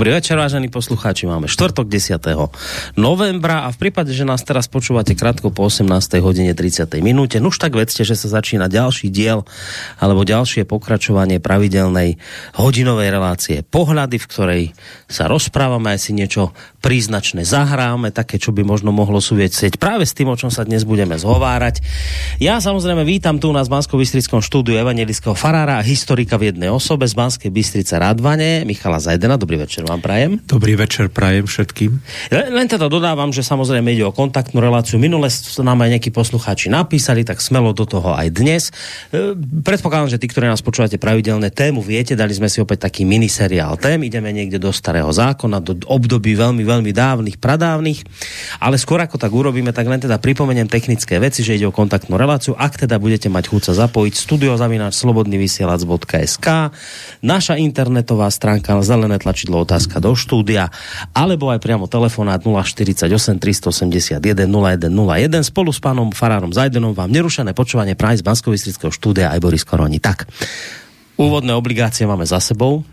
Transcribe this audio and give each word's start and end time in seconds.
Dobrý 0.00 0.16
večer, 0.16 0.40
vážení 0.40 0.72
poslucháči. 0.72 1.28
Máme 1.28 1.44
štvrtok 1.44 1.84
10. 1.84 2.24
novembra 2.96 3.68
a 3.68 3.68
v 3.68 3.76
prípade, 3.76 4.16
že 4.16 4.24
nás 4.24 4.40
teraz 4.40 4.64
počúvate 4.64 5.12
krátko 5.12 5.52
po 5.52 5.68
18. 5.68 5.92
hodine 6.24 6.56
30. 6.56 6.88
minúte, 7.04 7.36
už 7.36 7.60
tak 7.60 7.76
vedzte, 7.76 8.00
že 8.08 8.16
sa 8.16 8.40
začína 8.40 8.72
ďalší 8.72 9.12
diel 9.12 9.44
alebo 10.00 10.24
ďalšie 10.24 10.64
pokračovanie 10.64 11.36
pravidelnej 11.44 12.16
hodinovej 12.56 13.08
relácie 13.12 13.60
Pohľady, 13.60 14.16
v 14.16 14.24
ktorej 14.24 14.62
sa 15.04 15.28
rozprávame 15.28 15.92
aj 15.92 16.00
si 16.00 16.16
niečo 16.16 16.56
príznačné 16.80 17.44
zahráme, 17.44 18.08
také, 18.08 18.40
čo 18.40 18.56
by 18.56 18.64
možno 18.64 18.96
mohlo 18.96 19.20
súvisieť 19.20 19.76
práve 19.76 20.08
s 20.08 20.16
tým, 20.16 20.32
o 20.32 20.36
čom 20.40 20.48
sa 20.48 20.64
dnes 20.64 20.88
budeme 20.88 21.20
zhovárať. 21.20 21.84
Ja 22.40 22.56
samozrejme 22.56 23.04
vítam 23.04 23.36
tu 23.36 23.52
u 23.52 23.54
nás 23.54 23.68
v 23.68 23.76
bansko 23.76 24.00
štúdiu 24.40 24.80
evangelického 24.80 25.36
farára 25.36 25.76
a 25.76 25.84
historika 25.84 26.40
v 26.40 26.56
jednej 26.56 26.72
osobe 26.72 27.04
z 27.04 27.12
Banskej 27.12 27.52
Bystrice 27.52 28.00
Radvane, 28.00 28.64
Michala 28.64 28.96
Zajdena. 28.96 29.36
Dobrý 29.36 29.60
večer 29.60 29.89
vám 29.90 30.00
prajem. 30.00 30.30
Dobrý 30.46 30.78
večer 30.78 31.10
prajem 31.10 31.50
všetkým. 31.50 31.90
Len 32.30 32.66
teda 32.70 32.86
dodávam, 32.86 33.34
že 33.34 33.42
samozrejme 33.42 33.90
ide 33.90 34.06
o 34.06 34.14
kontaktnú 34.14 34.62
reláciu. 34.62 35.02
Minule 35.02 35.26
nám 35.60 35.78
aj 35.82 35.90
nejakí 35.98 36.10
poslucháči 36.14 36.70
napísali, 36.70 37.26
tak 37.26 37.42
smelo 37.42 37.74
do 37.74 37.82
toho 37.82 38.14
aj 38.14 38.28
dnes. 38.30 38.70
E, 39.10 39.34
predpokladám, 39.34 40.14
že 40.14 40.20
tí, 40.20 40.30
ktorí 40.30 40.46
nás 40.46 40.62
počúvate 40.62 41.00
pravidelne 41.00 41.50
tému, 41.50 41.82
viete, 41.82 42.14
dali 42.14 42.30
sme 42.30 42.46
si 42.46 42.62
opäť 42.62 42.86
taký 42.86 43.02
miniseriál 43.02 43.74
tém. 43.80 44.02
Ideme 44.06 44.30
niekde 44.30 44.62
do 44.62 44.70
starého 44.70 45.10
zákona, 45.10 45.58
do 45.58 45.74
období 45.90 46.38
veľmi, 46.38 46.62
veľmi 46.62 46.92
dávnych, 46.94 47.36
pradávnych. 47.42 48.06
Ale 48.62 48.78
skôr 48.78 49.02
ako 49.02 49.18
tak 49.18 49.32
urobíme, 49.32 49.74
tak 49.74 49.88
len 49.90 49.98
teda 49.98 50.20
pripomeniem 50.22 50.70
technické 50.70 51.18
veci, 51.18 51.42
že 51.42 51.58
ide 51.58 51.66
o 51.66 51.74
kontaktnú 51.74 52.14
reláciu. 52.14 52.54
Ak 52.54 52.78
teda 52.78 53.00
budete 53.00 53.26
mať 53.26 53.50
chuť 53.50 53.62
sa 53.72 53.86
zapojiť, 53.86 54.14
studiozavináč 54.14 54.94
slobodnyvysielac.sk 55.00 56.48
naša 57.24 57.54
internetová 57.58 58.28
stránka 58.28 58.76
zelené 58.84 59.18
tlačidlo 59.20 59.62
otázka 59.80 59.96
do 59.96 60.12
štúdia, 60.12 60.68
alebo 61.16 61.48
aj 61.48 61.64
priamo 61.64 61.88
telefonát 61.88 62.44
048 62.44 63.08
381 63.40 64.20
0101. 64.44 65.40
Spolu 65.40 65.72
s 65.72 65.80
pánom 65.80 66.12
Farárom 66.12 66.52
Zajdenom 66.52 66.92
vám 66.92 67.08
nerušené 67.08 67.56
počúvanie 67.56 67.96
práve 67.96 68.20
z 68.20 68.26
bansko 68.28 68.52
štúdia 68.92 69.32
aj 69.32 69.40
Boris 69.40 69.64
Koroni. 69.64 69.96
Tak, 69.96 70.28
úvodné 71.16 71.56
obligácie 71.56 72.04
máme 72.04 72.28
za 72.28 72.44
sebou. 72.44 72.84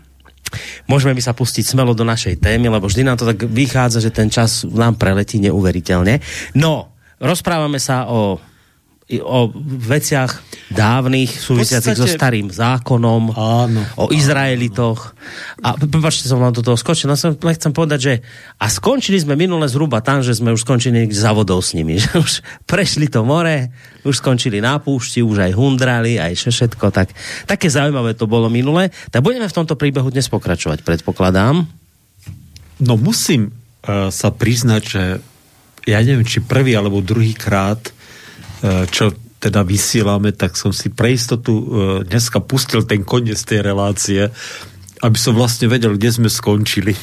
Môžeme 0.88 1.12
mi 1.12 1.20
sa 1.20 1.36
pustiť 1.36 1.76
smelo 1.76 1.92
do 1.92 2.08
našej 2.08 2.40
témy, 2.40 2.72
lebo 2.72 2.88
vždy 2.88 3.04
nám 3.04 3.20
to 3.20 3.28
tak 3.28 3.44
vychádza, 3.44 4.00
že 4.00 4.08
ten 4.08 4.32
čas 4.32 4.64
nám 4.64 4.96
preletí 4.96 5.36
neuveriteľne. 5.44 6.24
No, 6.56 6.96
rozprávame 7.20 7.76
sa 7.76 8.08
o 8.08 8.40
o 9.08 9.48
veciach 9.88 10.44
dávnych, 10.68 11.32
súvisiacich 11.32 11.96
podstate... 11.96 12.12
so 12.12 12.20
starým 12.20 12.52
zákonom, 12.52 13.32
áno, 13.32 13.80
o 13.96 14.12
Izraelitoch. 14.12 15.16
A 15.64 15.80
prepačte, 15.80 16.28
som 16.28 16.44
vám 16.44 16.52
do 16.52 16.60
toho 16.60 16.76
skočil. 16.76 17.08
No 17.08 17.16
som 17.16 17.32
len 17.32 17.56
chcem 17.56 17.72
povedať, 17.72 18.00
že 18.04 18.14
a 18.60 18.68
skončili 18.68 19.16
sme 19.16 19.32
minule 19.32 19.64
zhruba 19.64 20.04
tam, 20.04 20.20
že 20.20 20.36
sme 20.36 20.52
už 20.52 20.60
skončili 20.60 21.08
za 21.08 21.32
vodou 21.32 21.64
s 21.64 21.72
nimi. 21.72 21.96
Že 22.04 22.20
už 22.20 22.32
prešli 22.68 23.08
to 23.08 23.24
more, 23.24 23.72
už 24.04 24.20
skončili 24.20 24.60
na 24.60 24.76
púšti, 24.76 25.24
už 25.24 25.48
aj 25.48 25.52
hundrali, 25.56 26.20
aj 26.20 26.36
všetko. 26.36 26.92
Tak, 26.92 27.08
také 27.48 27.72
zaujímavé 27.72 28.12
to 28.12 28.28
bolo 28.28 28.52
minule. 28.52 28.92
Tak 29.08 29.24
budeme 29.24 29.48
v 29.48 29.56
tomto 29.56 29.74
príbehu 29.80 30.12
dnes 30.12 30.28
pokračovať, 30.28 30.84
predpokladám. 30.84 31.64
No 32.84 32.94
musím 33.00 33.50
uh, 33.50 34.12
sa 34.12 34.28
priznať, 34.30 34.82
že 34.84 35.02
ja 35.88 35.98
neviem, 36.04 36.28
či 36.28 36.44
prvý 36.44 36.76
alebo 36.76 37.00
druhý 37.00 37.32
krát 37.32 37.80
čo 38.90 39.14
teda 39.38 39.62
vysielame, 39.62 40.34
tak 40.34 40.58
som 40.58 40.74
si 40.74 40.90
pre 40.90 41.14
istotu 41.14 41.54
e, 41.54 41.64
dneska 42.02 42.42
pustil 42.42 42.82
ten 42.82 43.06
koniec 43.06 43.38
tej 43.38 43.62
relácie, 43.62 44.34
aby 44.98 45.14
som 45.14 45.38
vlastne 45.38 45.70
vedel, 45.70 45.94
kde 45.94 46.10
sme 46.10 46.26
skončili. 46.26 46.98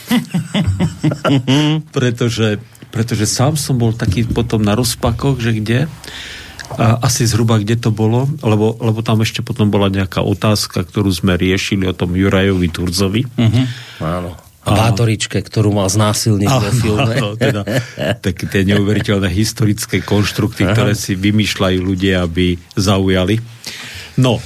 pretože, 1.95 2.59
pretože 2.91 3.23
sám 3.23 3.55
som 3.55 3.79
bol 3.79 3.95
taký 3.95 4.27
potom 4.27 4.59
na 4.59 4.75
rozpakoch, 4.75 5.39
že 5.39 5.55
kde 5.55 5.79
a 6.75 6.97
asi 7.05 7.29
zhruba 7.29 7.61
kde 7.61 7.77
to 7.77 7.93
bolo, 7.93 8.25
lebo, 8.41 8.75
lebo 8.81 8.99
tam 9.05 9.21
ešte 9.21 9.45
potom 9.45 9.69
bola 9.69 9.87
nejaká 9.87 10.25
otázka, 10.25 10.81
ktorú 10.81 11.13
sme 11.13 11.37
riešili 11.37 11.85
o 11.85 11.93
tom 11.93 12.17
Jurajovi 12.17 12.67
Turzovi. 12.73 13.21
Uh-huh. 13.21 13.65
Áno 14.01 14.44
bátoričke, 14.73 15.37
ktorú 15.37 15.77
mal 15.77 15.85
znásilniť 15.85 16.49
vo 16.49 16.71
filme. 16.73 17.13
Áno, 17.21 17.29
teda, 17.37 17.61
také 18.25 18.49
tie 18.49 18.65
neuveriteľné 18.65 19.29
historické 19.29 20.01
konštrukty, 20.01 20.65
Aha. 20.65 20.73
ktoré 20.73 20.93
si 20.97 21.13
vymýšľajú 21.13 21.79
ľudia, 21.85 22.25
aby 22.25 22.57
zaujali. 22.73 23.37
No, 24.17 24.41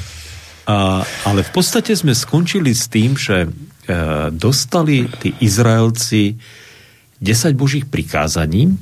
a, 0.67 1.01
ale 1.23 1.39
v 1.41 1.51
podstate 1.55 1.95
sme 1.95 2.11
skončili 2.11 2.75
s 2.75 2.91
tým, 2.91 3.15
že 3.15 3.45
e, 3.45 3.49
dostali 4.35 5.07
tí 5.17 5.33
Izraelci 5.39 6.35
10 7.19 7.57
božích 7.57 7.85
prikázaní 7.89 8.77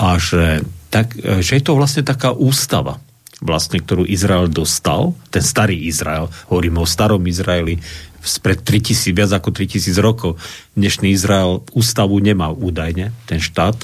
a 0.00 0.08
že, 0.16 0.64
tak, 0.88 1.18
e, 1.20 1.44
že 1.44 1.58
je 1.58 1.64
to 1.64 1.76
vlastne 1.76 2.06
taká 2.06 2.32
ústava 2.32 3.02
vlastne, 3.42 3.82
ktorú 3.82 4.06
Izrael 4.06 4.46
dostal, 4.46 5.18
ten 5.34 5.42
starý 5.42 5.74
Izrael, 5.90 6.30
hovoríme 6.46 6.78
o 6.78 6.86
starom 6.86 7.26
Izraeli, 7.26 7.82
spred 8.22 8.62
3000, 8.62 9.12
viac 9.12 9.30
ako 9.34 9.50
3000 9.50 9.98
rokov. 9.98 10.38
Dnešný 10.78 11.10
Izrael 11.10 11.66
ústavu 11.74 12.22
nemá 12.22 12.54
údajne, 12.54 13.10
ten 13.26 13.42
štát. 13.42 13.76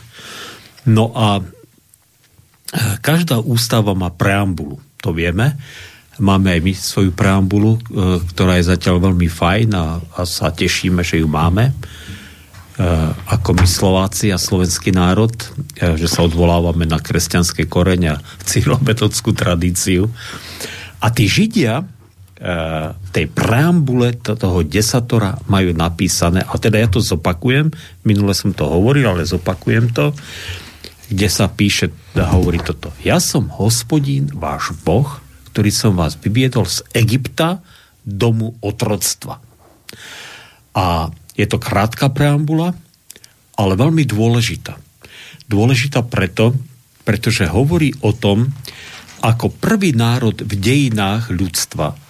No 0.86 1.10
a 1.12 1.42
e, 1.42 1.42
každá 3.02 3.42
ústava 3.42 3.92
má 3.98 4.14
preambulu, 4.14 4.78
to 5.02 5.10
vieme. 5.10 5.58
Máme 6.18 6.54
aj 6.54 6.60
my 6.62 6.72
svoju 6.74 7.10
preambulu, 7.12 7.76
e, 7.76 7.80
ktorá 8.30 8.62
je 8.62 8.70
zatiaľ 8.70 9.10
veľmi 9.10 9.26
fajn 9.26 9.68
a, 9.74 9.98
a 9.98 10.20
sa 10.22 10.54
tešíme, 10.54 11.02
že 11.02 11.18
ju 11.18 11.26
máme 11.26 11.70
e, 11.70 11.72
ako 13.26 13.58
my 13.58 13.66
Slováci 13.66 14.30
a 14.30 14.38
slovenský 14.38 14.94
národ, 14.94 15.34
že 15.74 16.06
sa 16.06 16.22
odvolávame 16.22 16.86
na 16.86 17.02
kresťanské 17.02 17.66
korenia, 17.66 18.22
cílometodskú 18.50 19.34
tradíciu. 19.34 20.06
A 20.98 21.10
tí 21.10 21.26
Židia, 21.26 21.97
Eh, 22.38 22.88
tej 23.10 23.26
preambule 23.34 24.14
toho 24.14 24.62
desatora 24.62 25.42
majú 25.50 25.74
napísané, 25.74 26.46
a 26.46 26.54
teda 26.54 26.78
ja 26.78 26.86
to 26.86 27.02
zopakujem, 27.02 27.74
minule 28.06 28.30
som 28.30 28.54
to 28.54 28.62
hovoril, 28.62 29.10
ale 29.10 29.26
zopakujem 29.26 29.90
to, 29.90 30.14
kde 31.10 31.26
sa 31.26 31.50
píše, 31.50 31.90
hovorí 32.14 32.62
toto. 32.62 32.94
Ja 33.02 33.18
som 33.18 33.50
hospodín, 33.50 34.30
váš 34.30 34.70
boh, 34.86 35.18
ktorý 35.50 35.74
som 35.74 35.98
vás 35.98 36.14
vybiedol 36.14 36.62
z 36.70 36.86
Egypta, 36.94 37.58
domu 38.06 38.54
otroctva. 38.62 39.42
A 40.78 41.10
je 41.34 41.46
to 41.50 41.58
krátka 41.58 42.06
preambula, 42.06 42.70
ale 43.58 43.74
veľmi 43.74 44.06
dôležitá. 44.06 44.78
Dôležitá 45.50 46.06
preto, 46.06 46.54
pretože 47.02 47.50
hovorí 47.50 47.98
o 47.98 48.14
tom, 48.14 48.46
ako 49.26 49.50
prvý 49.58 49.90
národ 49.90 50.38
v 50.38 50.54
dejinách 50.54 51.34
ľudstva 51.34 52.06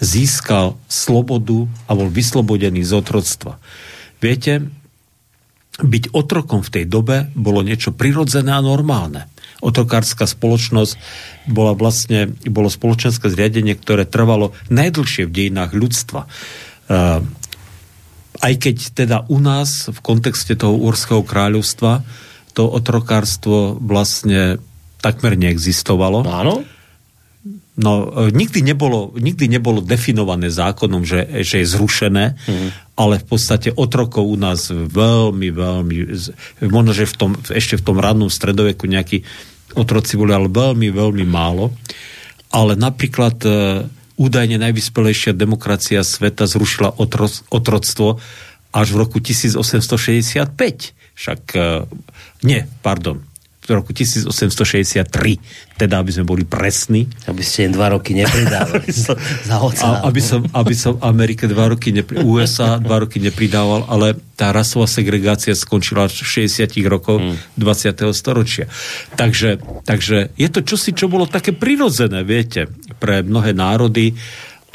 získal 0.00 0.76
slobodu 0.90 1.64
a 1.88 1.96
bol 1.96 2.12
vyslobodený 2.12 2.84
z 2.84 2.92
otroctva. 3.00 3.56
Viete, 4.20 4.68
byť 5.76 6.16
otrokom 6.16 6.64
v 6.64 6.72
tej 6.72 6.84
dobe 6.88 7.28
bolo 7.36 7.60
niečo 7.60 7.92
prirodzené 7.92 8.52
a 8.52 8.64
normálne. 8.64 9.28
Otrokárska 9.60 10.28
spoločnosť 10.28 10.96
bola 11.48 11.72
vlastne, 11.76 12.32
bolo 12.48 12.68
spoločenské 12.68 13.28
zriadenie, 13.28 13.76
ktoré 13.76 14.08
trvalo 14.08 14.56
najdlhšie 14.72 15.28
v 15.28 15.34
dejinách 15.34 15.72
ľudstva. 15.76 16.28
Uh, 16.86 17.24
aj 18.40 18.54
keď 18.60 18.76
teda 18.92 19.16
u 19.32 19.40
nás 19.40 19.88
v 19.88 19.98
kontexte 20.04 20.56
toho 20.56 20.76
Úrského 20.76 21.24
kráľovstva 21.24 22.04
to 22.52 22.68
otrokárstvo 22.68 23.76
vlastne 23.80 24.60
takmer 25.00 25.36
neexistovalo. 25.36 26.24
Áno 26.24 26.75
No, 27.76 28.08
e, 28.08 28.32
nikdy 28.32 28.64
nebolo, 28.64 29.12
nikdy 29.12 29.52
nebolo 29.52 29.84
definované 29.84 30.48
zákonom, 30.48 31.04
že, 31.04 31.44
že 31.44 31.60
je 31.60 31.66
zrušené, 31.68 32.24
mm. 32.40 32.68
ale 32.96 33.20
v 33.20 33.26
podstate 33.28 33.68
otrokov 33.76 34.24
u 34.24 34.36
nás 34.40 34.72
veľmi, 34.72 35.52
veľmi, 35.52 35.96
možno, 36.72 36.92
že 36.96 37.04
v 37.04 37.14
tom, 37.14 37.30
ešte 37.36 37.76
v 37.76 37.84
tom 37.84 38.00
rannom 38.00 38.32
stredoveku 38.32 38.88
nejakí 38.88 39.28
otroci 39.76 40.16
boli, 40.16 40.32
ale 40.32 40.48
veľmi, 40.48 40.88
veľmi 40.88 41.24
málo. 41.28 41.76
Ale 42.48 42.80
napríklad 42.80 43.36
e, 43.44 43.50
údajne 44.16 44.56
najvyspelejšia 44.56 45.36
demokracia 45.36 46.00
sveta 46.00 46.48
zrušila 46.48 46.96
otro, 46.96 47.28
otroctvo 47.52 48.16
až 48.72 48.86
v 48.92 48.96
roku 49.04 49.20
1865. 49.20 50.48
Však, 51.12 51.40
e, 51.52 51.84
nie, 52.40 52.64
pardon, 52.80 53.20
roku 53.74 53.90
1863, 53.90 55.10
teda 55.74 55.94
aby 55.98 56.10
sme 56.14 56.24
boli 56.28 56.46
presní. 56.46 57.10
Aby 57.26 57.42
ste 57.42 57.66
im 57.66 57.72
dva 57.74 57.90
roky 57.90 58.14
nepridávali 58.14 58.86
za 58.94 59.58
a, 59.82 60.06
aby, 60.06 60.20
som, 60.22 60.46
aby 60.54 60.74
som 60.76 61.00
Amerike 61.02 61.50
dva 61.50 61.74
roky 61.74 61.90
nepri, 61.90 62.22
USA 62.22 62.78
dva 62.78 63.02
roky 63.02 63.18
nepridával, 63.18 63.88
ale 63.90 64.14
tá 64.38 64.54
rasová 64.54 64.86
segregácia 64.86 65.56
skončila 65.56 66.06
v 66.06 66.46
60 66.46 66.70
rokov 66.86 67.18
hmm. 67.18 67.58
20. 67.58 68.12
storočia. 68.14 68.70
Takže, 69.18 69.58
takže 69.82 70.30
je 70.38 70.48
to 70.52 70.60
čosi, 70.62 70.94
čo 70.94 71.10
bolo 71.10 71.26
také 71.26 71.50
prirodzené, 71.56 72.22
viete, 72.22 72.70
pre 73.00 73.26
mnohé 73.26 73.56
národy 73.56 74.14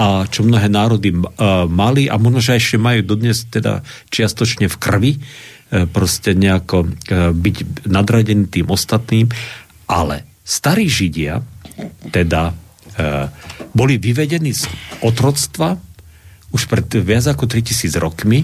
a 0.02 0.26
čo 0.26 0.42
mnohé 0.42 0.66
národy 0.66 1.14
uh, 1.14 1.70
mali 1.70 2.10
a 2.10 2.18
možno, 2.18 2.42
že 2.42 2.58
ešte 2.58 2.82
majú 2.82 3.06
dodnes 3.06 3.46
teda 3.46 3.86
čiastočne 4.10 4.66
v 4.66 4.76
krvi, 4.82 5.12
uh, 5.14 5.51
proste 5.88 6.36
nejako 6.36 6.78
uh, 6.84 7.32
byť 7.32 7.88
nadradený 7.88 8.52
tým 8.52 8.68
ostatným, 8.68 9.32
ale 9.88 10.28
starí 10.44 10.92
Židia 10.92 11.40
teda 12.12 12.52
uh, 12.52 13.32
boli 13.72 13.96
vyvedení 13.96 14.52
z 14.52 14.68
otroctva 15.00 15.80
už 16.52 16.68
pred 16.68 16.88
viac 17.00 17.32
ako 17.32 17.48
3000 17.48 17.96
rokmi 17.96 18.44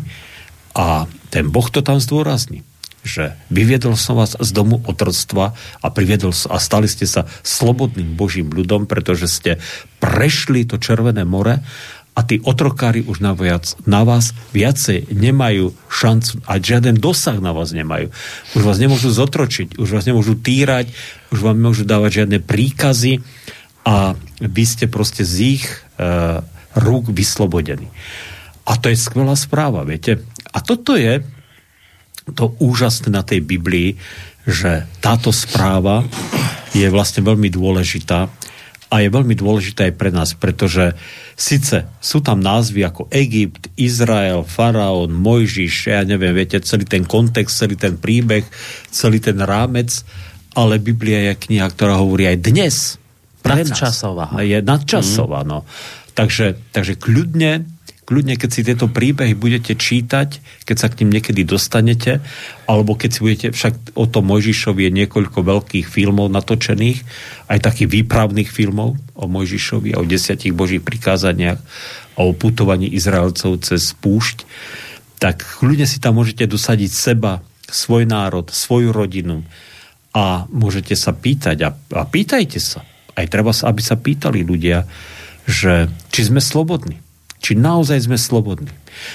a 0.72 1.04
ten 1.28 1.52
Boh 1.52 1.68
to 1.68 1.84
tam 1.84 2.00
zdôrazní 2.00 2.64
že 3.08 3.40
vyviedol 3.48 3.96
som 3.96 4.20
vás 4.20 4.36
z 4.36 4.50
domu 4.52 4.84
otroctva 4.84 5.56
a 5.80 5.88
priviedol 5.88 6.36
a 6.52 6.60
stali 6.60 6.92
ste 6.92 7.08
sa 7.08 7.24
slobodným 7.42 8.20
Božím 8.20 8.52
ľudom, 8.52 8.84
pretože 8.84 9.32
ste 9.32 9.52
prešli 10.04 10.68
to 10.68 10.76
Červené 10.76 11.24
more 11.24 11.64
a 12.18 12.26
tí 12.26 12.42
otrokári 12.42 13.06
už 13.06 13.22
na, 13.22 13.38
viac, 13.38 13.78
na 13.86 14.02
vás 14.02 14.34
viacej 14.50 15.14
nemajú 15.14 15.78
šancu 15.86 16.42
a 16.50 16.58
žiaden 16.58 16.98
dosah 16.98 17.38
na 17.38 17.54
vás 17.54 17.78
nemajú. 17.78 18.10
Už 18.58 18.64
vás 18.66 18.82
nemôžu 18.82 19.14
zotročiť, 19.14 19.78
už 19.78 19.86
vás 19.94 20.10
nemôžu 20.10 20.34
týrať, 20.34 20.90
už 21.30 21.46
vám 21.46 21.62
nemôžu 21.62 21.86
dávať 21.86 22.26
žiadne 22.26 22.42
príkazy 22.42 23.22
a 23.86 24.18
vy 24.42 24.64
ste 24.66 24.90
proste 24.90 25.22
z 25.22 25.62
ich 25.62 25.66
e, 25.70 25.78
rúk 26.74 27.14
vyslobodení. 27.14 27.94
A 28.66 28.82
to 28.82 28.90
je 28.90 28.98
skvelá 28.98 29.38
správa, 29.38 29.86
viete. 29.86 30.26
A 30.50 30.58
toto 30.66 30.98
je 30.98 31.22
to 32.34 32.58
úžasné 32.58 33.14
na 33.14 33.22
tej 33.22 33.46
Biblii, 33.46 33.94
že 34.50 34.90
táto 35.06 35.30
správa 35.30 36.02
je 36.74 36.90
vlastne 36.90 37.22
veľmi 37.22 37.48
dôležitá 37.54 38.28
a 38.88 39.04
je 39.04 39.12
veľmi 39.12 39.36
dôležitá 39.36 39.92
aj 39.92 39.94
pre 40.00 40.12
nás, 40.16 40.32
pretože 40.32 40.96
síce 41.36 41.84
sú 42.00 42.24
tam 42.24 42.40
názvy 42.40 42.88
ako 42.88 43.12
Egypt, 43.12 43.68
Izrael, 43.76 44.48
Faraón, 44.48 45.12
Mojžiš, 45.12 45.92
ja 45.92 46.08
neviem, 46.08 46.32
viete, 46.32 46.64
celý 46.64 46.88
ten 46.88 47.04
kontext, 47.04 47.60
celý 47.60 47.76
ten 47.76 48.00
príbeh, 48.00 48.48
celý 48.88 49.20
ten 49.20 49.36
rámec, 49.44 49.92
ale 50.56 50.80
Biblia 50.80 51.32
je 51.32 51.34
kniha, 51.36 51.68
ktorá 51.68 52.00
hovorí 52.00 52.32
aj 52.32 52.38
dnes. 52.42 52.76
Nadčasová. 53.44 54.40
Je 54.44 54.60
nadčasová, 54.64 55.44
mm. 55.44 55.48
no. 55.48 55.60
Takže, 56.16 56.58
takže 56.74 56.98
kľudne 56.98 57.77
kľudne, 58.08 58.40
keď 58.40 58.50
si 58.50 58.64
tieto 58.64 58.88
príbehy 58.88 59.36
budete 59.36 59.76
čítať, 59.76 60.40
keď 60.64 60.76
sa 60.80 60.88
k 60.88 61.04
ním 61.04 61.20
niekedy 61.20 61.44
dostanete, 61.44 62.24
alebo 62.64 62.96
keď 62.96 63.10
si 63.12 63.20
budete, 63.20 63.48
však 63.52 64.00
o 64.00 64.08
tom 64.08 64.32
Mojžišovi 64.32 64.88
je 64.88 64.92
niekoľko 65.04 65.40
veľkých 65.44 65.92
filmov 65.92 66.32
natočených, 66.32 67.04
aj 67.52 67.60
takých 67.60 67.92
výpravných 67.92 68.48
filmov 68.48 68.96
o 69.20 69.26
Mojžišovi 69.28 69.92
a 69.92 70.00
o 70.00 70.08
desiatich 70.08 70.56
božích 70.56 70.80
prikázaniach 70.80 71.60
a 72.16 72.20
o 72.24 72.32
putovaní 72.32 72.88
Izraelcov 72.96 73.60
cez 73.68 73.92
púšť, 74.00 74.48
tak 75.20 75.44
kľudne 75.44 75.84
si 75.84 76.00
tam 76.00 76.16
môžete 76.16 76.48
dosadiť 76.48 76.92
seba, 76.96 77.44
svoj 77.68 78.08
národ, 78.08 78.48
svoju 78.48 78.96
rodinu 78.96 79.44
a 80.16 80.48
môžete 80.48 80.96
sa 80.96 81.12
pýtať 81.12 81.58
a, 81.68 81.70
a 81.76 82.02
pýtajte 82.08 82.64
sa. 82.64 82.88
Aj 83.20 83.28
treba, 83.28 83.52
aby 83.52 83.82
sa 83.84 84.00
pýtali 84.00 84.48
ľudia, 84.48 84.88
že 85.44 85.92
či 86.08 86.22
sme 86.24 86.40
slobodní 86.40 87.07
či 87.48 87.56
naozaj 87.56 88.12
sme 88.12 88.20
slobodní. 88.20 88.68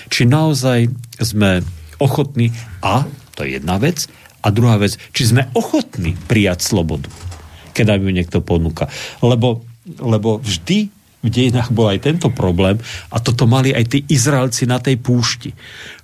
Či 0.09 0.25
naozaj 0.25 0.89
sme 1.21 1.61
ochotní, 2.01 2.49
a 2.81 3.05
to 3.37 3.45
je 3.45 3.61
jedna 3.61 3.77
vec, 3.77 4.09
a 4.41 4.49
druhá 4.49 4.81
vec, 4.81 4.97
či 5.13 5.29
sme 5.29 5.53
ochotní 5.53 6.17
prijať 6.17 6.65
slobodu, 6.65 7.13
keď 7.77 7.93
nám 7.93 8.09
ju 8.09 8.11
niekto 8.17 8.39
ponúka. 8.41 8.89
Lebo, 9.21 9.61
lebo 10.01 10.41
vždy 10.41 10.89
v 11.23 11.29
dejinách 11.29 11.71
bol 11.77 11.93
aj 11.93 12.09
tento 12.09 12.33
problém 12.33 12.81
a 13.13 13.21
toto 13.21 13.45
mali 13.45 13.71
aj 13.77 13.85
tí 13.93 13.99
Izraelci 14.09 14.65
na 14.65 14.81
tej 14.81 14.97
púšti, 14.97 15.53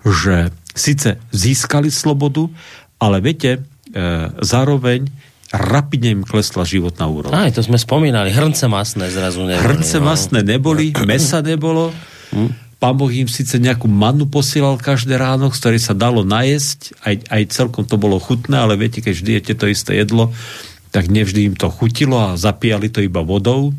že 0.04 0.52
síce 0.76 1.16
získali 1.32 1.88
slobodu, 1.88 2.46
ale 3.00 3.24
viete, 3.24 3.58
e, 3.58 3.60
zároveň 4.44 5.10
rapidne 5.50 6.20
im 6.20 6.22
klesla 6.22 6.62
životná 6.62 7.08
úroveň. 7.08 7.34
Aj, 7.34 7.50
to 7.50 7.64
sme 7.64 7.80
spomínali, 7.80 8.30
hrnce 8.30 8.68
masné 8.68 9.08
zrazu 9.08 9.48
neboli. 9.48 9.64
Hrnce 9.64 9.96
no. 9.98 10.04
masné 10.06 10.40
neboli, 10.44 10.92
mesa 11.08 11.40
nebolo, 11.40 11.90
hm? 12.34 12.68
Pán 12.78 12.94
Boh 12.94 13.10
im 13.10 13.26
síce 13.26 13.58
nejakú 13.58 13.90
mannu 13.90 14.30
posielal 14.30 14.78
každé 14.78 15.18
ráno, 15.18 15.50
z 15.50 15.58
ktorej 15.58 15.82
sa 15.82 15.98
dalo 15.98 16.22
najesť, 16.22 16.94
aj, 17.02 17.14
aj 17.26 17.42
celkom 17.50 17.82
to 17.82 17.98
bolo 17.98 18.22
chutné, 18.22 18.54
ale 18.54 18.78
viete, 18.78 19.02
keď 19.02 19.12
vždy 19.18 19.30
jete 19.34 19.54
to 19.58 19.66
isté 19.66 19.98
jedlo, 19.98 20.30
tak 20.94 21.10
nevždy 21.10 21.50
im 21.50 21.56
to 21.58 21.74
chutilo 21.74 22.14
a 22.14 22.38
zapíjali 22.38 22.86
to 22.86 23.02
iba 23.02 23.18
vodou 23.18 23.74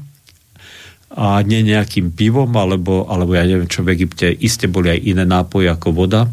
a 1.16 1.40
nie 1.48 1.64
nejakým 1.64 2.12
pivom, 2.12 2.52
alebo, 2.60 3.08
alebo 3.08 3.34
ja 3.40 3.48
neviem 3.48 3.72
čo, 3.72 3.88
v 3.88 3.96
Egypte 3.96 4.30
iste 4.30 4.68
boli 4.68 4.92
aj 4.92 5.00
iné 5.00 5.24
nápoje 5.24 5.72
ako 5.72 5.96
voda 5.96 6.28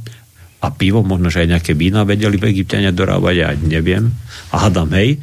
a 0.60 0.68
pivo, 0.74 1.06
možno, 1.06 1.30
že 1.30 1.46
aj 1.46 1.52
nejaké 1.54 1.72
vína 1.78 2.02
vedeli 2.02 2.34
v 2.34 2.50
Egypte 2.50 2.82
dorábať, 2.82 3.34
ja 3.38 3.50
neviem. 3.54 4.10
A 4.50 4.68
hadam, 4.68 4.90
hej. 4.92 5.22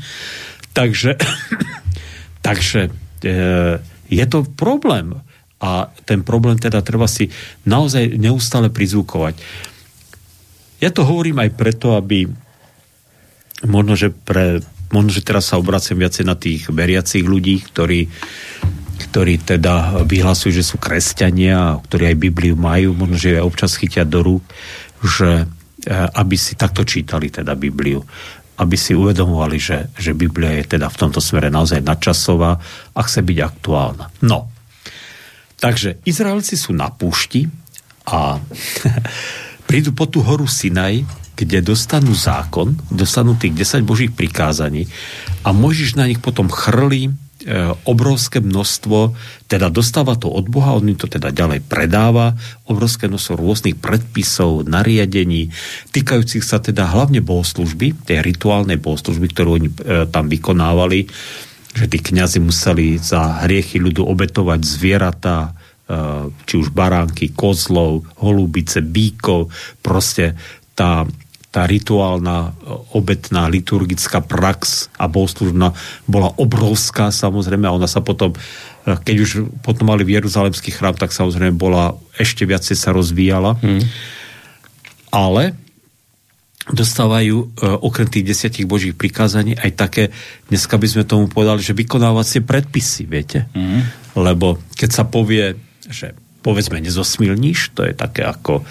Takže, 0.72 1.20
takže 2.48 2.88
e, 2.88 3.32
je 4.10 4.26
to 4.32 4.48
problém. 4.56 5.20
A 5.64 5.88
ten 6.04 6.28
problém 6.28 6.60
teda 6.60 6.84
treba 6.84 7.08
si 7.08 7.32
naozaj 7.64 8.20
neustále 8.20 8.68
prizvukovať. 8.68 9.40
Ja 10.84 10.92
to 10.92 11.08
hovorím 11.08 11.40
aj 11.40 11.56
preto, 11.56 11.96
aby 11.96 12.28
možno, 13.64 13.96
že, 13.96 14.12
pre, 14.12 14.60
možno, 14.92 15.16
že 15.16 15.24
teraz 15.24 15.48
sa 15.48 15.56
obracem 15.56 15.96
viacej 15.96 16.28
na 16.28 16.36
tých 16.36 16.68
veriacich 16.68 17.24
ľudí, 17.24 17.64
ktorí, 17.64 18.12
ktorí 19.08 19.34
teda 19.48 20.04
vyhlasujú, 20.04 20.52
že 20.52 20.68
sú 20.68 20.76
kresťania, 20.76 21.80
ktorí 21.88 22.12
aj 22.12 22.18
Bibliu 22.20 22.60
majú, 22.60 22.92
možno, 22.92 23.16
že 23.16 23.40
aj 23.40 23.48
občas 23.48 23.80
chytia 23.80 24.04
do 24.04 24.20
rúk, 24.20 24.44
že 25.00 25.48
e, 25.88 25.96
aby 25.96 26.36
si 26.36 26.60
takto 26.60 26.84
čítali 26.84 27.32
teda 27.32 27.56
Bibliu 27.56 28.04
aby 28.54 28.78
si 28.78 28.94
uvedomovali, 28.94 29.58
že, 29.58 29.90
že 29.98 30.14
Biblia 30.14 30.62
je 30.62 30.78
teda 30.78 30.86
v 30.86 31.00
tomto 31.00 31.18
smere 31.18 31.50
naozaj 31.50 31.82
nadčasová 31.82 32.54
a 32.94 33.00
chce 33.02 33.26
byť 33.26 33.38
aktuálna. 33.42 34.06
No, 34.30 34.53
takže 35.64 36.04
Izraelci 36.04 36.60
sú 36.60 36.76
na 36.76 36.92
púšti 36.92 37.48
a 38.04 38.36
prídu 39.70 39.96
po 39.96 40.12
tú 40.12 40.20
horu 40.20 40.44
Sinaj, 40.44 41.08
kde 41.40 41.64
dostanú 41.64 42.12
zákon, 42.12 42.76
dostanú 42.92 43.40
tých 43.40 43.56
10 43.56 43.88
božích 43.88 44.12
prikázaní 44.12 44.92
a 45.48 45.56
Mojžiš 45.56 45.96
na 45.96 46.12
nich 46.12 46.20
potom 46.20 46.52
chrlí 46.52 47.16
E, 47.44 47.76
obrovské 47.84 48.40
množstvo, 48.40 49.20
teda 49.52 49.68
dostáva 49.68 50.16
to 50.16 50.32
od 50.32 50.48
Boha, 50.48 50.80
on 50.80 50.88
im 50.88 50.96
to 50.96 51.12
teda 51.12 51.28
ďalej 51.28 51.60
predáva, 51.68 52.40
obrovské 52.72 53.12
množstvo 53.12 53.36
rôznych 53.36 53.76
predpisov, 53.84 54.64
nariadení, 54.64 55.52
týkajúcich 55.92 56.40
sa 56.40 56.64
teda 56.64 56.88
hlavne 56.88 57.20
bohoslužby, 57.20 58.08
tej 58.08 58.24
rituálnej 58.24 58.80
bohoslužby, 58.80 59.28
ktorú 59.36 59.50
oni 59.60 59.68
e, 59.68 59.76
tam 60.08 60.32
vykonávali, 60.32 61.12
že 61.74 61.86
tí 61.90 61.98
kňazi 61.98 62.40
museli 62.40 63.02
za 63.02 63.46
hriechy 63.46 63.82
ľudu 63.82 64.06
obetovať 64.06 64.62
zvieratá, 64.62 65.38
e, 65.50 65.52
či 66.46 66.54
už 66.62 66.70
baránky, 66.70 67.34
kozlov, 67.34 68.06
holúbice, 68.22 68.86
bíkov, 68.86 69.50
proste 69.82 70.38
tá 70.78 71.06
tá 71.54 71.70
rituálna, 71.70 72.50
e, 72.50 72.52
obetná, 72.98 73.46
liturgická 73.46 74.26
prax 74.26 74.90
a 74.98 75.06
bohoslužná 75.06 75.78
bola 76.10 76.34
obrovská 76.42 77.14
samozrejme 77.14 77.70
a 77.70 77.78
ona 77.78 77.86
sa 77.86 78.02
potom, 78.02 78.34
e, 78.34 78.38
keď 78.98 79.16
už 79.22 79.32
potom 79.62 79.94
mali 79.94 80.02
v 80.02 80.18
Jeruzalemský 80.18 80.74
chrám, 80.74 80.98
tak 80.98 81.14
samozrejme 81.14 81.54
bola, 81.54 81.94
ešte 82.18 82.50
viacej 82.50 82.74
sa 82.74 82.90
rozvíjala. 82.90 83.62
Hmm. 83.62 83.86
Ale 85.14 85.54
dostávajú 86.72 87.36
e, 87.44 87.46
okrem 87.84 88.08
tých 88.08 88.24
desiatich 88.24 88.64
božích 88.64 88.96
prikázaní 88.96 89.60
aj 89.60 89.72
také, 89.76 90.04
dneska 90.48 90.80
by 90.80 90.88
sme 90.88 91.04
tomu 91.04 91.28
povedali, 91.28 91.60
že 91.60 91.76
vykonávacie 91.76 92.40
predpisy, 92.40 93.04
viete? 93.04 93.52
Hmm. 93.52 93.84
Lebo 94.16 94.64
keď 94.80 94.90
sa 94.92 95.04
povie, 95.04 95.60
že 95.84 96.16
povedzme 96.40 96.80
nezosmilníš, 96.80 97.76
to 97.76 97.84
je 97.84 97.94
také 97.96 98.24
ako 98.24 98.64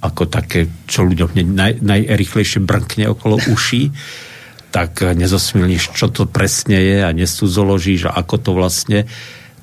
ako 0.00 0.32
také, 0.32 0.64
čo 0.88 1.04
ľuďom 1.04 1.36
naj, 1.52 1.84
najrychlejšie 1.84 2.64
brnkne 2.64 3.12
okolo 3.12 3.36
uší, 3.36 3.92
tak 4.76 5.02
nezosmilníš, 5.02 5.92
čo 5.92 6.08
to 6.08 6.24
presne 6.30 6.78
je 6.78 6.98
a 7.04 7.10
nesúzoložíš 7.12 8.08
a 8.08 8.16
ako 8.16 8.34
to 8.40 8.50
vlastne, 8.56 9.04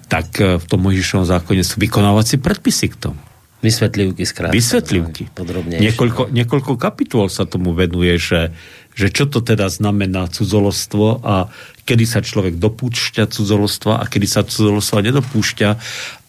tak 0.08 0.40
eh, 0.40 0.60
v 0.60 0.66
tom 0.68 0.84
Možišovom 0.84 1.28
zákone 1.28 1.64
sú 1.64 1.80
vykonávacie 1.80 2.40
predpisy 2.40 2.94
k 2.94 3.10
tomu. 3.10 3.20
Vysvetlivky 3.58 4.22
skrátka. 4.22 4.54
Vysvetlivky. 4.54 5.34
Niekoľko, 5.82 6.30
niekoľko 6.30 6.78
kapitol 6.78 7.26
sa 7.26 7.50
tomu 7.50 7.74
venuje, 7.74 8.14
že, 8.22 8.54
že 8.94 9.10
čo 9.10 9.26
to 9.26 9.42
teda 9.42 9.66
znamená 9.74 10.30
cudzolostvo 10.30 11.26
a 11.26 11.50
kedy 11.82 12.06
sa 12.06 12.22
človek 12.22 12.62
dopúšťa 12.62 13.26
cudzolostva 13.26 13.98
a 13.98 14.06
kedy 14.06 14.28
sa 14.30 14.46
cudzolostva 14.46 15.10
nedopúšťa 15.10 15.70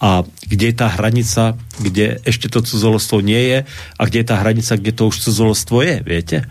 a 0.00 0.24
kde 0.24 0.64
je 0.72 0.76
tá 0.78 0.88
hranica, 0.88 1.58
kde 1.76 2.16
ešte 2.24 2.48
to 2.48 2.64
cudzolostvo 2.64 3.20
nie 3.20 3.42
je 3.44 3.58
a 3.68 4.02
kde 4.08 4.18
je 4.24 4.28
tá 4.32 4.36
hranica, 4.40 4.80
kde 4.80 4.92
to 4.96 5.12
už 5.12 5.20
cudzolostvo 5.20 5.84
je, 5.84 5.96
viete? 6.00 6.48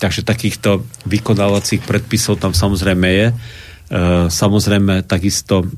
Takže 0.00 0.24
takýchto 0.24 0.88
vykonávacích 1.04 1.84
predpisov 1.84 2.40
tam 2.40 2.56
samozrejme 2.56 3.08
je. 3.12 3.26
E, 3.28 3.34
samozrejme 4.32 5.04
takisto, 5.04 5.68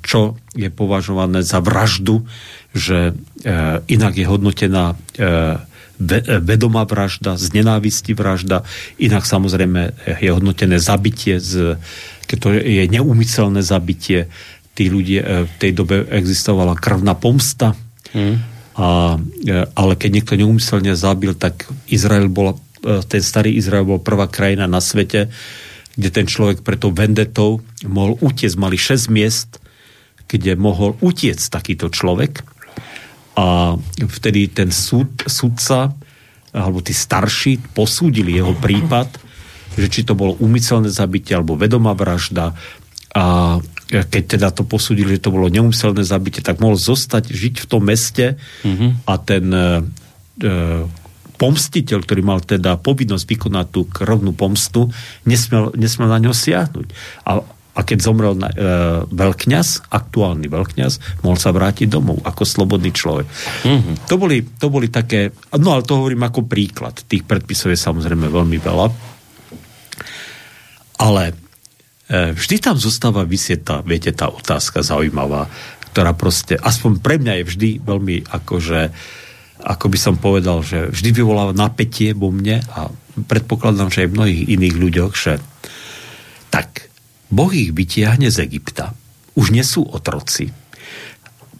čo 0.00 0.40
je 0.56 0.72
považované 0.72 1.44
za 1.44 1.60
vraždu, 1.60 2.24
že 2.72 3.12
inak 3.88 4.14
je 4.14 4.26
hodnotená 4.26 4.94
vedomá 6.42 6.82
vražda, 6.82 7.38
z 7.38 7.46
nenávisti 7.54 8.12
vražda, 8.14 8.66
inak 8.98 9.22
samozrejme 9.22 9.94
je 10.18 10.30
hodnotené 10.34 10.82
zabitie, 10.82 11.38
z, 11.38 11.78
keď 12.26 12.36
to 12.38 12.48
je 12.58 12.84
neumyselné 12.90 13.62
zabitie, 13.62 14.26
tí 14.72 14.88
ľudia, 14.88 15.46
v 15.46 15.54
tej 15.60 15.72
dobe 15.76 16.08
existovala 16.08 16.74
krvná 16.74 17.12
pomsta, 17.12 17.76
hmm. 18.16 18.36
a, 18.80 19.20
ale 19.76 19.92
keď 20.00 20.10
niekto 20.10 20.34
neumyselne 20.34 20.96
zabil, 20.96 21.36
tak 21.36 21.68
Izrael 21.86 22.32
bol, 22.32 22.56
ten 22.82 23.22
starý 23.22 23.54
Izrael 23.54 23.84
bol 23.84 24.00
prvá 24.00 24.26
krajina 24.26 24.64
na 24.64 24.80
svete, 24.80 25.28
kde 25.92 26.08
ten 26.08 26.24
človek 26.24 26.64
pre 26.64 26.80
tou 26.80 26.88
vendetou 26.88 27.60
mohol 27.84 28.16
utiecť, 28.24 28.56
mali 28.56 28.80
6 28.80 29.12
miest, 29.12 29.60
kde 30.24 30.56
mohol 30.56 30.96
utiecť 31.04 31.52
takýto 31.52 31.92
človek 31.92 32.40
a 33.32 33.76
vtedy 33.96 34.52
ten 34.52 34.68
súd, 34.68 35.24
súdca 35.24 35.92
alebo 36.52 36.84
tí 36.84 36.92
starší 36.92 37.72
posúdili 37.72 38.36
jeho 38.36 38.52
prípad, 38.52 39.08
že 39.72 39.88
či 39.88 40.04
to 40.04 40.12
bolo 40.12 40.36
úmyselné 40.36 40.92
zabitie 40.92 41.32
alebo 41.32 41.56
vedomá 41.56 41.96
vražda 41.96 42.52
a 43.12 43.56
keď 43.92 44.22
teda 44.36 44.48
to 44.52 44.64
posúdili, 44.64 45.20
že 45.20 45.28
to 45.28 45.34
bolo 45.36 45.52
neumyselné 45.52 46.00
zabitie, 46.00 46.40
tak 46.40 46.64
mohol 46.64 46.80
zostať, 46.80 47.28
žiť 47.28 47.54
v 47.60 47.66
tom 47.68 47.84
meste 47.84 48.40
mm-hmm. 48.64 49.04
a 49.04 49.14
ten 49.20 49.44
e, 49.52 49.68
e, 50.40 50.88
pomstiteľ, 51.36 51.98
ktorý 52.00 52.22
mal 52.24 52.40
teda 52.40 52.80
povinnosť 52.80 53.24
vykonať 53.28 53.66
tú 53.68 53.84
krvnú 53.84 54.32
pomstu, 54.32 54.88
nesmel, 55.28 55.76
nesmel 55.76 56.08
na 56.08 56.24
ňo 56.24 56.32
siahnuť. 56.32 56.88
A 57.28 57.44
a 57.72 57.80
keď 57.88 57.98
zomrel 58.04 58.36
e, 58.36 58.44
veľkňaz, 59.08 59.88
aktuálny 59.88 60.44
veľkňaz, 60.52 61.24
mohol 61.24 61.40
sa 61.40 61.56
vrátiť 61.56 61.88
domov 61.88 62.20
ako 62.20 62.44
slobodný 62.44 62.92
človek. 62.92 63.24
Mm-hmm. 63.64 63.94
To, 64.12 64.14
boli, 64.20 64.44
to 64.44 64.68
boli 64.68 64.92
také, 64.92 65.32
no 65.56 65.72
ale 65.72 65.80
to 65.88 65.96
hovorím 65.96 66.28
ako 66.28 66.44
príklad. 66.44 67.00
Tých 67.08 67.24
predpisov 67.24 67.72
je 67.72 67.80
samozrejme 67.80 68.28
veľmi 68.28 68.58
veľa. 68.60 68.86
Ale 71.00 71.32
e, 71.32 71.34
vždy 72.36 72.56
tam 72.60 72.76
zostáva 72.76 73.24
vysieť 73.24 73.60
tá, 73.64 73.76
viete, 73.80 74.12
tá 74.12 74.28
otázka 74.28 74.84
zaujímavá, 74.84 75.48
ktorá 75.96 76.12
proste, 76.12 76.60
aspoň 76.60 77.00
pre 77.00 77.16
mňa 77.16 77.40
je 77.40 77.48
vždy 77.48 77.70
veľmi 77.80 78.16
akože, 78.28 78.80
ako 79.64 79.86
by 79.88 79.98
som 80.00 80.20
povedal, 80.20 80.60
že 80.60 80.92
vždy 80.92 81.24
vyvoláva 81.24 81.56
napätie 81.56 82.12
vo 82.12 82.28
mne 82.28 82.60
a 82.68 82.92
predpokladám, 83.16 83.88
že 83.88 84.04
aj 84.04 84.08
v 84.12 84.16
mnohých 84.16 84.42
iných 84.60 84.76
ľuďoch, 84.76 85.12
že 85.16 85.40
Boh 87.32 87.48
ich 87.48 87.72
vytiahne 87.72 88.28
z 88.28 88.44
Egypta. 88.44 88.92
Už 89.32 89.56
nie 89.56 89.64
sú 89.64 89.88
otroci. 89.88 90.52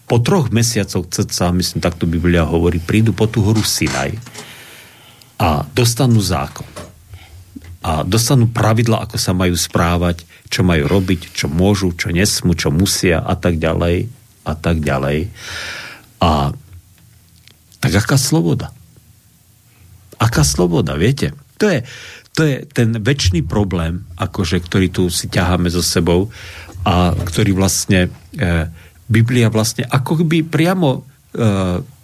Po 0.05 0.21
troch 0.21 0.53
mesiacoch 0.53 1.09
cca, 1.09 1.49
myslím, 1.57 1.81
takto 1.81 2.05
Biblia 2.05 2.45
hovorí, 2.45 2.77
prídu 2.77 3.17
po 3.17 3.25
tú 3.25 3.41
horu 3.41 3.65
Sinaj 3.65 4.13
a 5.41 5.65
dostanú 5.73 6.21
zákon. 6.21 6.69
A 7.81 8.05
dostanú 8.05 8.47
pravidla, 8.53 9.09
ako 9.09 9.17
sa 9.17 9.33
majú 9.33 9.57
správať, 9.57 10.29
čo 10.53 10.61
majú 10.61 10.85
robiť, 10.85 11.33
čo 11.33 11.49
môžu, 11.49 11.97
čo 11.97 12.13
nesmú, 12.13 12.53
čo 12.53 12.69
musia 12.69 13.25
a 13.25 13.33
tak 13.33 13.57
ďalej 13.57 14.13
a 14.45 14.53
tak 14.53 14.85
ďalej. 14.85 15.33
A 16.21 16.53
tak 17.81 17.93
aká 17.97 18.21
sloboda? 18.21 18.71
Aká 20.21 20.45
sloboda, 20.47 20.95
viete? 20.95 21.35
To 21.59 21.67
je, 21.67 21.83
to 22.33 22.41
je 22.49 22.65
ten 22.65 22.97
väčší 22.97 23.45
problém, 23.45 24.09
akože, 24.17 24.65
ktorý 24.65 24.89
tu 24.89 25.03
si 25.13 25.29
ťaháme 25.29 25.69
so 25.69 25.85
sebou 25.85 26.33
a 26.83 27.13
ktorý 27.13 27.53
vlastne 27.53 28.09
e, 28.33 28.69
Biblia 29.05 29.53
vlastne 29.53 29.85
ako 29.85 30.25
by 30.25 30.41
priamo 30.49 30.91
e, 30.97 31.01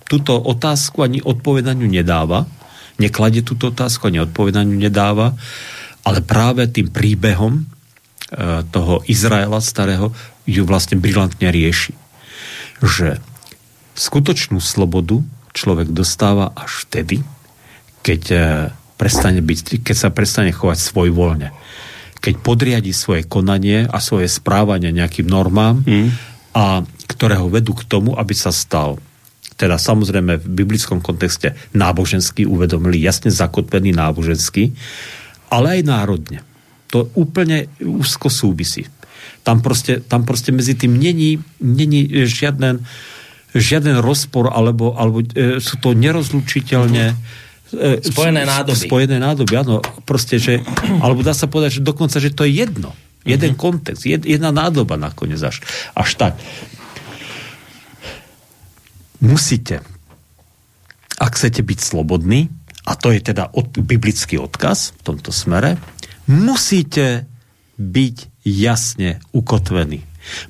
túto 0.05 0.33
otázku 0.37 1.01
ani 1.01 1.25
odpovedaniu 1.25 1.89
nedáva, 1.89 2.45
nekladie 3.01 3.41
túto 3.41 3.73
otázku 3.73 4.13
ani 4.13 4.21
odpovedaniu 4.29 4.77
nedáva, 4.77 5.33
ale 6.05 6.21
práve 6.21 6.69
tým 6.69 6.93
príbehom 6.93 7.61
e, 7.61 7.63
toho 8.69 9.01
Izraela 9.09 9.65
starého 9.65 10.13
ju 10.45 10.63
vlastne 10.69 11.01
brilantne 11.01 11.49
rieši. 11.49 11.97
Že 12.85 13.17
skutočnú 13.97 14.61
slobodu 14.61 15.25
človek 15.57 15.89
dostáva 15.91 16.53
až 16.53 16.85
vtedy, 16.87 17.25
keď 18.05 18.23
e, 18.29 18.39
prestane 18.99 19.39
byť, 19.39 19.87
keď 19.87 19.97
sa 19.97 20.11
prestane 20.11 20.51
chovať 20.51 20.79
svoj 20.83 21.15
voľne. 21.15 21.55
Keď 22.19 22.35
podriadi 22.43 22.91
svoje 22.91 23.23
konanie 23.25 23.87
a 23.87 24.03
svoje 24.03 24.27
správanie 24.27 24.91
nejakým 24.91 25.31
normám, 25.31 25.87
mm. 25.87 26.09
a 26.59 26.83
ktoré 27.07 27.39
ho 27.39 27.47
vedú 27.47 27.79
k 27.79 27.87
tomu, 27.87 28.19
aby 28.19 28.35
sa 28.35 28.51
stal 28.51 28.99
teda 29.59 29.75
samozrejme 29.75 30.39
v 30.39 30.47
biblickom 30.55 31.03
kontexte 31.03 31.59
náboženský 31.75 32.47
uvedomili, 32.47 33.03
jasne 33.03 33.35
zakotvený 33.35 33.91
náboženský, 33.91 34.71
ale 35.51 35.83
aj 35.83 35.83
národne. 35.83 36.47
To 36.95 37.11
úplne 37.19 37.67
úzko 37.83 38.31
súvisí. 38.31 38.87
Tam 39.43 39.59
proste, 39.59 39.99
tam 39.99 40.23
proste 40.23 40.55
medzi 40.55 40.79
tým 40.79 40.95
není, 40.95 41.43
není 41.59 42.07
žiaden, 42.07 42.87
žiaden 43.51 43.99
rozpor, 43.99 44.55
alebo, 44.55 44.95
alebo 44.95 45.27
e, 45.27 45.59
sú 45.59 45.75
to 45.83 45.91
nerozlučiteľne 45.91 47.19
mm 47.19 47.48
spojené 48.03 48.49
nádoby. 48.49 48.87
Spojené 48.89 49.17
nádoby, 49.21 49.53
áno. 49.61 49.85
Proste, 50.09 50.41
že, 50.41 50.65
alebo 51.05 51.21
dá 51.21 51.37
sa 51.37 51.47
povedať, 51.51 51.81
že 51.81 51.83
dokonca, 51.85 52.17
že 52.19 52.33
to 52.33 52.49
je 52.49 52.65
jedno. 52.65 52.97
Jeden 53.29 53.53
mm-hmm. 53.55 53.61
kontext, 53.61 54.03
jed, 54.09 54.25
jedna 54.25 54.55
nádoba 54.55 54.97
nakoniec 54.97 55.43
až, 55.43 55.61
až 55.93 56.11
tak. 56.17 56.35
Musíte, 59.21 59.83
ak 61.19 61.35
chcete 61.35 61.61
byť 61.61 61.79
slobodní, 61.83 62.49
a 62.89 62.97
to 62.97 63.13
je 63.13 63.21
teda 63.21 63.53
od, 63.53 63.69
biblický 63.85 64.41
odkaz 64.41 64.97
v 64.97 65.13
tomto 65.13 65.29
smere, 65.35 65.77
musíte 66.31 67.29
byť 67.77 68.17
jasne 68.49 69.21
ukotvení. 69.37 70.07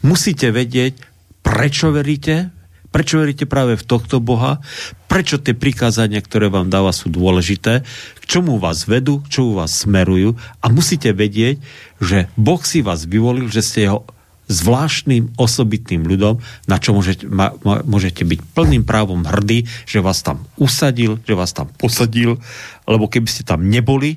Musíte 0.06 0.54
vedieť, 0.54 1.02
prečo 1.42 1.90
veríte, 1.90 2.54
Prečo 2.88 3.20
veríte 3.20 3.44
práve 3.44 3.76
v 3.76 3.84
tohto 3.84 4.16
Boha? 4.16 4.64
Prečo 5.12 5.36
tie 5.36 5.52
prikázania, 5.52 6.24
ktoré 6.24 6.48
vám 6.48 6.72
dáva, 6.72 6.96
sú 6.96 7.12
dôležité? 7.12 7.84
K 8.20 8.24
čomu 8.24 8.56
vás 8.56 8.88
vedú? 8.88 9.20
K 9.28 9.40
čomu 9.40 9.60
vás 9.60 9.84
smerujú? 9.84 10.40
A 10.64 10.72
musíte 10.72 11.12
vedieť, 11.12 11.60
že 12.00 12.32
Boh 12.34 12.60
si 12.64 12.80
vás 12.80 13.04
vyvolil, 13.04 13.52
že 13.52 13.60
ste 13.60 13.88
jeho 13.88 14.08
zvláštnym, 14.48 15.36
osobitným 15.36 16.08
ľudom, 16.08 16.40
na 16.64 16.80
čo 16.80 16.96
môžete, 16.96 17.28
ma, 17.28 17.52
môžete 17.84 18.24
byť 18.24 18.40
plným 18.56 18.82
právom 18.88 19.20
hrdí, 19.28 19.68
že 19.84 20.00
vás 20.00 20.24
tam 20.24 20.48
usadil, 20.56 21.20
že 21.28 21.36
vás 21.36 21.52
tam 21.52 21.68
posadil, 21.76 22.40
lebo 22.88 23.12
keby 23.12 23.28
ste 23.28 23.44
tam 23.44 23.68
neboli, 23.68 24.16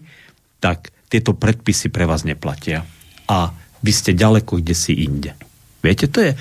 tak 0.63 0.95
tieto 1.11 1.35
predpisy 1.35 1.91
pre 1.91 2.07
vás 2.07 2.23
neplatia. 2.23 2.87
A 3.27 3.51
vy 3.83 3.91
ste 3.91 4.15
ďaleko 4.15 4.63
kde 4.63 4.71
si 4.71 5.03
inde. 5.03 5.35
Viete, 5.83 6.07
to 6.07 6.23
je... 6.23 6.31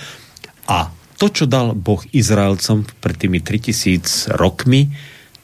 A 0.70 0.94
to, 1.20 1.28
čo 1.28 1.44
dal 1.44 1.76
Boh 1.76 2.00
Izraelcom 2.16 2.88
pred 3.04 3.16
tými 3.20 3.44
3000 3.44 4.32
rokmi, 4.40 4.88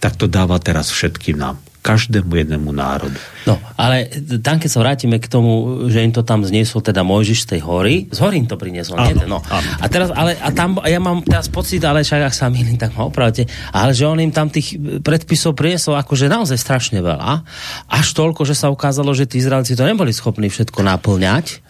tak 0.00 0.16
to 0.16 0.24
dáva 0.24 0.56
teraz 0.56 0.88
všetkým 0.88 1.36
nám 1.36 1.60
každému 1.86 2.34
jednému 2.34 2.74
národu. 2.74 3.14
No, 3.46 3.62
ale 3.78 4.10
tam, 4.42 4.58
keď 4.58 4.70
sa 4.74 4.82
vrátime 4.82 5.22
k 5.22 5.30
tomu, 5.30 5.86
že 5.86 6.02
im 6.02 6.10
to 6.10 6.26
tam 6.26 6.42
zniesol 6.42 6.82
teda 6.82 7.06
Mojžiš 7.06 7.46
z 7.46 7.48
tej 7.54 7.60
hory, 7.62 8.10
z 8.10 8.18
hory 8.18 8.42
im 8.42 8.50
to 8.50 8.58
priniesol, 8.58 8.98
áno, 8.98 9.06
nie? 9.06 9.14
No. 9.30 9.38
Áno. 9.46 9.68
A 9.78 9.86
teraz, 9.86 10.10
ale 10.10 10.34
a 10.42 10.50
tam, 10.50 10.82
ja 10.82 10.98
mám 10.98 11.22
teraz 11.22 11.46
pocit, 11.46 11.78
ale 11.86 12.02
však 12.02 12.26
ak 12.26 12.34
sa 12.34 12.50
milím, 12.50 12.74
tak 12.74 12.90
ma 12.98 13.06
opravte, 13.06 13.46
ale 13.70 13.94
že 13.94 14.02
on 14.02 14.18
im 14.18 14.34
tam 14.34 14.50
tých 14.50 14.74
predpisov 14.98 15.54
priniesol 15.54 15.94
akože 15.94 16.26
naozaj 16.26 16.58
strašne 16.58 16.98
veľa, 16.98 17.46
až 17.86 18.06
toľko, 18.18 18.42
že 18.42 18.58
sa 18.58 18.66
ukázalo, 18.66 19.14
že 19.14 19.30
tí 19.30 19.38
Izraelci 19.38 19.78
to 19.78 19.86
neboli 19.86 20.10
schopní 20.10 20.50
všetko 20.50 20.82
naplňať 20.82 21.65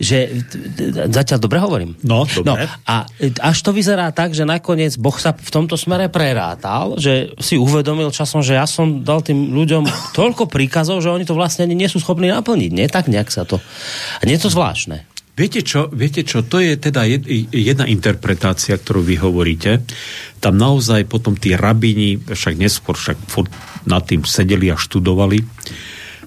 že 0.00 0.46
zatiaľ 1.10 1.38
dobre 1.42 1.58
hovorím. 1.60 1.92
No, 2.04 2.24
dobre. 2.24 2.68
No, 2.68 2.76
a 2.88 3.04
až 3.40 3.58
to 3.60 3.74
vyzerá 3.74 4.12
tak, 4.12 4.32
že 4.32 4.48
nakoniec 4.48 4.96
Boh 4.96 5.14
sa 5.16 5.36
v 5.36 5.50
tomto 5.50 5.76
smere 5.76 6.08
prerátal, 6.08 6.96
že 6.96 7.34
si 7.40 7.56
uvedomil 7.58 8.12
časom, 8.14 8.40
že 8.40 8.56
ja 8.56 8.66
som 8.68 9.04
dal 9.04 9.20
tým 9.20 9.52
ľuďom 9.52 10.14
toľko 10.16 10.48
príkazov, 10.48 11.02
že 11.04 11.12
oni 11.12 11.26
to 11.26 11.36
vlastne 11.36 11.66
ani 11.66 11.76
nie 11.76 11.90
sú 11.90 12.00
schopní 12.00 12.32
naplniť. 12.32 12.70
Nie 12.70 12.88
tak 12.88 13.08
nejak 13.10 13.28
sa 13.28 13.44
to. 13.44 13.60
A 14.18 14.22
nie 14.24 14.38
je 14.38 14.44
to 14.48 14.54
zvláštne. 14.54 15.06
Viete 15.32 15.64
čo, 15.64 15.88
viete 15.88 16.28
čo, 16.28 16.44
to 16.44 16.60
je 16.60 16.76
teda 16.76 17.08
jedna 17.48 17.88
interpretácia, 17.88 18.76
ktorú 18.76 19.00
vy 19.00 19.16
hovoríte. 19.16 19.80
Tam 20.44 20.60
naozaj 20.60 21.08
potom 21.08 21.32
tí 21.32 21.56
rabini, 21.56 22.20
však 22.20 22.60
neskôr 22.60 22.92
však 22.92 23.16
nad 23.88 24.04
tým 24.04 24.28
sedeli 24.28 24.68
a 24.68 24.76
študovali, 24.76 25.40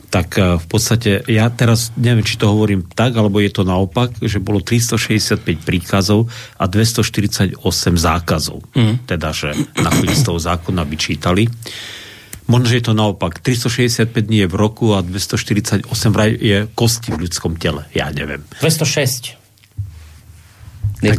tak 0.09 0.39
e, 0.39 0.61
v 0.61 0.65
podstate, 0.69 1.25
ja 1.27 1.49
teraz 1.51 1.91
neviem, 1.99 2.23
či 2.23 2.39
to 2.39 2.51
hovorím 2.51 2.85
tak, 2.87 3.15
alebo 3.15 3.41
je 3.41 3.51
to 3.51 3.63
naopak, 3.67 4.15
že 4.21 4.39
bolo 4.39 4.61
365 4.63 5.41
príkazov 5.63 6.31
a 6.57 6.65
248 6.67 7.59
zákazov. 7.95 8.63
Mm. 8.75 9.05
Teda, 9.05 9.31
že 9.35 9.53
nakoniec 9.77 10.19
toho 10.21 10.39
zákona 10.39 10.83
vyčítali. 10.87 11.47
Možno, 12.45 12.69
že 12.69 12.77
je 12.77 12.85
to 12.85 12.93
naopak. 12.93 13.41
365 13.41 14.13
dní 14.21 14.45
je 14.45 14.47
v 14.49 14.55
roku 14.55 14.93
a 14.93 15.01
248 15.01 15.89
vraj 16.13 16.29
je 16.37 16.69
kosti 16.77 17.09
v 17.09 17.25
ľudskom 17.25 17.57
tele. 17.57 17.89
Ja 17.97 18.13
neviem. 18.13 18.45
206 18.61 19.44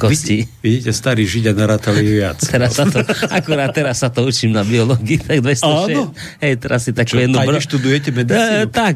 kosti. 0.01 0.49
Vidíte, 0.49 0.63
vidíte, 0.65 0.91
starí 0.97 1.23
Židia 1.29 1.53
narátali 1.53 2.03
viac. 2.03 2.41
teraz 2.55 2.81
sa 2.81 2.89
to, 2.89 3.05
akurát 3.29 3.71
teraz 3.71 4.01
sa 4.01 4.09
to 4.09 4.25
učím 4.25 4.57
na 4.57 4.65
biológii, 4.65 5.21
tak 5.21 5.45
206. 5.45 5.63
Áno. 5.63 6.03
Hej, 6.41 6.55
teraz 6.65 6.81
si 6.89 6.93
takú 6.97 7.21
jednu... 7.21 7.37
Tajne 7.37 7.61
študujete 7.61 8.09
medicínu? 8.11 8.65
E, 8.65 8.73
tak, 8.73 8.95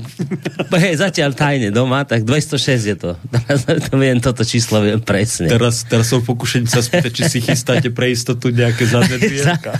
hej, 0.80 0.94
zatiaľ 0.96 1.30
tajne 1.36 1.68
doma, 1.68 2.02
tak 2.08 2.24
206 2.24 2.90
je 2.90 2.96
to. 2.96 3.10
Teraz 3.28 3.60
to 3.68 3.94
viem, 4.00 4.18
toto 4.18 4.42
číslo 4.42 4.80
viem 4.80 5.00
presne. 5.04 5.52
Teraz, 5.52 5.84
teraz 5.84 6.08
som 6.08 6.24
pokušený 6.24 6.66
sa 6.66 6.80
spýtať, 6.80 7.12
či 7.12 7.22
si 7.28 7.38
chystáte 7.48 7.92
pre 7.92 8.10
istotu 8.10 8.48
nejaké 8.48 8.88
dvierka. 8.88 9.76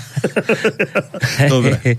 Dobre. 1.52 1.97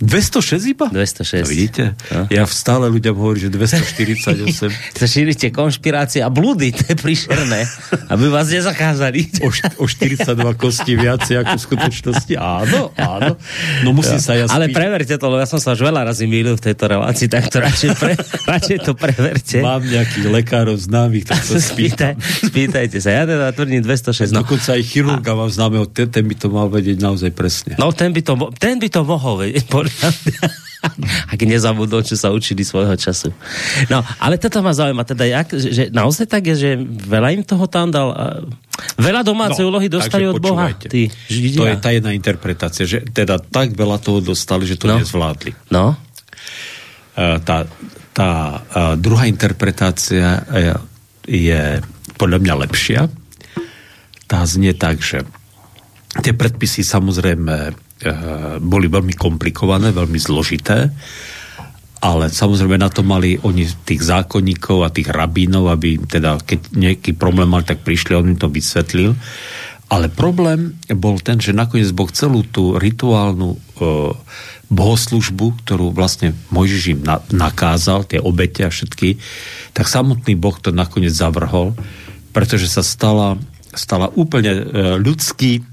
206 0.00 0.64
iba? 0.72 0.88
206. 0.88 1.44
No, 1.44 1.48
vidíte? 1.48 1.82
No. 2.08 2.24
Ja 2.32 2.48
stále 2.48 2.88
ľuďom 2.88 3.14
hovorím, 3.14 3.46
že 3.46 3.50
248. 3.52 4.96
Sa 4.96 5.06
šírite 5.12 5.52
konšpirácie 5.52 6.24
a 6.24 6.32
blúdy, 6.32 6.72
to 6.72 6.92
je 6.92 6.96
príšerné. 6.96 7.68
Aby 8.08 8.32
vás 8.32 8.48
nezakázali. 8.48 9.44
O, 9.44 9.52
o 9.52 9.84
42 9.84 10.24
kosti 10.56 10.96
viacej 10.96 11.44
ako 11.44 11.52
v 11.52 11.62
skutočnosti. 11.62 12.34
Áno, 12.40 12.96
áno. 12.96 13.36
No 13.84 13.92
musím 13.92 14.16
ja. 14.16 14.24
sa 14.24 14.32
ja 14.32 14.44
Ale 14.48 14.72
preverte 14.72 15.20
to, 15.20 15.24
lebo 15.28 15.36
ja 15.36 15.48
som 15.48 15.60
sa 15.60 15.76
už 15.76 15.84
veľa 15.84 16.08
razy 16.08 16.24
mýlil 16.24 16.56
v 16.56 16.62
tejto 16.72 16.88
relácii, 16.88 17.28
tak 17.28 17.52
to 17.52 17.60
radšej, 17.60 17.90
pre, 18.00 18.12
radšej 18.56 18.78
to 18.80 18.92
preverte. 18.96 19.60
Mám 19.60 19.84
nejakých 19.84 20.26
lekárov 20.32 20.80
známych, 20.80 21.28
tak 21.28 21.44
sa 21.44 21.60
spýtam. 21.60 22.16
Spýtaj, 22.16 22.48
spýtajte 22.48 22.96
sa, 23.04 23.10
ja 23.12 23.22
teda 23.28 23.52
tvrdím 23.52 23.84
206. 23.84 24.32
No. 24.32 24.48
Dokonca 24.48 24.80
aj 24.80 24.82
chirurga 24.82 25.32
a... 25.32 25.38
mám 25.44 25.50
známeho, 25.52 25.84
ten, 25.92 26.08
ten 26.08 26.24
by 26.24 26.34
to 26.40 26.48
mal 26.48 26.72
vedieť 26.72 26.98
naozaj 27.04 27.30
presne. 27.36 27.76
No 27.76 27.92
ten 27.92 28.16
by 28.16 28.20
to, 28.24 28.32
ten 28.56 28.80
by 28.80 28.88
to 28.88 29.00
mohol 29.04 29.44
vedieť, 29.44 29.68
Ak 31.28 31.36
nezabudol, 31.44 32.00
čo 32.00 32.16
sa 32.16 32.32
učili 32.32 32.64
svojho 32.64 32.96
času. 32.96 33.36
No, 33.92 34.00
ale 34.16 34.40
toto 34.40 34.64
ma 34.64 34.72
zaujíma, 34.72 35.04
teda 35.04 35.28
jak, 35.28 35.52
že 35.52 35.92
naozaj 35.92 36.24
tak 36.24 36.48
je, 36.48 36.54
že 36.56 36.70
veľa 36.88 37.36
im 37.36 37.44
toho 37.44 37.68
tam 37.68 37.92
dal, 37.92 38.16
veľa 38.96 39.20
domácej 39.20 39.68
no, 39.68 39.76
úlohy 39.76 39.92
dostali 39.92 40.24
od 40.24 40.40
Boha. 40.40 40.72
Tí 40.72 41.12
To 41.52 41.68
je 41.68 41.76
tá 41.76 41.92
jedna 41.92 42.16
interpretácia, 42.16 42.88
že 42.88 43.04
teda 43.04 43.36
tak 43.36 43.76
veľa 43.76 44.00
toho 44.00 44.24
dostali, 44.24 44.64
že 44.64 44.80
to 44.80 44.88
no. 44.88 44.96
nezvládli. 45.04 45.52
No. 45.68 46.00
Tá, 47.20 47.68
tá 48.16 48.30
druhá 48.96 49.28
interpretácia 49.28 50.40
je, 50.48 50.72
je 51.28 51.62
podľa 52.16 52.40
mňa 52.40 52.54
lepšia. 52.64 53.12
Tá 54.24 54.48
znie 54.48 54.72
tak, 54.72 55.04
že 55.04 55.28
tie 56.24 56.32
predpisy 56.32 56.88
samozrejme 56.88 57.76
boli 58.64 58.86
veľmi 58.88 59.12
komplikované, 59.12 59.92
veľmi 59.92 60.16
zložité, 60.16 60.88
ale 62.00 62.32
samozrejme 62.32 62.80
na 62.80 62.88
to 62.88 63.04
mali 63.04 63.36
oni 63.44 63.68
tých 63.84 64.00
zákonníkov 64.00 64.88
a 64.88 64.92
tých 64.92 65.12
rabínov, 65.12 65.68
aby 65.68 66.00
teda 66.00 66.40
keď 66.40 66.72
nejaký 66.72 67.12
problém 67.12 67.52
mali, 67.52 67.68
tak 67.68 67.84
prišli, 67.84 68.16
on 68.16 68.32
im 68.32 68.40
to 68.40 68.48
vysvetlil. 68.48 69.12
Ale 69.90 70.08
problém 70.08 70.80
bol 70.96 71.20
ten, 71.20 71.36
že 71.42 71.52
nakoniec 71.52 71.92
Boh 71.92 72.08
celú 72.08 72.46
tú 72.46 72.78
rituálnu 72.78 73.52
e, 73.52 73.58
bohoslužbu, 74.70 75.60
ktorú 75.66 75.90
vlastne 75.90 76.32
Mojžiš 76.54 76.84
im 76.94 77.00
na, 77.02 77.20
nakázal, 77.34 78.06
tie 78.06 78.22
obete 78.22 78.64
a 78.64 78.72
všetky, 78.72 79.18
tak 79.74 79.90
samotný 79.90 80.38
Boh 80.38 80.56
to 80.56 80.70
nakoniec 80.70 81.12
zavrhol, 81.12 81.74
pretože 82.30 82.70
sa 82.70 82.86
stala, 82.86 83.34
stala 83.74 84.08
úplne 84.14 84.52
e, 84.56 84.62
ľudský 85.02 85.66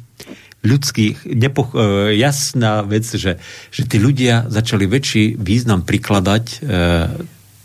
ľudských, 0.65 1.37
nepoch- 1.37 1.77
e, 1.77 2.17
jasná 2.17 2.81
vec, 2.81 3.05
že, 3.05 3.37
že 3.69 3.83
tí 3.85 4.01
ľudia 4.01 4.49
začali 4.49 4.89
väčší 4.89 5.37
význam 5.37 5.85
prikladať 5.85 6.45
e, 6.47 6.57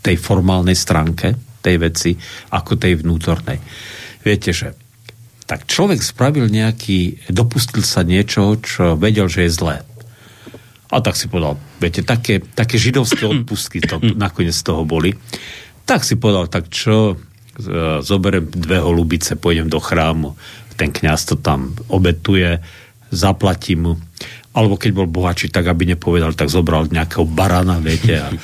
tej 0.03 0.15
formálnej 0.19 0.77
stránke 0.77 1.33
tej 1.63 1.79
veci, 1.79 2.11
ako 2.51 2.75
tej 2.75 2.99
vnútornej. 2.99 3.57
Viete, 4.21 4.51
že 4.51 4.75
tak 5.47 5.63
človek 5.67 6.03
spravil 6.03 6.51
nejaký, 6.51 7.31
dopustil 7.31 7.83
sa 7.83 8.03
niečo, 8.03 8.59
čo 8.59 8.99
vedel, 8.99 9.31
že 9.31 9.47
je 9.47 9.51
zlé. 9.55 9.77
A 10.93 11.01
tak 11.01 11.17
si 11.17 11.31
povedal, 11.31 11.57
viete, 11.81 12.05
také, 12.05 12.43
také 12.43 12.77
židovské 12.77 13.25
odpustky 13.25 13.81
to 13.81 13.97
nakoniec 14.19 14.53
z 14.53 14.63
toho 14.67 14.83
boli. 14.83 15.15
Tak 15.87 16.03
si 16.03 16.19
povedal, 16.19 16.51
tak 16.51 16.67
čo, 16.69 17.15
e, 17.15 18.03
zoberiem 18.03 18.47
dve 18.51 18.83
holubice, 18.83 19.39
pôjdem 19.39 19.71
do 19.71 19.79
chrámu, 19.79 20.35
ten 20.75 20.89
kňaz 20.89 21.33
to 21.33 21.35
tam 21.39 21.73
obetuje, 21.89 22.59
zaplatím 23.13 23.79
mu. 23.79 23.93
Alebo 24.53 24.77
keď 24.77 24.91
bol 24.93 25.09
bohačí, 25.09 25.49
tak 25.49 25.65
aby 25.69 25.93
nepovedal, 25.93 26.37
tak 26.37 26.49
zobral 26.49 26.85
nejakého 26.89 27.25
barana, 27.25 27.81
viete, 27.81 28.21
a, 28.21 28.29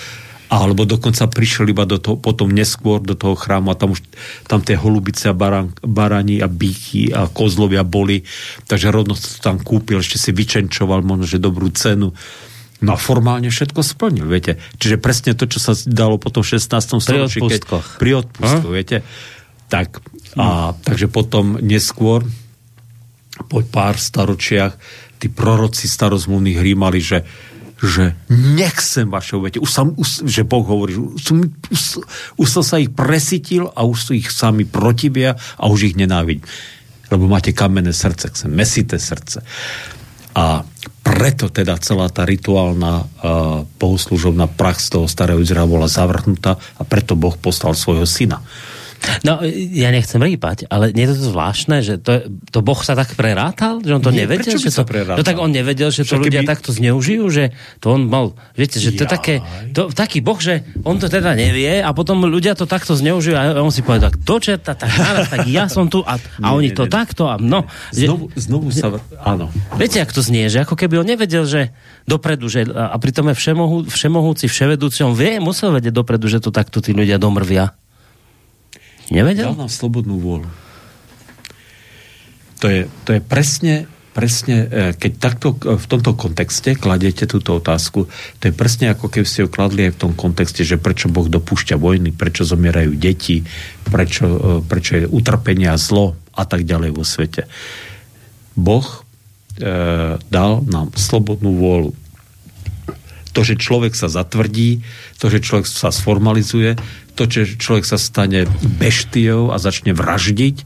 alebo 0.50 0.82
dokonca 0.90 1.30
prišiel 1.30 1.70
iba 1.70 1.86
do 1.86 2.02
toho, 2.02 2.18
potom 2.18 2.50
neskôr 2.50 2.98
do 2.98 3.14
toho 3.14 3.38
chrámu 3.38 3.70
a 3.70 3.78
tam 3.78 3.94
už 3.94 4.02
tam 4.50 4.66
tie 4.66 4.74
holubice 4.74 5.30
a 5.30 5.38
baran, 5.38 5.70
barani 5.86 6.42
a 6.42 6.50
bíky 6.50 7.14
a 7.14 7.30
kozlovia 7.30 7.86
boli, 7.86 8.26
takže 8.66 8.90
rovno 8.90 9.14
to 9.14 9.38
tam 9.38 9.62
kúpil, 9.62 10.02
ešte 10.02 10.18
si 10.18 10.34
vyčenčoval 10.34 11.06
možno, 11.06 11.30
že 11.30 11.38
dobrú 11.38 11.70
cenu. 11.70 12.18
No 12.80 12.96
a 12.96 12.98
formálne 12.98 13.52
všetko 13.52 13.84
splnil, 13.84 14.26
viete. 14.26 14.56
Čiže 14.80 14.98
presne 14.98 15.36
to, 15.36 15.46
čo 15.46 15.60
sa 15.60 15.76
dalo 15.84 16.16
potom 16.16 16.42
v 16.42 16.58
16. 16.58 17.04
storočí. 17.04 17.44
Pri 17.44 17.60
odpustkoch. 17.60 17.88
Pri 18.00 18.12
odpustkoch, 18.24 18.72
viete. 18.72 18.98
Tak, 19.68 20.02
a, 20.40 20.74
takže 20.74 21.12
potom 21.12 21.60
neskôr 21.62 22.26
po 23.48 23.64
pár 23.64 23.96
staročiach 23.96 24.74
tí 25.20 25.28
proroci 25.32 25.88
starozmluvných 25.88 26.60
rímali, 26.60 27.00
že 27.00 27.24
že 27.80 28.12
nechcem 28.28 29.08
vaše 29.08 29.40
obete. 29.40 29.56
Už 29.56 29.72
som, 29.72 29.96
už, 29.96 30.28
že 30.28 30.44
Boh 30.44 30.68
hovorí, 30.68 31.00
už, 31.00 31.24
som, 31.24 31.40
už, 31.48 31.82
už 32.36 32.48
som 32.52 32.60
sa 32.60 32.76
ich 32.76 32.92
presytil 32.92 33.72
a 33.72 33.88
už 33.88 33.98
sú 34.04 34.12
ich 34.20 34.28
sami 34.36 34.68
protivia 34.68 35.40
a 35.56 35.72
už 35.72 35.88
ich 35.88 35.96
nenávidím. 35.96 36.44
Lebo 37.08 37.32
máte 37.32 37.56
kamenné 37.56 37.96
srdce, 37.96 38.36
chcem 38.36 38.52
mesité 38.52 39.00
srdce. 39.00 39.42
A 40.36 40.62
preto 41.02 41.50
teda 41.50 41.80
celá 41.82 42.12
tá 42.12 42.28
rituálna 42.28 43.02
uh, 43.02 43.08
bohoslužobná 43.82 44.46
prax 44.46 44.94
toho 44.94 45.10
starého 45.10 45.42
Izraela 45.42 45.66
bola 45.66 45.88
zavrhnutá 45.90 46.60
a 46.78 46.84
preto 46.86 47.18
Boh 47.18 47.34
poslal 47.34 47.74
svojho 47.74 48.06
syna. 48.06 48.44
No, 49.24 49.44
ja 49.52 49.90
nechcem 49.92 50.20
rýpať, 50.20 50.68
ale 50.68 50.92
nie 50.92 51.08
je 51.08 51.16
to 51.16 51.32
zvláštne, 51.32 51.84
že 51.84 52.00
to, 52.00 52.28
to 52.52 52.60
Boh 52.60 52.80
sa 52.84 52.96
tak 52.96 53.16
prerátal, 53.16 53.80
že 53.84 53.92
on 53.96 54.04
to 54.04 54.12
nie, 54.12 54.24
nevedel? 54.24 54.56
Že 54.56 54.72
to, 54.72 54.84
no 55.16 55.24
tak 55.24 55.38
on 55.40 55.52
nevedel, 55.52 55.92
že 55.92 56.04
to 56.08 56.20
Však 56.20 56.24
ľudia 56.24 56.42
keby... 56.44 56.52
takto 56.52 56.70
zneužijú, 56.76 57.26
že 57.32 57.52
to 57.80 57.96
on 57.96 58.08
mal, 58.08 58.36
viete, 58.56 58.80
že 58.80 58.96
to 58.96 59.04
je 59.04 59.10
také, 59.10 59.36
to, 59.72 59.92
taký 59.92 60.20
Boh, 60.20 60.40
že 60.40 60.64
on 60.84 61.00
to 61.00 61.08
teda 61.08 61.36
nevie 61.36 61.80
a 61.80 61.90
potom 61.96 62.28
ľudia 62.28 62.56
to 62.56 62.68
takto 62.68 62.96
zneužijú 62.96 63.36
a 63.36 63.44
on 63.60 63.72
si 63.72 63.84
povie, 63.84 64.04
tak 64.04 64.20
do 64.20 64.36
čerta, 64.40 64.76
tak, 64.76 64.92
naraz, 64.96 65.28
tak 65.32 65.48
ja 65.48 65.68
som 65.72 65.88
tu 65.88 66.04
a, 66.04 66.16
a 66.16 66.48
nie, 66.52 66.56
oni 66.64 66.70
nie, 66.72 66.78
to 66.78 66.84
nie. 66.88 66.92
takto 66.92 67.28
a 67.32 67.36
no. 67.40 67.68
Znovu, 67.92 68.32
že, 68.36 68.48
znovu 68.48 68.68
sa, 68.72 69.00
áno. 69.24 69.52
Viete, 69.76 70.04
ak 70.04 70.12
to 70.12 70.24
znie, 70.24 70.52
že 70.52 70.64
ako 70.64 70.76
keby 70.76 71.00
on 71.00 71.08
nevedel, 71.08 71.44
že 71.48 71.72
dopredu, 72.08 72.48
že 72.52 72.68
a 72.68 72.96
pritom 73.00 73.32
je 73.32 73.36
všemohú, 73.36 73.78
všemohúci, 73.88 74.46
vševedúci, 74.48 75.04
on 75.04 75.16
vie, 75.16 75.40
musel 75.40 75.72
vedieť 75.76 75.94
dopredu, 75.96 76.28
že 76.32 76.44
to 76.44 76.52
takto 76.52 76.80
tí 76.84 76.92
ľudia 76.92 77.20
domrvia. 77.20 77.76
Nevedel? 79.10 79.54
Dal 79.54 79.66
nám 79.66 79.74
slobodnú 79.74 80.22
vôľu. 80.22 80.50
To 82.60 82.68
je, 82.68 82.92
to 83.08 83.16
je 83.16 83.22
presne, 83.24 83.88
presne, 84.12 84.68
e, 84.68 84.92
keď 84.92 85.12
takto 85.16 85.56
v 85.56 85.86
tomto 85.88 86.12
kontexte 86.20 86.76
kladiete 86.76 87.24
túto 87.24 87.56
otázku, 87.56 88.12
to 88.12 88.44
je 88.44 88.54
presne 88.54 88.92
ako 88.92 89.08
keby 89.08 89.26
ste 89.26 89.48
ju 89.48 89.50
kladli 89.50 89.88
aj 89.88 89.96
v 89.96 90.02
tom 90.04 90.14
kontexte, 90.14 90.68
že 90.68 90.76
prečo 90.76 91.08
Boh 91.08 91.32
dopúšťa 91.32 91.80
vojny, 91.80 92.12
prečo 92.12 92.44
zomierajú 92.44 93.00
deti, 93.00 93.48
prečo, 93.88 94.28
e, 94.28 94.40
prečo 94.60 95.00
je 95.00 95.06
utrpenie 95.08 95.72
a 95.72 95.80
zlo 95.80 96.20
a 96.36 96.44
tak 96.44 96.68
ďalej 96.68 96.92
vo 96.92 97.08
svete. 97.08 97.48
Boh 98.60 98.84
e, 98.84 98.98
dal 100.20 100.52
nám 100.68 100.92
slobodnú 101.00 101.56
vôľu. 101.56 101.92
To, 103.38 103.42
že 103.46 103.56
človek 103.56 103.96
sa 103.96 104.12
zatvrdí, 104.12 104.84
to, 105.22 105.32
že 105.32 105.40
človek 105.40 105.64
sa 105.64 105.96
sformalizuje, 105.96 106.76
to, 107.20 107.28
že 107.28 107.60
človek 107.60 107.84
sa 107.84 108.00
stane 108.00 108.48
beštiou 108.80 109.52
a 109.52 109.60
začne 109.60 109.92
vraždiť 109.92 110.64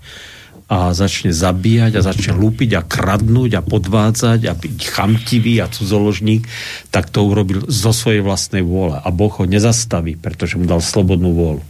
a 0.69 0.93
začne 0.93 1.33
zabíjať 1.33 1.97
a 1.97 2.05
začne 2.05 2.37
lúpiť 2.37 2.77
a 2.77 2.85
kradnúť 2.85 3.51
a 3.57 3.65
podvádzať 3.65 4.39
a 4.45 4.53
byť 4.53 4.77
chamtivý 4.85 5.59
a 5.59 5.67
cudzoložník, 5.67 6.45
tak 6.93 7.09
to 7.09 7.25
urobil 7.25 7.65
zo 7.65 7.89
svojej 7.91 8.21
vlastnej 8.21 8.61
vôle. 8.61 8.95
A 8.95 9.09
Boh 9.09 9.33
ho 9.33 9.45
nezastaví, 9.49 10.15
pretože 10.15 10.55
mu 10.61 10.69
dal 10.69 10.79
slobodnú 10.79 11.33
vôľu. 11.33 11.63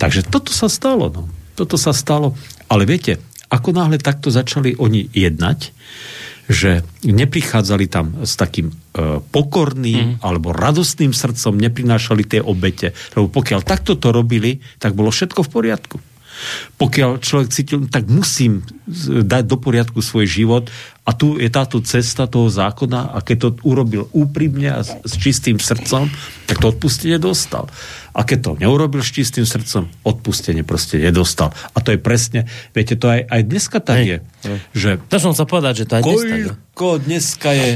Takže 0.00 0.24
toto 0.28 0.52
sa 0.52 0.68
stalo. 0.68 1.08
No. 1.12 1.22
Toto 1.54 1.76
sa 1.80 1.92
stalo. 1.92 2.36
Ale 2.68 2.84
viete, 2.84 3.22
ako 3.48 3.72
náhle 3.72 3.96
takto 3.96 4.28
začali 4.28 4.76
oni 4.76 5.08
jednať, 5.12 5.72
že 6.48 6.80
neprichádzali 7.04 7.86
tam 7.92 8.24
s 8.24 8.32
takým 8.40 8.72
e, 8.72 8.74
pokorným 9.20 10.16
mm. 10.16 10.24
alebo 10.24 10.56
radostným 10.56 11.12
srdcom, 11.12 11.60
neprinášali 11.60 12.24
tie 12.24 12.40
obete. 12.40 12.96
Lebo 13.12 13.28
pokiaľ 13.28 13.60
takto 13.60 14.00
to 14.00 14.08
robili, 14.10 14.64
tak 14.80 14.96
bolo 14.96 15.12
všetko 15.12 15.44
v 15.44 15.52
poriadku. 15.52 15.98
Pokiaľ 16.78 17.18
človek 17.18 17.48
cítil, 17.50 17.90
tak 17.90 18.06
musím 18.06 18.62
dať 19.26 19.44
do 19.44 19.58
poriadku 19.58 19.98
svoj 19.98 20.24
život 20.30 20.64
a 21.02 21.10
tu 21.10 21.34
je 21.34 21.50
táto 21.50 21.82
cesta 21.82 22.30
toho 22.30 22.46
zákona 22.46 23.10
a 23.12 23.18
keď 23.20 23.36
to 23.42 23.48
urobil 23.66 24.06
úprimne 24.14 24.70
a 24.70 24.80
s, 24.86 24.94
s 25.02 25.18
čistým 25.18 25.58
srdcom, 25.58 26.06
tak 26.46 26.62
to 26.62 26.70
odpustenie 26.70 27.18
dostal. 27.18 27.66
A 28.18 28.26
keď 28.26 28.38
to 28.42 28.50
neurobil 28.58 28.98
s 28.98 29.14
čistým 29.14 29.46
srdcom, 29.46 29.86
odpustenie 30.02 30.66
proste 30.66 30.98
nedostal. 30.98 31.54
A 31.70 31.78
to 31.78 31.94
je 31.94 32.02
presne, 32.02 32.50
viete, 32.74 32.98
to 32.98 33.06
aj, 33.06 33.30
aj 33.30 33.40
dneska 33.46 33.78
tak 33.78 34.02
je. 34.02 34.18
Že 34.74 34.98
to 35.06 35.16
som 35.22 35.32
sa 35.38 35.46
povedať, 35.46 35.86
že 35.86 35.88
to 35.88 35.94
aj 35.98 36.02
dnes 36.02 36.22
tak 36.26 36.34
je. 36.34 36.98
dneska 37.06 37.50
je 37.54 37.70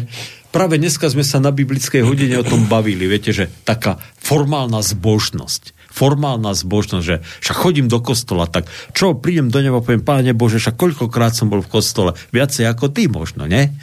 práve 0.52 0.76
dneska 0.76 1.08
sme 1.08 1.24
sa 1.24 1.40
na 1.40 1.48
biblickej 1.48 2.04
hodine 2.04 2.36
o 2.36 2.44
tom 2.44 2.68
bavili, 2.68 3.08
viete, 3.08 3.32
že 3.32 3.48
taká 3.64 3.96
formálna 4.20 4.84
zbožnosť 4.84 5.80
formálna 5.92 6.56
zbožnosť, 6.56 7.04
že 7.04 7.20
však 7.44 7.56
chodím 7.56 7.86
do 7.86 8.00
kostola, 8.00 8.48
tak 8.48 8.64
čo, 8.96 9.12
prídem 9.12 9.52
do 9.52 9.60
neba 9.60 9.78
a 9.78 9.84
poviem, 9.84 10.00
páne 10.00 10.32
Bože, 10.32 10.56
však 10.56 10.80
koľkokrát 10.80 11.36
som 11.36 11.52
bol 11.52 11.60
v 11.60 11.68
kostole, 11.68 12.16
viacej 12.32 12.64
ako 12.64 12.88
ty 12.88 13.12
možno, 13.12 13.44
ne? 13.44 13.76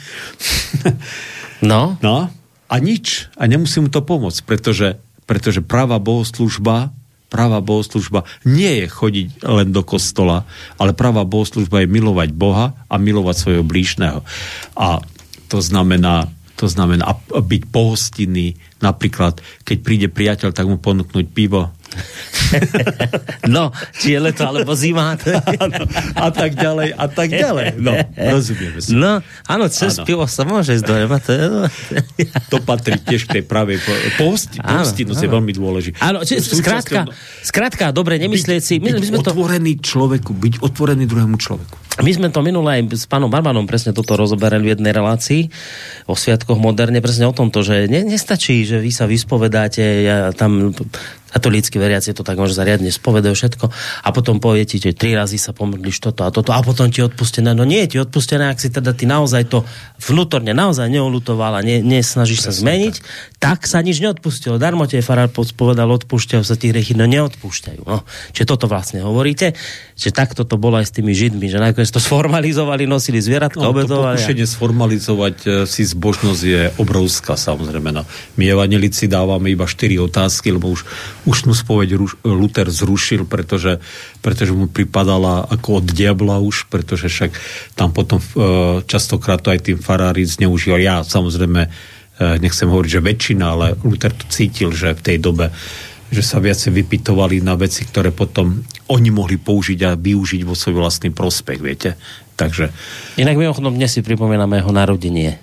No. 1.62 1.94
No, 2.02 2.32
a 2.72 2.76
nič. 2.80 3.28
A 3.36 3.44
nemusím 3.44 3.86
mu 3.86 3.90
to 3.92 4.00
pomôcť, 4.00 4.48
pretože, 4.48 4.96
pretože 5.30 5.62
práva 5.62 6.02
bohoslužba 6.02 6.90
práva 7.30 7.62
bohoslužba 7.62 8.26
nie 8.42 8.82
je 8.82 8.86
chodiť 8.90 9.46
len 9.46 9.70
do 9.70 9.86
kostola, 9.86 10.42
ale 10.74 10.98
práva 10.98 11.22
bohoslužba 11.22 11.86
je 11.86 11.88
milovať 11.88 12.34
Boha 12.34 12.74
a 12.90 12.94
milovať 12.98 13.36
svojho 13.38 13.62
blížneho. 13.62 14.26
A 14.74 14.98
to 15.46 15.62
znamená 15.62 16.26
to 16.58 16.68
znamená 16.68 17.16
byť 17.32 17.72
pohostinný, 17.72 18.52
napríklad, 18.84 19.40
keď 19.64 19.76
príde 19.80 20.08
priateľ, 20.12 20.52
tak 20.52 20.68
mu 20.68 20.76
ponúknuť 20.76 21.32
pivo. 21.32 21.72
no, 23.54 23.70
či 23.98 24.14
je 24.14 24.18
leto 24.22 24.42
alebo 24.46 24.74
zima. 24.74 25.14
a 26.26 26.28
tak 26.30 26.54
ďalej, 26.54 26.94
a 26.94 27.06
tak 27.10 27.28
ďalej. 27.30 27.66
No, 27.78 27.92
rozumieme 28.16 28.78
si. 28.82 28.94
No, 28.94 29.22
áno, 29.46 29.64
cez 29.70 29.98
áno. 29.98 30.06
pivo 30.06 30.24
sa 30.26 30.42
môže 30.46 30.74
ísť 30.78 30.84
do. 30.86 30.94
To, 31.00 31.32
je... 31.34 31.46
to 32.50 32.56
patrí 32.62 32.98
tiež 32.98 33.26
k 33.26 33.40
tej 33.40 33.44
pravej 33.46 33.78
pohosti, 34.18 34.58
pohostinnosť 34.62 35.20
je 35.26 35.30
veľmi 35.30 35.52
dôležité. 35.54 35.96
Áno, 36.02 36.22
či, 36.26 36.38
skrátka, 36.42 37.10
skrátka, 37.42 37.90
dobre, 37.90 38.18
nemyslieť 38.18 38.62
si... 38.62 38.74
My, 38.78 38.94
byť 38.94 39.02
my 39.02 39.06
sme 39.06 39.18
otvorený 39.22 39.72
to... 39.78 39.82
človeku, 39.94 40.30
byť 40.34 40.54
otvorený 40.62 41.04
druhému 41.06 41.36
človeku. 41.38 41.90
My 42.00 42.10
sme 42.16 42.32
to 42.32 42.40
minule 42.40 42.70
aj 42.70 42.86
s 42.96 43.04
pánom 43.04 43.28
Barbanom 43.28 43.68
presne 43.68 43.92
toto 43.92 44.16
rozoberali 44.16 44.64
v 44.64 44.72
jednej 44.78 44.94
relácii 44.94 45.52
o 46.08 46.16
sviatkoch 46.16 46.56
moderne, 46.56 47.02
presne 47.04 47.28
o 47.28 47.34
tomto, 47.36 47.60
že 47.60 47.90
ne, 47.92 48.06
nestačí, 48.06 48.64
že 48.64 48.80
vy 48.80 48.88
sa 48.88 49.04
vyspovedáte, 49.04 49.84
ja 50.06 50.32
tam 50.32 50.72
katolícky 51.30 51.78
veriaci 51.78 52.12
to 52.12 52.26
tak 52.26 52.36
môže 52.36 52.58
zariadne 52.58 52.90
spovedajú 52.90 53.34
všetko 53.34 53.66
a 54.04 54.08
potom 54.10 54.42
povie 54.42 54.66
ti, 54.66 54.82
že 54.82 54.92
tri 54.92 55.14
razy 55.14 55.38
sa 55.38 55.54
pomodlíš 55.54 56.02
toto 56.02 56.26
a 56.26 56.34
toto 56.34 56.50
a 56.50 56.60
potom 56.60 56.90
ti 56.90 57.00
odpustené. 57.00 57.54
No 57.54 57.62
nie 57.62 57.86
je 57.86 57.96
ti 57.96 57.98
odpustené, 58.02 58.50
ak 58.50 58.58
si 58.58 58.68
teda 58.68 58.92
ty 58.92 59.06
naozaj 59.06 59.46
to 59.46 59.62
vnútorne 60.02 60.50
naozaj 60.50 60.90
neolutoval 60.90 61.56
a 61.56 61.60
ne, 61.62 61.80
nesnažíš 61.80 62.50
sa 62.50 62.52
zmeniť, 62.52 62.94
tak. 63.38 63.62
tak 63.62 63.70
sa 63.70 63.78
nič 63.80 64.02
neodpustilo. 64.02 64.58
Darmo 64.58 64.84
tie 64.90 65.00
farár 65.00 65.30
povedal, 65.30 65.86
odpúšťajú 65.86 66.42
sa 66.42 66.58
tí 66.58 66.74
hriechy, 66.74 66.98
no 66.98 67.06
neodpúšťajú. 67.06 67.80
No. 67.86 68.02
Čiže 68.34 68.46
toto 68.48 68.66
vlastne 68.66 69.04
hovoríte, 69.04 69.54
že 69.94 70.10
takto 70.10 70.42
to 70.42 70.56
bolo 70.56 70.80
aj 70.80 70.88
s 70.88 70.92
tými 70.96 71.12
židmi, 71.12 71.46
že 71.52 71.60
nakoniec 71.60 71.92
to 71.92 72.00
sformalizovali, 72.00 72.88
nosili 72.88 73.20
zvieratka, 73.20 73.60
no, 73.60 73.70
obetovali. 73.76 74.16
To 74.16 74.20
pokušenie 74.20 74.46
sformalizovať 74.48 75.36
e, 75.44 75.48
si 75.68 75.82
zbožnosť 75.84 76.42
je 76.42 76.62
obrovská, 76.80 77.36
samozrejme. 77.36 77.92
No. 77.92 78.02
My 78.40 78.44
evanelici 78.48 79.06
dávame 79.06 79.52
iba 79.52 79.68
4 79.68 80.00
otázky, 80.00 80.56
lebo 80.56 80.72
už 80.72 80.88
Ústnu 81.28 81.52
spoveď 81.52 82.00
Luther 82.24 82.68
zrušil, 82.72 83.28
pretože, 83.28 83.80
pretože 84.24 84.56
mu 84.56 84.70
pripadala 84.70 85.44
ako 85.44 85.84
od 85.84 85.86
diabla 85.92 86.40
už, 86.40 86.72
pretože 86.72 87.12
však 87.12 87.30
tam 87.76 87.92
potom 87.92 88.20
e, 88.20 88.26
častokrát 88.88 89.40
to 89.44 89.52
aj 89.52 89.60
tým 89.68 89.78
farári 89.80 90.24
zneužíval. 90.24 90.80
Ja 90.80 90.96
samozrejme 91.04 91.60
e, 91.66 91.68
nechcem 92.40 92.68
hovoriť, 92.68 92.90
že 92.90 93.04
väčšina, 93.04 93.44
ale 93.44 93.66
Luther 93.84 94.16
to 94.16 94.24
cítil, 94.32 94.72
že 94.72 94.96
v 94.96 95.04
tej 95.04 95.18
dobe 95.20 95.52
že 96.10 96.26
sa 96.26 96.42
viacej 96.42 96.74
vypitovali 96.74 97.38
na 97.38 97.54
veci, 97.54 97.86
ktoré 97.86 98.10
potom 98.10 98.66
oni 98.90 99.10
mohli 99.14 99.38
použiť 99.38 99.78
a 99.86 99.94
využiť 99.94 100.42
vo 100.42 100.58
svoj 100.58 100.82
vlastný 100.82 101.14
prospech, 101.14 101.62
viete. 101.62 101.94
Takže... 102.34 102.74
Inak 103.14 103.38
mimochodom 103.38 103.78
dnes 103.78 103.94
si 103.94 104.02
pripomíname 104.02 104.58
jeho 104.58 104.74
narodenie. 104.74 105.38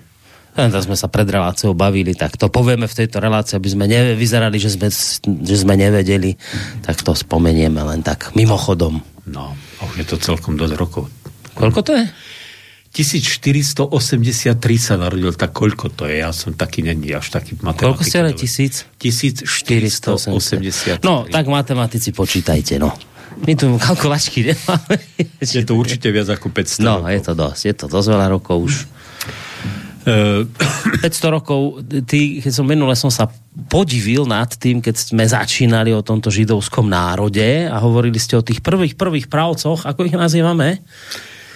Len 0.58 0.68
sme 0.74 0.92
sa 0.92 1.06
pred 1.06 1.24
reláciou 1.24 1.70
bavili, 1.70 2.12
tak 2.12 2.34
to 2.34 2.48
povieme 2.48 2.84
v 2.84 2.92
tejto 2.92 3.16
relácii, 3.16 3.54
aby 3.54 3.68
sme 3.70 3.84
nevyzerali, 3.86 4.58
že 4.58 4.74
sme, 4.74 4.88
že 5.40 5.54
sme 5.56 5.72
nevedeli, 5.72 6.34
tak 6.82 6.98
to 6.98 7.14
spomenieme 7.14 7.78
len 7.78 8.02
tak 8.02 8.34
mimochodom. 8.34 8.98
No, 9.24 9.54
a 9.54 9.80
už 9.86 10.02
je 10.02 10.06
to 10.08 10.16
celkom 10.18 10.54
dosť 10.54 10.74
rokov. 10.74 11.06
Koľko 11.54 11.80
to 11.80 11.92
je? 11.94 12.04
1483 12.90 14.58
sa 14.74 14.96
narodil, 14.96 15.30
tak 15.30 15.52
koľko 15.52 15.88
to 15.88 16.04
je? 16.04 16.18
Ja 16.18 16.32
som 16.32 16.52
taký 16.52 16.82
není 16.82 17.12
až 17.12 17.30
taký 17.30 17.54
matematik. 17.56 17.80
Koľko 17.84 18.02
ste 18.02 18.16
ale 18.18 18.32
tisíc? 18.32 18.84
1483. 18.98 20.98
No, 21.00 21.24
tak 21.24 21.46
matematici 21.46 22.10
počítajte, 22.10 22.76
no. 22.76 22.92
My 23.38 23.54
tu 23.54 23.70
kalkulačky 23.76 24.42
nemáme. 24.42 24.96
Je 25.38 25.62
to 25.62 25.76
určite 25.76 26.08
viac 26.08 26.26
ako 26.26 26.48
500 26.50 26.82
No, 26.82 26.98
rokov. 26.98 27.12
je 27.12 27.20
to 27.22 27.32
dosť, 27.36 27.60
je 27.62 27.74
to 27.76 27.86
dosť 27.86 28.08
veľa 28.10 28.26
rokov 28.32 28.56
už. 28.58 28.74
500 30.08 31.04
eh, 31.04 31.28
rokov, 31.28 31.60
tý, 32.08 32.40
keď 32.40 32.52
som 32.52 32.64
minule 32.64 32.96
som 32.96 33.12
sa 33.12 33.28
podivil 33.68 34.24
nad 34.24 34.48
tým, 34.48 34.80
keď 34.80 34.94
sme 35.12 35.28
začínali 35.28 35.92
o 35.92 36.00
tomto 36.00 36.32
židovskom 36.32 36.88
národe 36.88 37.68
a 37.68 37.76
hovorili 37.82 38.16
ste 38.16 38.38
o 38.38 38.42
tých 38.42 38.64
prvých, 38.64 38.96
prvých 38.96 39.28
pravcoch, 39.28 39.84
ako 39.84 40.08
ich 40.08 40.16
nazývame? 40.16 40.80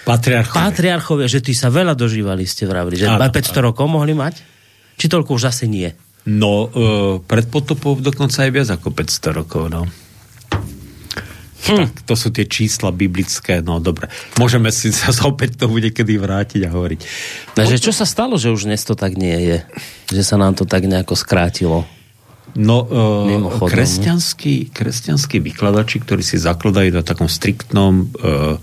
Patriarchovia. 0.03 0.63
Patriarchovia, 0.69 1.29
že 1.31 1.41
tí 1.41 1.55
sa 1.55 1.71
veľa 1.71 1.95
dožívali, 1.95 2.43
ste 2.43 2.67
vravili, 2.67 2.99
že 2.99 3.07
áno, 3.07 3.23
500 3.23 3.33
áno. 3.33 3.61
rokov 3.71 3.87
mohli 3.87 4.13
mať? 4.13 4.43
Či 4.99 5.07
toľko 5.09 5.39
už 5.39 5.43
zase 5.49 5.65
nie? 5.71 5.89
No, 6.27 6.67
uh, 6.67 7.19
pred 7.23 7.47
potopou 7.51 7.99
dokonca 7.99 8.47
aj 8.47 8.51
viac 8.51 8.69
ako 8.71 8.95
500 8.95 9.39
rokov, 9.43 9.63
no. 9.71 9.87
Hm. 11.63 11.87
Tak 11.87 12.03
to 12.07 12.15
sú 12.19 12.35
tie 12.35 12.47
čísla 12.51 12.91
biblické, 12.91 13.63
no 13.63 13.79
dobre. 13.79 14.11
Môžeme 14.37 14.75
si 14.75 14.91
sa 14.91 15.15
opäť 15.31 15.63
tomu 15.63 15.79
niekedy 15.79 16.19
vrátiť 16.19 16.67
a 16.67 16.75
hovoriť. 16.75 17.01
Takže 17.55 17.77
čo 17.79 17.95
sa 17.95 18.03
stalo, 18.03 18.35
že 18.35 18.51
už 18.51 18.67
dnes 18.67 18.83
to 18.83 18.99
tak 18.99 19.15
nie 19.15 19.39
je? 19.39 19.59
Že 20.11 20.23
sa 20.27 20.37
nám 20.41 20.59
to 20.59 20.67
tak 20.67 20.85
nejako 20.91 21.15
skrátilo? 21.15 21.87
No, 22.53 22.85
uh, 22.85 23.65
kresťanskí, 23.65 24.77
kresťanskí 24.77 25.41
vykladači, 25.41 26.05
ktorí 26.05 26.21
si 26.21 26.37
zakladajú 26.37 26.93
na 26.93 27.01
takom 27.01 27.31
striktnom 27.31 28.13
uh, 28.13 28.61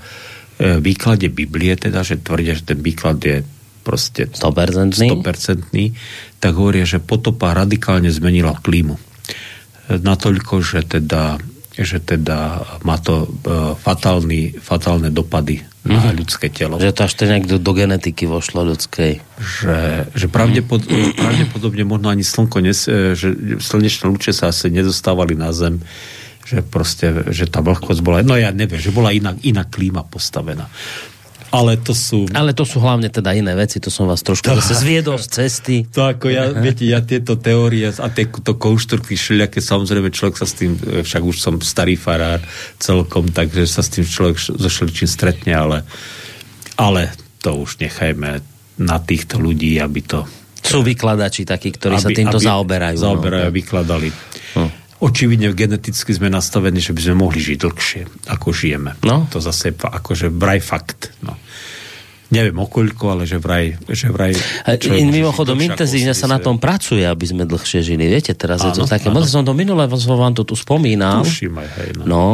výklade 0.60 1.32
Biblie, 1.32 1.74
teda, 1.80 2.04
že 2.04 2.20
tvrdia, 2.20 2.54
že 2.54 2.68
ten 2.68 2.84
výklad 2.84 3.18
je 3.24 3.48
proste 3.82 4.28
100%, 4.28 5.00
100% 5.00 6.44
tak 6.44 6.54
hovoria, 6.54 6.84
že 6.84 7.00
potopa 7.02 7.56
radikálne 7.56 8.12
zmenila 8.12 8.60
klímu. 8.60 9.00
Natoľko, 9.90 10.62
že 10.62 10.86
teda 10.86 11.42
že 11.80 12.04
teda 12.04 12.60
má 12.84 13.00
to 13.00 13.24
uh, 13.24 13.74
fatálny, 13.80 14.60
fatálne 14.60 15.08
dopady 15.08 15.64
mm. 15.64 15.90
na 15.90 16.12
mhm. 16.12 16.18
ľudské 16.20 16.52
telo. 16.52 16.76
Že 16.76 16.92
to 16.92 17.02
až 17.08 17.14
to 17.16 17.24
nejak 17.26 17.46
do, 17.48 17.72
genetiky 17.72 18.28
vošlo 18.28 18.68
ľudskej. 18.68 19.24
Že, 19.40 19.78
že 20.12 20.26
pravdepod, 20.28 20.84
mm. 20.84 21.16
pravdepodobne 21.16 21.84
možno 21.88 22.12
ani 22.12 22.28
slnko, 22.28 22.58
nes, 22.60 22.86
e, 22.86 23.16
že 23.16 23.60
slnečné 23.64 24.04
lúče 24.12 24.36
sa 24.36 24.52
asi 24.52 24.68
nedostávali 24.68 25.40
na 25.40 25.56
zem, 25.56 25.80
že 26.44 26.66
proste, 26.66 27.32
že 27.32 27.46
tá 27.48 27.64
vlhkosť 27.64 28.02
bola, 28.02 28.26
no 28.26 28.34
ja 28.36 28.50
neviem, 28.50 28.82
že 28.82 28.90
bola 28.90 29.14
iná, 29.14 29.38
iná 29.46 29.64
klíma 29.64 30.04
postavená. 30.04 30.68
Ale 31.50 31.82
to 31.82 31.98
sú... 31.98 32.30
Ale 32.30 32.54
to 32.54 32.62
sú 32.62 32.78
hlavne 32.78 33.10
teda 33.10 33.34
iné 33.34 33.58
veci, 33.58 33.82
to 33.82 33.90
som 33.90 34.06
vás 34.06 34.22
trošku 34.22 34.46
to... 34.46 34.62
zase 34.62 34.86
zviedol 34.86 35.18
z 35.18 35.28
cesty. 35.28 35.78
To 35.98 36.06
ako 36.06 36.30
ja, 36.30 36.54
viete, 36.66 36.86
ja 36.86 37.02
tieto 37.02 37.36
teórie 37.36 37.90
a 37.90 38.08
tieto 38.14 38.54
konštrukty 38.56 39.18
všelijaké, 39.18 39.58
samozrejme 39.60 40.14
človek 40.14 40.36
sa 40.38 40.46
s 40.46 40.54
tým, 40.58 40.78
však 40.78 41.22
už 41.26 41.38
som 41.42 41.58
starý 41.58 41.98
farár 41.98 42.40
celkom, 42.78 43.34
takže 43.34 43.66
sa 43.66 43.82
s 43.82 43.90
tým 43.90 44.06
človek 44.06 44.38
so 44.38 44.70
všeličím 44.70 45.10
stretne, 45.10 45.54
ale, 45.58 45.78
ale 46.78 47.10
to 47.42 47.58
už 47.58 47.82
nechajme 47.82 48.40
na 48.80 48.98
týchto 49.02 49.42
ľudí, 49.42 49.82
aby 49.82 50.02
to... 50.06 50.24
Sú 50.60 50.86
vykladači 50.86 51.48
takí, 51.48 51.74
ktorí 51.74 51.98
aby, 51.98 52.04
sa 52.04 52.10
týmto 52.14 52.38
aby 52.38 52.46
zaoberajú. 52.46 52.98
Zaoberajú 53.02 53.50
no. 53.50 53.56
vykladali. 53.56 54.10
Hm. 54.56 54.72
Očividne 55.00 55.56
geneticky 55.56 56.12
sme 56.12 56.28
nastavení, 56.28 56.84
že 56.84 56.92
by 56.92 57.02
sme 57.08 57.16
mohli 57.16 57.40
žiť 57.40 57.58
dlhšie, 57.64 58.02
ako 58.28 58.52
žijeme. 58.52 59.00
No. 59.08 59.32
To 59.32 59.40
zase 59.40 59.72
akože 59.72 60.28
vraj 60.28 60.60
fakt. 60.60 61.16
No. 61.24 61.40
Neviem 62.30 62.62
okoľko, 62.62 63.04
ale 63.10 63.24
že 63.26 63.42
vraj... 63.42 63.74
Že 63.90 64.08
vraj 64.14 64.38
mimochodom, 64.92 65.58
intenzívne 65.58 66.14
sa 66.14 66.30
na 66.30 66.38
tom 66.38 66.62
pracuje, 66.62 67.02
aby 67.02 67.26
sme 67.26 67.48
dlhšie 67.48 67.82
žili. 67.82 68.06
Viete, 68.06 68.38
teraz 68.38 68.62
áno, 68.62 68.70
je 68.70 68.72
to 68.78 68.84
také... 68.86 69.10
Áno. 69.10 69.26
som 69.26 69.42
to 69.42 69.58
minule 69.58 69.82
vám 69.90 70.34
to 70.38 70.46
tu 70.46 70.54
spomínal. 70.54 71.26
Tuším 71.26 71.58
aj, 71.58 71.70
hej, 71.82 71.90
no. 71.98 72.04
no. 72.06 72.26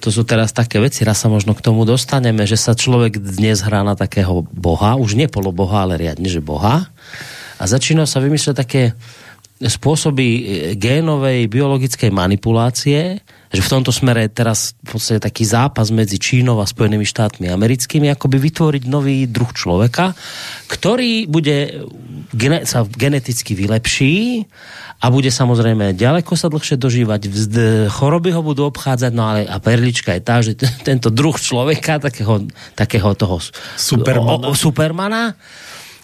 To 0.00 0.08
sú 0.08 0.24
teraz 0.24 0.52
také 0.52 0.80
veci, 0.80 1.04
raz 1.04 1.20
sa 1.20 1.28
možno 1.28 1.52
k 1.52 1.60
tomu 1.60 1.84
dostaneme, 1.84 2.44
že 2.48 2.56
sa 2.56 2.72
človek 2.72 3.20
dnes 3.20 3.60
hrá 3.60 3.84
na 3.84 3.92
takého 3.96 4.44
boha, 4.48 4.96
už 4.96 5.12
nie 5.16 5.28
poloboha, 5.28 5.88
ale 5.88 6.00
riadne, 6.00 6.28
že 6.28 6.40
boha. 6.40 6.88
A 7.60 7.64
začína 7.68 8.08
sa 8.08 8.24
vymýšľať 8.24 8.56
také 8.56 8.82
spôsoby 9.60 10.26
e, 10.26 10.42
génovej 10.80 11.44
biologickej 11.52 12.08
manipulácie, 12.08 13.20
že 13.50 13.60
v 13.60 13.72
tomto 13.72 13.92
smere 13.92 14.24
je 14.24 14.32
teraz 14.32 14.72
v 14.80 14.96
podstate 14.96 15.20
taký 15.20 15.44
zápas 15.44 15.92
medzi 15.92 16.16
Čínou 16.16 16.62
a 16.62 16.66
Spojenými 16.70 17.04
štátmi 17.04 17.50
americkými, 17.50 18.08
akoby 18.08 18.40
vytvoriť 18.40 18.82
nový 18.88 19.28
druh 19.28 19.50
človeka, 19.52 20.16
ktorý 20.70 21.28
bude 21.28 21.84
sa 22.64 22.86
geneticky 22.86 23.58
vylepší 23.58 24.46
a 25.02 25.10
bude 25.10 25.28
samozrejme 25.34 25.98
ďaleko 25.98 26.38
sa 26.38 26.46
dlhšie 26.46 26.78
dožívať, 26.78 27.20
choroby 27.90 28.30
ho 28.30 28.40
budú 28.46 28.70
obchádzať, 28.70 29.12
no 29.12 29.26
ale 29.26 29.50
a 29.50 29.58
perlička 29.58 30.14
je 30.14 30.22
tá, 30.22 30.36
že 30.40 30.54
tento 30.86 31.10
druh 31.10 31.34
človeka, 31.34 31.98
takého, 31.98 32.46
takého 32.78 33.12
toho 33.18 33.42
Supermana, 33.74 34.46
o, 34.46 34.52
o, 34.52 34.54
supermana 34.54 35.22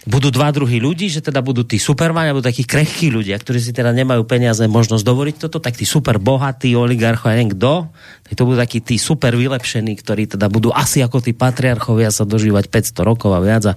budú 0.06 0.30
dva 0.30 0.54
druhy 0.54 0.78
ľudí, 0.78 1.10
že 1.10 1.18
teda 1.18 1.42
budú 1.42 1.66
tí 1.66 1.82
supermani, 1.82 2.30
alebo 2.30 2.38
takí 2.38 2.62
krehkí 2.62 3.10
ľudia, 3.10 3.34
ktorí 3.42 3.58
si 3.58 3.74
teda 3.74 3.90
nemajú 3.90 4.22
peniaze 4.22 4.62
možnosť 4.70 5.02
dovoliť 5.02 5.34
toto, 5.42 5.58
tak 5.58 5.74
tí 5.74 5.82
super 5.82 6.22
bohatí 6.22 6.78
oligarcho, 6.78 7.26
neviem 7.26 7.50
kto, 7.50 7.90
tak 8.22 8.32
to 8.38 8.46
budú 8.46 8.56
takí 8.62 8.78
tí 8.78 9.02
super 9.02 9.34
vylepšení, 9.34 9.98
ktorí 9.98 10.30
teda 10.30 10.46
budú 10.46 10.70
asi 10.70 11.02
ako 11.02 11.18
tí 11.18 11.34
patriarchovia 11.34 12.14
sa 12.14 12.22
dožívať 12.22 12.70
500 12.70 13.02
rokov 13.02 13.34
a 13.34 13.42
viac 13.42 13.64
a 13.66 13.74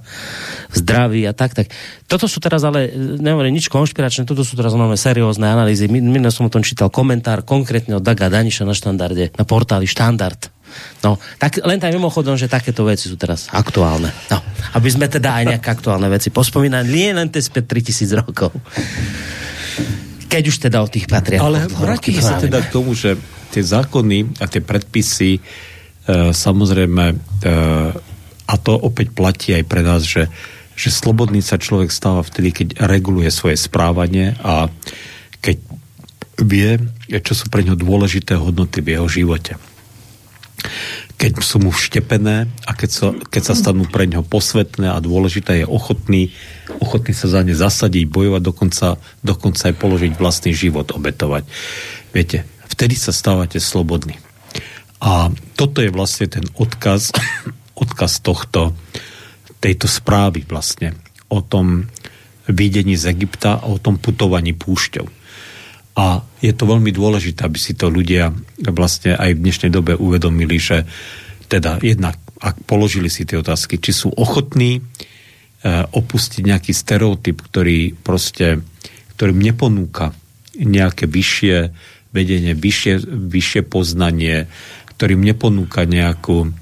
zdraví 0.69 1.25
a 1.25 1.33
tak, 1.33 1.57
tak. 1.57 1.73
Toto 2.05 2.29
sú 2.29 2.37
teraz 2.37 2.61
ale, 2.61 2.93
nehovorím 2.93 3.57
nič 3.57 3.65
konšpiračné, 3.73 4.29
toto 4.29 4.45
sú 4.45 4.53
teraz 4.53 4.77
máme 4.77 5.01
seriózne 5.01 5.49
analýzy. 5.49 5.89
Minulé 5.89 6.29
som 6.29 6.45
o 6.45 6.53
tom 6.53 6.61
čítal 6.61 6.93
komentár 6.93 7.41
konkrétne 7.41 7.97
od 7.97 8.05
Daga 8.05 8.29
Daniša 8.29 8.69
na 8.69 8.77
štandarde, 8.77 9.33
na 9.33 9.45
portáli 9.49 9.89
Štandard 9.89 10.58
No, 10.99 11.15
tak 11.39 11.63
len 11.63 11.79
tak 11.79 11.95
mimochodom, 11.95 12.35
že 12.35 12.51
takéto 12.51 12.83
veci 12.83 13.07
sú 13.07 13.15
teraz 13.15 13.47
aktuálne. 13.55 14.11
No, 14.27 14.43
aby 14.75 14.89
sme 14.91 15.07
teda 15.07 15.39
aj 15.39 15.43
nejaké 15.55 15.69
aktuálne 15.71 16.11
veci 16.11 16.27
pospomínali, 16.29 16.87
nie 16.91 17.09
len 17.15 17.31
tie 17.31 17.39
späť 17.39 17.79
3000 17.79 18.21
rokov. 18.25 18.51
Keď 20.29 20.43
už 20.45 20.57
teda 20.69 20.83
o 20.83 20.87
tých 20.91 21.09
patria. 21.09 21.41
Ale 21.41 21.65
vrátime 21.71 22.21
sa 22.21 22.37
teda 22.37 22.61
k 22.61 22.69
tomu, 22.69 22.93
že 22.93 23.17
tie 23.49 23.63
zákony 23.65 24.43
a 24.43 24.45
tie 24.45 24.61
predpisy 24.61 25.31
e, 25.37 25.41
samozrejme 26.29 27.03
e, 27.09 27.15
a 28.49 28.53
to 28.61 28.73
opäť 28.77 29.13
platí 29.13 29.57
aj 29.57 29.63
pre 29.65 29.81
nás, 29.81 30.05
že, 30.05 30.29
že 30.77 30.89
slobodný 30.93 31.41
sa 31.41 31.57
človek 31.57 31.89
stáva 31.89 32.21
vtedy, 32.21 32.53
keď 32.53 32.67
reguluje 32.85 33.29
svoje 33.33 33.57
správanie 33.57 34.37
a 34.41 34.69
keď 35.41 35.57
vie, 36.39 36.77
čo 37.19 37.33
sú 37.33 37.49
pre 37.49 37.65
ňo 37.65 37.75
dôležité 37.75 38.37
hodnoty 38.37 38.85
v 38.85 38.97
jeho 38.97 39.07
živote 39.09 39.68
keď 41.19 41.43
sú 41.43 41.59
mu 41.59 41.71
vštepené 41.71 42.47
a 42.63 42.71
keď 42.71 42.89
sa, 42.89 43.07
keď 43.11 43.43
sa 43.43 43.55
stanú 43.55 43.83
pre 43.83 44.07
ňo 44.07 44.23
posvetné 44.23 44.87
a 44.87 45.03
dôležité 45.03 45.63
je 45.63 45.67
ochotný, 45.67 46.31
ochotný 46.79 47.11
sa 47.11 47.27
za 47.27 47.41
ne 47.43 47.51
zasadiť, 47.51 48.07
bojovať, 48.07 48.41
dokonca, 48.43 48.87
dokonca 49.19 49.61
aj 49.67 49.75
položiť 49.75 50.11
vlastný 50.15 50.55
život, 50.55 50.87
obetovať. 50.95 51.43
Viete, 52.15 52.47
vtedy 52.71 52.95
sa 52.95 53.11
stávate 53.11 53.59
slobodní. 53.59 54.15
A 54.99 55.31
toto 55.59 55.83
je 55.83 55.91
vlastne 55.91 56.31
ten 56.31 56.45
odkaz, 56.55 57.11
odkaz 57.83 58.23
tohto, 58.23 58.75
tejto 59.59 59.91
správy 59.91 60.47
vlastne 60.47 60.95
o 61.27 61.43
tom 61.43 61.91
videní 62.47 62.95
z 62.95 63.11
Egypta 63.11 63.59
a 63.59 63.69
o 63.69 63.77
tom 63.77 63.99
putovaní 63.99 64.55
púšťou. 64.55 65.18
A 65.99 66.23
je 66.39 66.55
to 66.55 66.63
veľmi 66.63 66.95
dôležité, 66.95 67.43
aby 67.43 67.59
si 67.59 67.75
to 67.75 67.91
ľudia 67.91 68.31
vlastne 68.71 69.19
aj 69.19 69.35
v 69.35 69.43
dnešnej 69.43 69.67
dobe 69.67 69.99
uvedomili, 69.99 70.55
že 70.55 70.87
teda 71.51 71.83
jednak, 71.83 72.15
ak 72.39 72.63
položili 72.63 73.11
si 73.11 73.27
tie 73.27 73.35
otázky, 73.35 73.83
či 73.83 73.91
sú 73.91 74.07
ochotní 74.15 74.79
e, 74.79 74.81
opustiť 75.91 76.47
nejaký 76.47 76.71
stereotyp, 76.71 77.43
ktorý 77.43 77.99
proste, 77.99 78.63
ktorým 79.19 79.43
neponúka 79.43 80.15
nejaké 80.55 81.03
vyššie 81.03 81.75
vedenie, 82.15 82.55
vyššie, 82.55 83.03
vyššie 83.03 83.61
poznanie, 83.67 84.47
ktorým 84.95 85.19
neponúka 85.19 85.83
nejakú, 85.83 86.55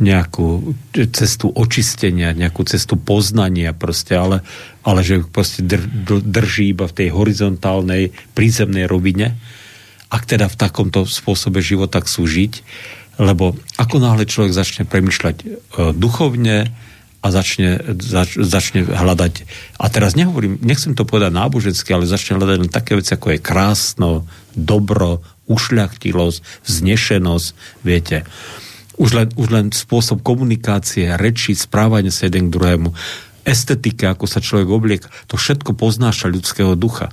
nejakú 0.00 0.74
cestu 1.12 1.52
očistenia, 1.52 2.32
nejakú 2.32 2.64
cestu 2.64 2.96
poznania 2.96 3.76
proste, 3.76 4.16
ale, 4.16 4.40
ale 4.80 5.04
že 5.04 5.20
proste 5.28 5.60
dr, 5.60 6.24
drží 6.24 6.72
iba 6.72 6.88
v 6.88 6.96
tej 6.96 7.08
horizontálnej 7.12 8.16
prízemnej 8.32 8.88
rovine, 8.88 9.36
ak 10.08 10.24
teda 10.24 10.48
v 10.48 10.56
takomto 10.56 11.04
spôsobe 11.04 11.60
života 11.60 12.00
chcú 12.00 12.24
žiť, 12.24 12.52
lebo 13.20 13.52
ako 13.76 13.96
náhle 14.00 14.24
človek 14.24 14.56
začne 14.56 14.88
premyšľať 14.88 15.36
e, 15.36 15.46
duchovne 15.92 16.72
a 17.20 17.26
začne, 17.28 17.76
zač, 18.00 18.40
začne 18.40 18.88
hľadať, 18.88 19.44
a 19.76 19.86
teraz 19.92 20.16
nehovorím, 20.16 20.56
nechcem 20.64 20.96
to 20.96 21.04
povedať 21.04 21.36
nábožensky, 21.36 21.92
ale 21.92 22.08
začne 22.08 22.40
hľadať 22.40 22.56
len 22.56 22.72
také 22.72 22.96
veci, 22.96 23.12
ako 23.12 23.36
je 23.36 23.44
krásno, 23.44 24.10
dobro, 24.56 25.20
ušľachtilosť, 25.52 26.64
vznešenosť, 26.64 27.48
viete, 27.84 28.24
už 29.00 29.10
len, 29.16 29.28
už 29.32 29.48
len 29.48 29.66
spôsob 29.72 30.20
komunikácie, 30.20 31.16
reči, 31.16 31.56
správanie 31.56 32.12
sa 32.12 32.28
jeden 32.28 32.52
k 32.52 32.54
druhému, 32.54 32.92
estetika, 33.48 34.12
ako 34.12 34.28
sa 34.28 34.44
človek 34.44 34.68
oblieka, 34.68 35.08
to 35.24 35.40
všetko 35.40 35.72
poznáša 35.72 36.28
ľudského 36.28 36.76
ducha. 36.76 37.08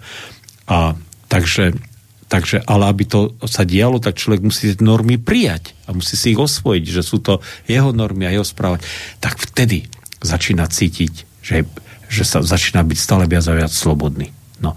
A 0.68 1.00
takže, 1.32 1.80
takže, 2.28 2.60
ale 2.68 2.92
aby 2.92 3.08
to 3.08 3.20
sa 3.48 3.64
dialo, 3.64 4.04
tak 4.04 4.20
človek 4.20 4.44
musí 4.44 4.76
tie 4.76 4.84
normy 4.84 5.16
prijať 5.16 5.72
a 5.88 5.96
musí 5.96 6.20
si 6.20 6.36
ich 6.36 6.40
osvojiť, 6.40 6.84
že 6.84 7.02
sú 7.08 7.24
to 7.24 7.40
jeho 7.72 7.96
normy 7.96 8.28
a 8.28 8.36
jeho 8.36 8.44
správať. 8.44 8.84
Tak 9.24 9.40
vtedy 9.40 9.88
začína 10.20 10.68
cítiť, 10.68 11.14
že, 11.40 11.64
že 12.12 12.24
sa 12.28 12.44
začína 12.44 12.84
byť 12.84 12.98
stále 13.00 13.24
viac 13.32 13.48
a 13.48 13.56
viac 13.56 13.72
slobodný. 13.72 14.36
No. 14.60 14.76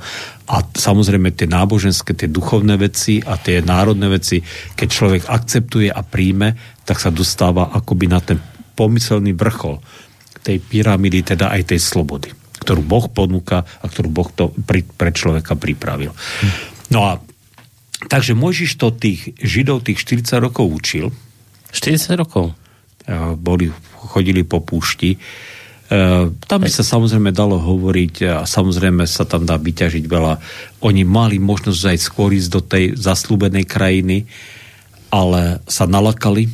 A 0.51 0.67
samozrejme 0.67 1.31
tie 1.31 1.47
náboženské, 1.47 2.11
tie 2.19 2.27
duchovné 2.27 2.75
veci 2.75 3.23
a 3.23 3.39
tie 3.39 3.63
národné 3.63 4.11
veci, 4.11 4.43
keď 4.75 4.89
človek 4.91 5.23
akceptuje 5.31 5.87
a 5.87 6.03
príjme, 6.03 6.59
tak 6.83 6.99
sa 6.99 7.15
dostáva 7.15 7.71
akoby 7.71 8.07
na 8.11 8.19
ten 8.19 8.43
pomyselný 8.75 9.31
vrchol 9.39 9.79
tej 10.43 10.59
pyramídy, 10.59 11.23
teda 11.23 11.55
aj 11.55 11.71
tej 11.71 11.81
slobody, 11.81 12.35
ktorú 12.65 12.83
Boh 12.83 13.07
ponúka 13.13 13.63
a 13.63 13.85
ktorú 13.87 14.09
Boh 14.11 14.27
to 14.33 14.51
pri, 14.67 14.83
pre 14.83 15.15
človeka 15.15 15.55
pripravil. 15.55 16.11
No 16.91 17.07
a 17.07 17.23
takže 18.09 18.35
Mojžiš 18.35 18.81
to 18.81 18.91
tých 18.91 19.37
Židov 19.39 19.87
tých 19.87 20.03
40 20.03 20.41
rokov 20.41 20.67
učil. 20.67 21.13
40 21.71 22.19
rokov? 22.19 22.57
Boli, 23.39 23.71
chodili 24.11 24.43
po 24.43 24.65
púšti 24.65 25.15
tam 26.47 26.59
by 26.63 26.71
sa 26.71 26.87
samozrejme 26.87 27.35
dalo 27.35 27.59
hovoriť 27.59 28.15
a 28.31 28.37
samozrejme 28.47 29.03
sa 29.11 29.27
tam 29.27 29.43
dá 29.43 29.59
vyťažiť 29.59 30.07
veľa. 30.07 30.39
Oni 30.87 31.03
mali 31.03 31.43
možnosť 31.43 31.83
aj 31.91 31.99
skôr 31.99 32.31
ísť 32.31 32.51
do 32.55 32.63
tej 32.63 32.85
zaslúbenej 32.95 33.67
krajiny, 33.67 34.31
ale 35.11 35.59
sa 35.67 35.91
nalakali, 35.91 36.47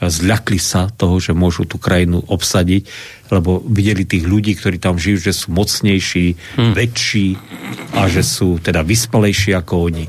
zľakli 0.00 0.56
sa 0.56 0.88
toho, 0.88 1.20
že 1.20 1.36
môžu 1.36 1.68
tú 1.68 1.76
krajinu 1.76 2.24
obsadiť, 2.24 2.88
lebo 3.28 3.60
videli 3.68 4.08
tých 4.08 4.24
ľudí, 4.24 4.56
ktorí 4.56 4.80
tam 4.80 4.96
žijú, 4.96 5.28
že 5.28 5.36
sú 5.36 5.52
mocnejší, 5.52 6.56
hmm. 6.56 6.72
väčší 6.72 7.36
a 8.00 8.08
že 8.08 8.24
sú 8.24 8.56
teda 8.58 8.80
vyspalejší 8.80 9.52
ako 9.60 9.92
oni. 9.92 10.06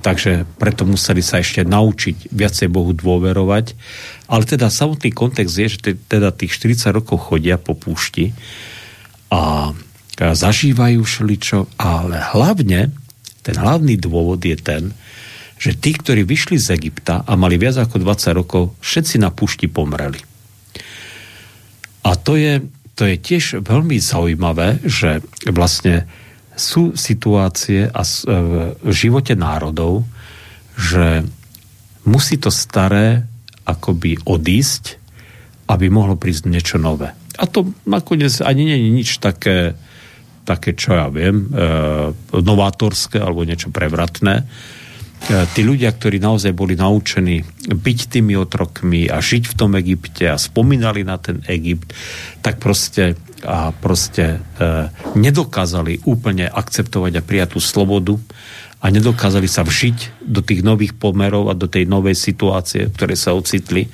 Takže 0.00 0.48
preto 0.58 0.88
museli 0.88 1.22
sa 1.22 1.38
ešte 1.42 1.62
naučiť 1.62 2.32
viacej 2.32 2.68
Bohu 2.72 2.90
dôverovať 2.96 3.76
ale 4.24 4.42
teda 4.48 4.72
samotný 4.72 5.12
kontext 5.12 5.54
je, 5.60 5.68
že 5.68 5.78
teda 6.08 6.32
tých 6.32 6.56
40 6.56 6.96
rokov 6.96 7.28
chodia 7.28 7.60
po 7.60 7.76
púšti 7.76 8.32
a 9.28 9.74
zažívajú 10.16 11.04
všeličo, 11.04 11.76
ale 11.76 12.22
hlavne, 12.32 12.94
ten 13.44 13.56
hlavný 13.58 14.00
dôvod 14.00 14.40
je 14.40 14.56
ten, 14.56 14.82
že 15.60 15.76
tí, 15.76 15.92
ktorí 15.92 16.24
vyšli 16.24 16.56
z 16.56 16.78
Egypta 16.78 17.26
a 17.26 17.32
mali 17.36 17.60
viac 17.60 17.76
ako 17.76 18.00
20 18.00 18.40
rokov, 18.40 18.62
všetci 18.80 19.20
na 19.20 19.28
púšti 19.28 19.68
pomreli. 19.68 20.20
A 22.04 22.16
to 22.16 22.36
je, 22.36 22.64
to 22.96 23.08
je 23.08 23.16
tiež 23.20 23.64
veľmi 23.64 23.96
zaujímavé, 24.00 24.80
že 24.86 25.24
vlastne 25.50 26.08
sú 26.54 26.94
situácie 26.94 27.90
a 27.90 28.02
v 28.82 28.90
živote 28.94 29.34
národov, 29.34 30.06
že 30.74 31.26
musí 32.06 32.38
to 32.38 32.50
staré 32.50 33.26
akoby 33.64 34.20
odísť, 34.22 35.00
aby 35.70 35.88
mohlo 35.88 36.14
prísť 36.20 36.44
niečo 36.46 36.76
nové. 36.76 37.10
A 37.40 37.44
to 37.48 37.72
nakoniec 37.88 38.38
ani 38.44 38.68
nie 38.68 38.78
je 38.78 38.90
nič 38.92 39.10
také, 39.18 39.74
také 40.44 40.76
čo 40.76 40.94
ja 40.94 41.08
viem, 41.08 41.48
e, 41.48 41.64
novátorské 42.36 43.18
alebo 43.18 43.42
niečo 43.48 43.72
prevratné. 43.72 44.44
E, 45.24 45.48
tí 45.56 45.64
ľudia, 45.64 45.88
ktorí 45.88 46.20
naozaj 46.20 46.52
boli 46.52 46.76
naučení 46.76 47.40
byť 47.64 47.98
tými 48.12 48.36
otrokmi 48.36 49.08
a 49.08 49.24
žiť 49.24 49.48
v 49.48 49.54
tom 49.56 49.72
Egypte 49.80 50.28
a 50.28 50.36
spomínali 50.36 51.00
na 51.00 51.16
ten 51.16 51.40
Egypt, 51.48 51.96
tak 52.44 52.60
proste 52.60 53.16
a 53.44 53.76
proste 53.76 54.40
e, 54.40 54.68
nedokázali 55.20 56.08
úplne 56.08 56.48
akceptovať 56.48 57.12
a 57.20 57.24
prijať 57.24 57.48
tú 57.56 57.60
slobodu 57.60 58.16
a 58.80 58.88
nedokázali 58.88 59.48
sa 59.48 59.64
vžiť 59.64 60.24
do 60.24 60.40
tých 60.40 60.64
nových 60.64 60.96
pomerov 60.96 61.52
a 61.52 61.56
do 61.56 61.68
tej 61.68 61.84
novej 61.84 62.16
situácie, 62.16 62.88
ktoré 62.88 63.16
sa 63.16 63.36
ocitli, 63.36 63.88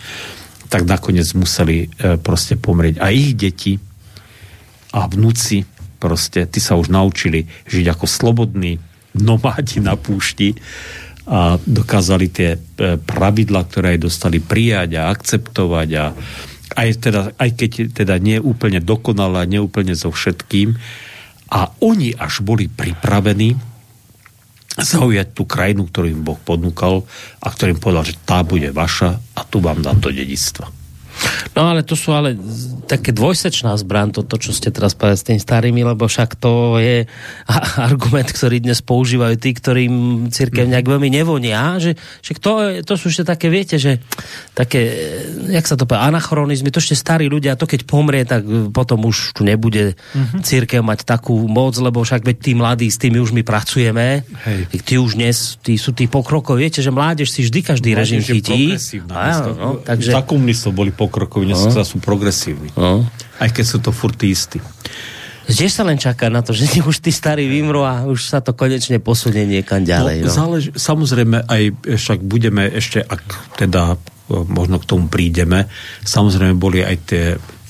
tak 0.70 0.86
nakoniec 0.86 1.26
museli 1.34 1.86
e, 1.86 2.18
proste 2.18 2.54
pomrieť. 2.58 3.02
A 3.02 3.10
ich 3.10 3.34
deti 3.34 3.74
a 4.94 5.06
vnúci 5.06 5.66
proste, 5.98 6.46
tí 6.46 6.62
sa 6.62 6.78
už 6.78 6.90
naučili 6.90 7.46
žiť 7.66 7.86
ako 7.90 8.06
slobodní 8.06 8.78
nomádi 9.18 9.82
na 9.82 9.98
púšti 9.98 10.54
a 11.30 11.62
dokázali 11.62 12.26
tie 12.26 12.58
e, 12.58 12.98
pravidla, 12.98 13.62
ktoré 13.70 13.94
aj 13.94 14.00
dostali 14.02 14.42
prijať 14.42 14.98
a 14.98 15.14
akceptovať 15.14 15.88
a 15.94 16.04
aj, 16.74 16.88
teda, 16.98 17.22
aj 17.38 17.50
keď 17.54 17.70
teda 17.94 18.18
nie 18.18 18.42
úplne 18.42 18.82
dokonalé, 18.82 19.46
nie 19.46 19.62
úplne 19.62 19.94
so 19.94 20.10
všetkým. 20.10 20.74
A 21.50 21.70
oni 21.82 22.14
až 22.18 22.42
boli 22.42 22.66
pripravení 22.66 23.54
zaujať 24.78 25.34
tú 25.34 25.46
krajinu, 25.46 25.86
ktorú 25.86 26.06
im 26.10 26.22
Boh 26.22 26.38
ponúkal 26.38 27.06
a 27.42 27.46
ktorým 27.50 27.78
povedal, 27.78 28.06
že 28.10 28.18
tá 28.22 28.42
bude 28.42 28.70
vaša 28.70 29.18
a 29.34 29.40
tu 29.46 29.62
vám 29.62 29.82
dám 29.82 29.98
to 30.02 30.10
dedictvo. 30.10 30.79
No 31.54 31.66
ale 31.66 31.82
to 31.82 31.98
sú 31.98 32.14
ale 32.14 32.38
také 32.86 33.10
dvojsečná 33.10 33.74
zbran, 33.78 34.14
to, 34.14 34.22
to 34.22 34.38
čo 34.38 34.54
ste 34.54 34.70
teraz 34.70 34.94
povedali 34.94 35.18
s 35.18 35.26
tými 35.26 35.40
starými, 35.42 35.80
lebo 35.82 36.06
však 36.06 36.38
to 36.38 36.78
je 36.78 37.04
argument, 37.90 38.30
ktorý 38.30 38.62
dnes 38.62 38.80
používajú 38.80 39.34
tí, 39.36 39.50
ktorým 39.54 40.26
církev 40.30 40.70
nejak 40.70 40.86
veľmi 40.86 41.10
nevonia, 41.10 41.78
že, 41.82 41.98
že 42.22 42.38
to, 42.38 42.82
to 42.86 42.94
sú 42.94 43.10
ešte 43.10 43.26
také, 43.26 43.46
viete, 43.50 43.76
že 43.76 43.98
také, 44.54 44.80
jak 45.50 45.66
sa 45.66 45.74
to 45.74 45.86
povie, 45.86 46.00
anachronizmy, 46.00 46.70
to 46.70 46.82
ešte 46.82 46.96
starí 46.98 47.26
ľudia, 47.26 47.58
to 47.58 47.66
keď 47.66 47.80
pomrie, 47.86 48.22
tak 48.22 48.46
potom 48.70 49.02
už 49.06 49.34
tu 49.34 49.42
nebude 49.42 49.94
uh-huh. 49.94 50.40
církev 50.42 50.82
mať 50.82 51.02
takú 51.06 51.34
moc, 51.50 51.74
lebo 51.78 52.02
však 52.02 52.22
veď 52.22 52.36
tí 52.38 52.52
mladí, 52.54 52.88
s 52.88 52.98
tými 52.98 53.18
už 53.18 53.34
my 53.34 53.42
pracujeme, 53.42 54.22
Hej. 54.46 54.60
tí 54.86 54.94
už 54.96 55.18
dnes, 55.18 55.58
tí 55.60 55.74
sú 55.76 55.90
tí 55.92 56.06
pokrokov, 56.06 56.58
viete, 56.58 56.78
že 56.78 56.94
mládež 56.94 57.30
si 57.30 57.42
vždy 57.46 57.60
každý 57.62 57.90
mládež 57.92 57.98
režim 57.98 58.20
chytí. 58.22 58.62
no, 59.58 59.70
takže... 59.82 60.10
Za 60.14 60.22
komunistov 60.22 60.74
boli 60.74 60.94
pokrokoví, 61.10 61.50
dnes 61.50 61.66
no. 61.66 61.82
sú 61.82 61.98
progresívni. 61.98 62.70
No. 62.78 63.02
Aj 63.42 63.50
keď 63.50 63.64
sú 63.66 63.82
to 63.82 63.90
furt 63.90 64.22
istí. 64.22 64.62
Kde 65.50 65.66
sa 65.66 65.82
len 65.82 65.98
čaká 65.98 66.30
na 66.30 66.46
to, 66.46 66.54
že 66.54 66.78
už 66.78 67.02
tí 67.02 67.10
starí 67.10 67.50
vymrú 67.50 67.82
a 67.82 68.06
už 68.06 68.30
sa 68.30 68.38
to 68.38 68.54
konečne 68.54 69.02
posunie 69.02 69.42
niekam 69.42 69.82
ďalej. 69.82 70.22
No, 70.22 70.30
no. 70.30 70.30
Zálež, 70.30 70.64
samozrejme 70.78 71.42
aj 71.50 71.62
však 71.98 72.22
budeme 72.22 72.70
ešte, 72.70 73.02
ak 73.02 73.58
teda 73.58 73.98
e, 73.98 74.46
možno 74.46 74.78
k 74.78 74.86
tomu 74.86 75.10
prídeme, 75.10 75.66
samozrejme 76.06 76.54
boli 76.54 76.86
aj 76.86 76.96
tie, 77.02 77.24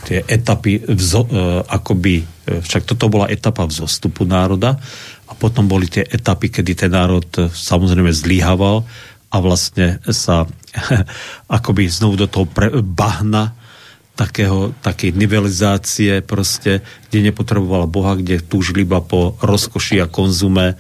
tie 0.05 0.21
etapy, 0.29 0.85
vzo, 0.93 1.25
uh, 1.25 1.65
akoby, 1.65 2.21
e, 2.21 2.61
však 2.61 2.85
toto 2.85 3.09
bola 3.09 3.33
etapa 3.33 3.65
vzostupu 3.65 4.29
národa 4.29 4.77
a 5.25 5.33
potom 5.33 5.65
boli 5.65 5.89
tie 5.89 6.05
etapy, 6.05 6.53
kedy 6.53 6.73
ten 6.77 6.93
národ 6.93 7.25
samozrejme 7.49 8.13
zlyhaval 8.13 8.85
a 9.31 9.37
vlastne 9.39 10.03
sa 10.11 10.47
akoby 11.59 11.87
znovu 11.87 12.19
do 12.19 12.27
toho 12.27 12.47
pre, 12.51 12.71
bahna 12.83 13.55
takého, 14.19 14.77
takej 14.85 15.17
nivelizácie 15.17 16.21
proste, 16.21 16.85
kde 17.09 17.33
nepotrebovala 17.33 17.89
Boha, 17.89 18.19
kde 18.21 18.45
túžili 18.45 18.85
iba 18.85 19.01
po 19.01 19.41
rozkoši 19.41 20.05
a 20.05 20.11
konzume 20.13 20.77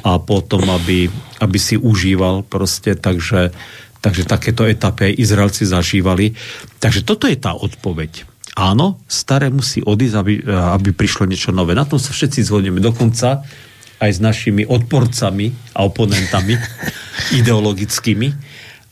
a 0.00 0.16
potom, 0.16 0.64
aby, 0.72 1.12
aby 1.44 1.58
si 1.60 1.76
užíval 1.76 2.40
proste, 2.48 2.96
takže, 2.96 3.52
takže 4.00 4.24
takéto 4.24 4.64
etapy 4.64 5.12
aj 5.12 5.20
Izraelci 5.20 5.68
zažívali. 5.68 6.32
Takže 6.80 7.04
toto 7.04 7.28
je 7.28 7.36
tá 7.36 7.52
odpoveď. 7.52 8.24
Áno, 8.56 8.96
staré 9.04 9.52
musí 9.52 9.84
odísť, 9.84 10.16
aby, 10.16 10.34
aby 10.48 10.90
prišlo 10.96 11.28
niečo 11.28 11.52
nové. 11.52 11.76
Na 11.76 11.84
tom 11.84 12.00
sa 12.00 12.16
všetci 12.16 12.48
zhodneme. 12.48 12.80
Dokonca 12.80 13.44
aj 14.00 14.10
s 14.16 14.20
našimi 14.20 14.64
odporcami 14.64 15.76
a 15.76 15.84
oponentami 15.84 16.56
ideologickými. 17.38 18.28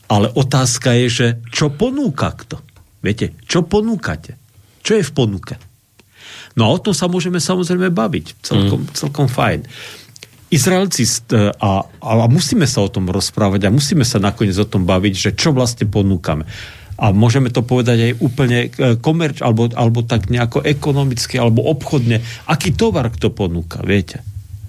Ale 0.09 0.33
otázka 0.33 0.93
je, 1.05 1.07
že 1.09 1.27
čo 1.49 1.73
ponúka 1.73 2.33
kto? 2.33 2.61
Viete, 3.01 3.37
čo 3.45 3.65
ponúkate? 3.65 4.37
Čo 4.81 4.97
je 4.97 5.03
v 5.05 5.13
ponuke? 5.13 5.55
No 6.57 6.65
a 6.65 6.73
o 6.73 6.81
tom 6.81 6.97
sa 6.97 7.05
môžeme 7.05 7.37
samozrejme 7.37 7.93
baviť. 7.93 8.25
Celkom, 8.41 8.89
mm. 8.89 8.93
celkom 8.97 9.27
fajn. 9.29 9.69
Izraelci 10.49 11.05
a, 11.61 11.85
a 11.85 12.11
musíme 12.25 12.65
sa 12.65 12.81
o 12.81 12.89
tom 12.89 13.05
rozprávať 13.05 13.69
a 13.69 13.73
musíme 13.73 14.01
sa 14.01 14.17
nakoniec 14.17 14.57
o 14.57 14.65
tom 14.65 14.81
baviť, 14.81 15.13
že 15.13 15.31
čo 15.37 15.53
vlastne 15.53 15.85
ponúkame. 15.85 16.49
A 16.99 17.15
môžeme 17.15 17.53
to 17.53 17.63
povedať 17.63 18.11
aj 18.11 18.13
úplne 18.19 18.59
e, 18.67 18.69
komerč, 18.99 19.39
alebo, 19.39 19.71
alebo 19.71 20.03
tak 20.03 20.27
nejako 20.27 20.65
ekonomicky, 20.65 21.39
alebo 21.39 21.63
obchodne. 21.69 22.19
Aký 22.49 22.75
tovar 22.75 23.07
kto 23.13 23.31
ponúka, 23.31 23.79
viete? 23.85 24.19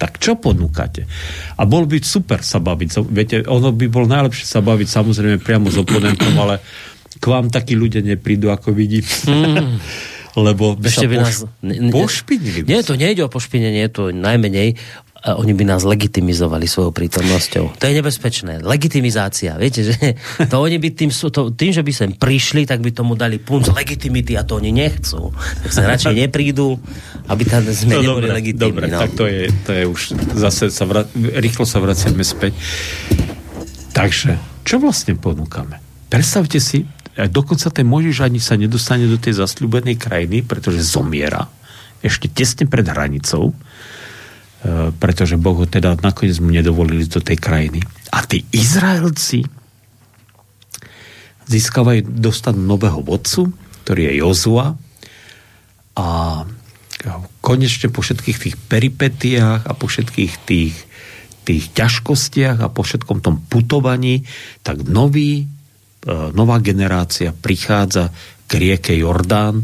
Tak 0.01 0.17
čo 0.17 0.41
ponúkate? 0.41 1.05
A 1.61 1.69
bol 1.69 1.85
by 1.85 2.01
super 2.01 2.41
sa 2.41 2.57
baviť. 2.57 2.89
Viete, 3.13 3.37
ono 3.45 3.69
by 3.69 3.87
bol 3.93 4.09
najlepšie 4.09 4.49
sa 4.49 4.65
baviť 4.65 4.89
samozrejme 4.89 5.37
priamo 5.45 5.69
s 5.69 5.77
oponentom, 5.77 6.33
ale 6.41 6.65
k 7.21 7.25
vám 7.29 7.53
takí 7.53 7.77
ľudia 7.77 8.01
neprídu, 8.01 8.49
ako 8.49 8.73
vidím. 8.73 9.05
Mm. 9.29 9.77
Lebo 10.47 10.79
by 10.79 10.87
Ešte 10.89 11.05
sa 11.05 11.11
by 11.11 11.17
poš... 11.21 11.27
nás... 11.27 11.39
pošpinili. 11.91 12.63
Nie, 12.65 12.87
to 12.87 12.95
nejde 12.95 13.27
o 13.27 13.31
pošpinenie, 13.31 13.91
to 13.91 14.15
najmenej 14.15 14.79
a 15.21 15.37
oni 15.37 15.53
by 15.53 15.69
nás 15.69 15.85
legitimizovali 15.85 16.65
svojou 16.65 16.97
prítomnosťou. 16.97 17.77
To 17.77 17.85
je 17.85 17.95
nebezpečné. 18.01 18.65
Legitimizácia. 18.65 19.53
Viete, 19.61 19.93
že 19.93 20.17
to 20.49 20.57
oni 20.57 20.81
by 20.81 20.89
tým, 20.97 21.13
to, 21.13 21.53
tým, 21.53 21.73
že 21.77 21.85
by 21.85 21.93
sem 21.93 22.11
prišli, 22.17 22.65
tak 22.65 22.81
by 22.81 22.89
tomu 22.89 23.21
dali 23.21 23.37
punc 23.37 23.69
legitimity 23.69 24.41
a 24.41 24.49
to 24.49 24.57
oni 24.57 24.73
nechcú. 24.73 25.29
Tak 25.67 25.71
sa 25.77 25.85
radšej 25.85 26.15
neprídu, 26.17 26.81
aby 27.29 27.43
tam 27.45 27.69
sme 27.69 28.01
no, 28.01 28.03
neboli 28.03 28.27
dobre, 28.33 28.37
legitimní. 28.41 28.65
Dobre, 28.65 28.87
no. 28.89 29.01
tak 29.05 29.13
to 29.13 29.25
je, 29.29 29.53
to 29.69 29.71
je 29.77 29.85
už 29.85 30.01
zase 30.41 30.73
sa 30.73 30.85
vra, 30.89 31.05
rýchlo 31.15 31.69
sa 31.69 31.85
vraciame 31.85 32.25
späť. 32.25 32.57
Takže, 33.93 34.41
čo 34.65 34.81
vlastne 34.81 35.21
ponúkame? 35.21 35.85
Predstavte 36.09 36.57
si, 36.65 36.89
dokonca 37.29 37.69
ten 37.69 37.85
Možiš 37.85 38.25
ani 38.25 38.41
sa 38.41 38.57
nedostane 38.57 39.05
do 39.05 39.21
tej 39.21 39.37
zasľúbenej 39.37 40.01
krajiny, 40.01 40.41
pretože 40.41 40.81
zomiera 40.81 41.45
ešte 42.01 42.33
tesne 42.33 42.65
pred 42.65 42.89
hranicou, 42.89 43.53
e, 43.53 43.55
pretože 45.01 45.40
Boh 45.40 45.57
ho 45.57 45.66
teda 45.66 45.96
nakoniec 46.05 46.37
mu 46.38 46.53
nedovolili 46.53 47.09
do 47.09 47.20
tej 47.20 47.40
krajiny. 47.40 47.81
A 48.12 48.20
tí 48.29 48.44
Izraelci 48.53 49.40
získavajú, 51.49 52.07
dostanú 52.20 52.62
nového 52.62 53.01
vodcu, 53.01 53.51
ktorý 53.83 54.12
je 54.12 54.14
Jozua 54.20 54.66
a 55.96 56.09
konečne 57.40 57.88
po 57.88 58.05
všetkých 58.05 58.38
tých 58.38 58.57
peripetiách 58.68 59.64
a 59.64 59.73
po 59.73 59.88
všetkých 59.88 60.33
tých, 60.44 60.77
tých 61.49 61.64
ťažkostiach 61.73 62.61
a 62.61 62.68
po 62.68 62.85
všetkom 62.85 63.25
tom 63.25 63.40
putovaní, 63.49 64.29
tak 64.61 64.85
nový 64.85 65.49
E, 66.01 66.33
nová 66.33 66.57
generácia 66.64 67.37
prichádza 67.37 68.09
k 68.49 68.51
rieke 68.57 68.96
Jordán 68.96 69.61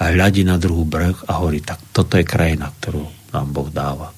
a 0.00 0.08
hľadí 0.08 0.40
na 0.40 0.56
druhú 0.56 0.88
breh 0.88 1.16
a 1.28 1.36
hovorí, 1.40 1.60
tak 1.60 1.92
toto 1.92 2.16
je 2.16 2.24
krajina, 2.24 2.72
ktorú 2.72 3.04
nám 3.36 3.46
Boh 3.52 3.68
dáva. 3.68 4.15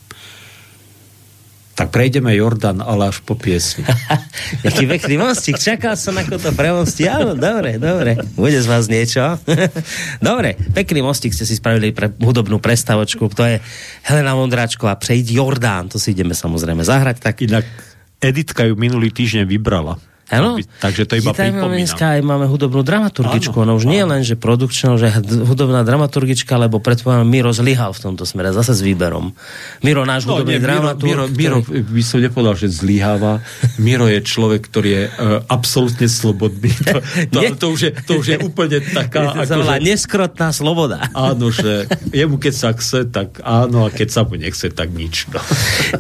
Tak 1.78 1.94
prejdeme 1.94 2.34
Jordan, 2.34 2.82
ale 2.82 3.14
až 3.14 3.22
po 3.22 3.38
piesni. 3.38 3.86
Jaký 4.66 4.90
pekný 4.90 5.14
mostík, 5.22 5.62
čakal 5.62 5.94
som 5.94 6.18
ako 6.18 6.34
to 6.34 6.50
premosti. 6.50 7.06
Áno, 7.06 7.38
dobre, 7.38 7.78
dobre. 7.78 8.18
Bude 8.34 8.58
z 8.58 8.66
vás 8.66 8.90
niečo? 8.90 9.38
dobre, 10.18 10.58
pekný 10.74 11.06
mostík 11.06 11.30
ste 11.30 11.46
si 11.46 11.54
spravili 11.54 11.94
pre 11.94 12.10
hudobnú 12.18 12.58
prestavočku. 12.58 13.30
To 13.30 13.46
je 13.46 13.62
Helena 14.02 14.34
Mondráčková, 14.34 14.98
Prejď 14.98 15.38
Jordán. 15.38 15.86
To 15.94 16.02
si 16.02 16.18
ideme 16.18 16.34
samozrejme 16.34 16.82
zahrať. 16.82 17.22
Tak... 17.22 17.46
Inak 17.46 17.66
Editka 18.18 18.66
ju 18.66 18.74
minulý 18.74 19.14
týždeň 19.14 19.46
vybrala. 19.46 20.02
Áno. 20.28 20.60
Takže 20.60 21.08
to 21.08 21.16
iba 21.16 21.32
pripomínam. 21.32 21.72
Dneska 21.72 22.20
aj 22.20 22.20
máme 22.20 22.44
hudobnú 22.44 22.84
dramaturgičku. 22.84 23.64
Ono 23.64 23.80
už 23.80 23.88
áno. 23.88 23.92
nie 23.96 24.02
len, 24.04 24.20
že 24.20 24.36
produkčná, 24.36 25.00
že 25.00 25.08
hudobná 25.24 25.80
dramaturgička, 25.88 26.60
lebo 26.60 26.84
predpovedám, 26.84 27.24
Miro 27.24 27.48
zlyhal 27.48 27.96
v 27.96 28.00
tomto 28.12 28.28
smere, 28.28 28.52
zase 28.52 28.76
s 28.76 28.84
výberom. 28.84 29.32
Miro, 29.80 30.04
náš 30.04 30.28
no, 30.28 30.36
hudobný 30.36 30.60
nie, 30.60 30.64
dramaturg. 30.64 31.08
Miro, 31.08 31.24
Miro, 31.32 31.56
ktorý... 31.64 31.80
Miro, 31.80 31.92
by 31.96 32.02
som 32.04 32.18
nepovedal, 32.20 32.54
že 32.60 32.68
zlyháva. 32.68 33.40
Miro 33.80 34.04
je 34.04 34.20
človek, 34.20 34.60
ktorý 34.68 34.88
je 34.92 35.04
uh, 35.08 35.12
absolútne 35.48 36.08
slobodný. 36.12 36.72
To, 36.76 37.00
to, 37.32 37.40
to, 37.56 37.66
už 37.72 37.80
je, 37.80 37.90
to 38.04 38.12
už 38.20 38.26
je 38.28 38.36
úplne 38.44 38.84
taká... 38.84 39.32
Je 39.32 39.48
to 39.48 39.64
že... 39.64 39.80
neskrotná 39.80 40.52
sloboda. 40.52 41.08
Áno, 41.16 41.48
že 41.48 41.88
jemu 42.12 42.36
keď 42.36 42.54
sa 42.54 42.70
chce, 42.76 43.08
tak 43.08 43.40
áno, 43.40 43.86
a 43.86 43.88
keď 43.88 44.08
sa 44.12 44.20
mu 44.28 44.36
nechce, 44.36 44.68
tak 44.70 44.92
nič. 44.92 45.26
No. 45.32 45.40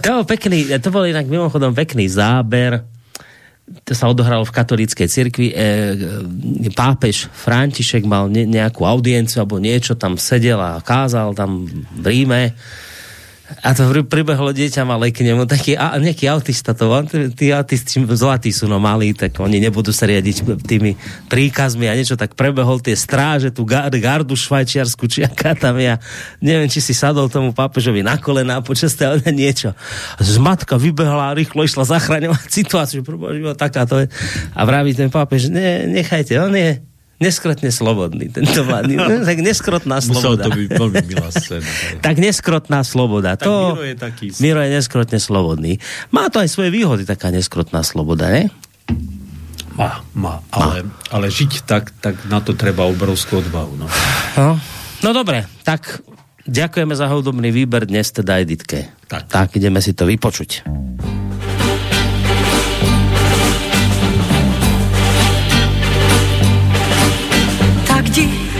To, 0.04 0.22
pekný, 0.28 0.68
to 0.78 0.92
bol 0.92 1.08
inak 1.08 1.24
mimochodom 1.24 1.72
pekný 1.72 2.06
záber 2.12 2.97
to 3.84 3.92
sa 3.92 4.08
odohralo 4.08 4.44
v 4.48 4.54
katolíckej 4.54 5.08
cirkvi, 5.08 5.48
e, 5.50 5.54
e, 5.54 6.70
pápež 6.72 7.28
František 7.28 8.08
mal 8.08 8.32
ne, 8.32 8.48
nejakú 8.48 8.84
audienciu 8.84 9.44
alebo 9.44 9.60
niečo, 9.60 9.96
tam 9.96 10.16
sedel 10.16 10.56
a 10.56 10.80
kázal 10.80 11.36
tam 11.36 11.68
v 12.00 12.04
Ríme 12.04 12.42
a 13.48 13.72
to 13.72 13.88
pribehlo 14.04 14.52
dieťa 14.52 14.84
malé 14.84 15.08
k 15.08 15.24
nemu, 15.24 15.48
taký 15.48 15.72
a, 15.72 15.96
nejaký 15.96 16.28
autista 16.28 16.76
to, 16.76 16.92
on, 16.92 17.08
tí 17.08 17.48
autisti 17.48 17.96
zlatí 18.04 18.52
sú 18.52 18.68
no 18.68 18.76
malí, 18.76 19.16
tak 19.16 19.40
oni 19.40 19.56
nebudú 19.56 19.88
sa 19.88 20.04
riadiť 20.04 20.60
tými 20.68 20.92
príkazmi 21.32 21.88
a 21.88 21.96
niečo, 21.96 22.20
tak 22.20 22.36
prebehol 22.36 22.84
tie 22.84 22.92
stráže, 22.92 23.48
tú 23.48 23.64
gardu 23.64 24.34
švajčiarsku, 24.36 25.08
či 25.08 25.24
aká 25.24 25.56
tam 25.56 25.80
ja, 25.80 25.96
neviem, 26.44 26.68
či 26.68 26.84
si 26.84 26.92
sadol 26.92 27.32
tomu 27.32 27.56
pápežovi 27.56 28.04
na 28.04 28.20
kolena 28.20 28.60
počas 28.60 28.92
toho 28.92 29.16
niečo. 29.32 29.72
Matka 30.38 30.76
vybehla 30.76 31.32
a 31.32 31.36
rýchlo 31.36 31.64
išla 31.64 31.88
zachraňovať 31.88 32.48
situáciu, 32.60 33.00
taká 33.56 33.88
to 33.88 34.04
je. 34.04 34.06
A 34.52 34.60
vraví 34.68 34.92
ten 34.92 35.08
pápež, 35.08 35.48
ne, 35.48 35.88
nechajte, 35.88 36.36
on 36.36 36.52
je 36.52 36.84
neskrotne 37.18 37.70
slobodný, 37.74 38.30
tento 38.30 38.62
vládny. 38.62 38.94
tak 39.28 39.38
neskrotná 39.42 39.98
sloboda. 39.98 40.22
Musel 40.22 40.34
to 40.38 40.50
byť 40.54 40.68
veľmi 40.70 41.02
milá 41.06 41.30
scéna. 41.36 41.70
tak 41.98 42.16
neskrotná 42.18 42.80
sloboda. 42.86 43.34
Tak 43.34 43.46
to, 43.46 43.54
Miro 43.74 43.84
je 43.84 43.96
taký... 43.98 44.26
Miro 44.38 44.60
je 44.62 44.70
neskrotne 44.70 45.18
slobodný. 45.18 45.72
Má 46.14 46.30
to 46.30 46.38
aj 46.38 46.48
svoje 46.48 46.70
výhody, 46.70 47.02
taká 47.02 47.34
neskrotná 47.34 47.82
sloboda, 47.82 48.30
ne? 48.30 48.50
Má, 49.78 50.02
má. 50.14 50.42
Ale, 50.50 50.82
má. 50.82 50.90
ale 51.14 51.26
žiť 51.30 51.62
tak, 51.62 51.94
tak 52.02 52.18
na 52.26 52.42
to 52.42 52.54
treba 52.54 52.86
obrovskú 52.86 53.38
odvahu. 53.38 53.78
No. 53.78 53.86
No, 54.34 54.58
no 55.06 55.10
dobre, 55.14 55.46
tak 55.62 56.02
ďakujeme 56.46 56.94
za 56.98 57.06
hudobný 57.06 57.54
výber 57.54 57.86
dnes 57.86 58.10
teda 58.10 58.42
Editke. 58.42 58.90
Tak. 59.06 59.30
tak 59.30 59.48
ideme 59.54 59.78
si 59.78 59.94
to 59.94 60.02
vypočuť. 60.06 60.66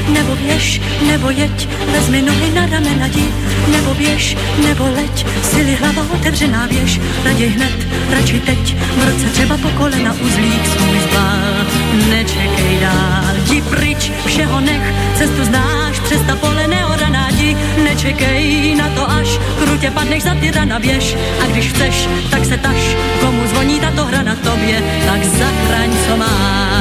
Nebo 0.08 0.36
běž, 0.36 0.80
nebo 1.06 1.30
jeď, 1.30 1.68
vezmi 1.92 2.22
nohy 2.22 2.50
na 2.50 2.66
ramena 2.66 3.06
jdi, 3.06 3.24
nebo 3.70 3.94
běž, 3.94 4.36
nebo 4.66 4.84
leď, 4.84 5.26
sily 5.42 5.74
hlava 5.74 6.06
otevřená 6.14 6.66
běž, 6.66 7.00
raději 7.24 7.50
hned, 7.50 7.86
radši 8.10 8.40
teď, 8.40 8.76
v 8.76 9.08
roce 9.08 9.26
třeba 9.32 9.56
po 9.56 9.68
kolena 9.68 10.12
uzlík 10.12 10.66
svůj 10.66 11.00
zbal, 11.00 11.66
nečekej 12.10 12.78
dál, 12.80 13.34
jdi 13.44 13.62
pryč, 13.62 14.12
všeho 14.26 14.60
nech, 14.60 14.94
cestu 15.18 15.44
znáš, 15.44 16.00
přes 16.00 16.20
ta 16.26 16.36
pole 16.36 16.66
neoraná 16.68 17.28
jdi, 17.30 17.56
nečekej 17.84 18.74
na 18.74 18.88
to 18.88 19.10
až, 19.10 19.38
krutě 19.64 19.90
padneš 19.90 20.22
za 20.22 20.34
ty 20.34 20.50
rana 20.50 20.78
běž, 20.78 21.16
a 21.42 21.46
když 21.46 21.66
chceš, 21.66 22.08
tak 22.30 22.44
se 22.44 22.58
taš, 22.58 22.96
komu 23.20 23.46
zvoní 23.46 23.80
tato 23.80 24.04
hra 24.04 24.22
na 24.22 24.34
tobě, 24.34 24.82
tak 25.06 25.24
zachraň, 25.24 25.90
co 26.06 26.16
máš. 26.16 26.77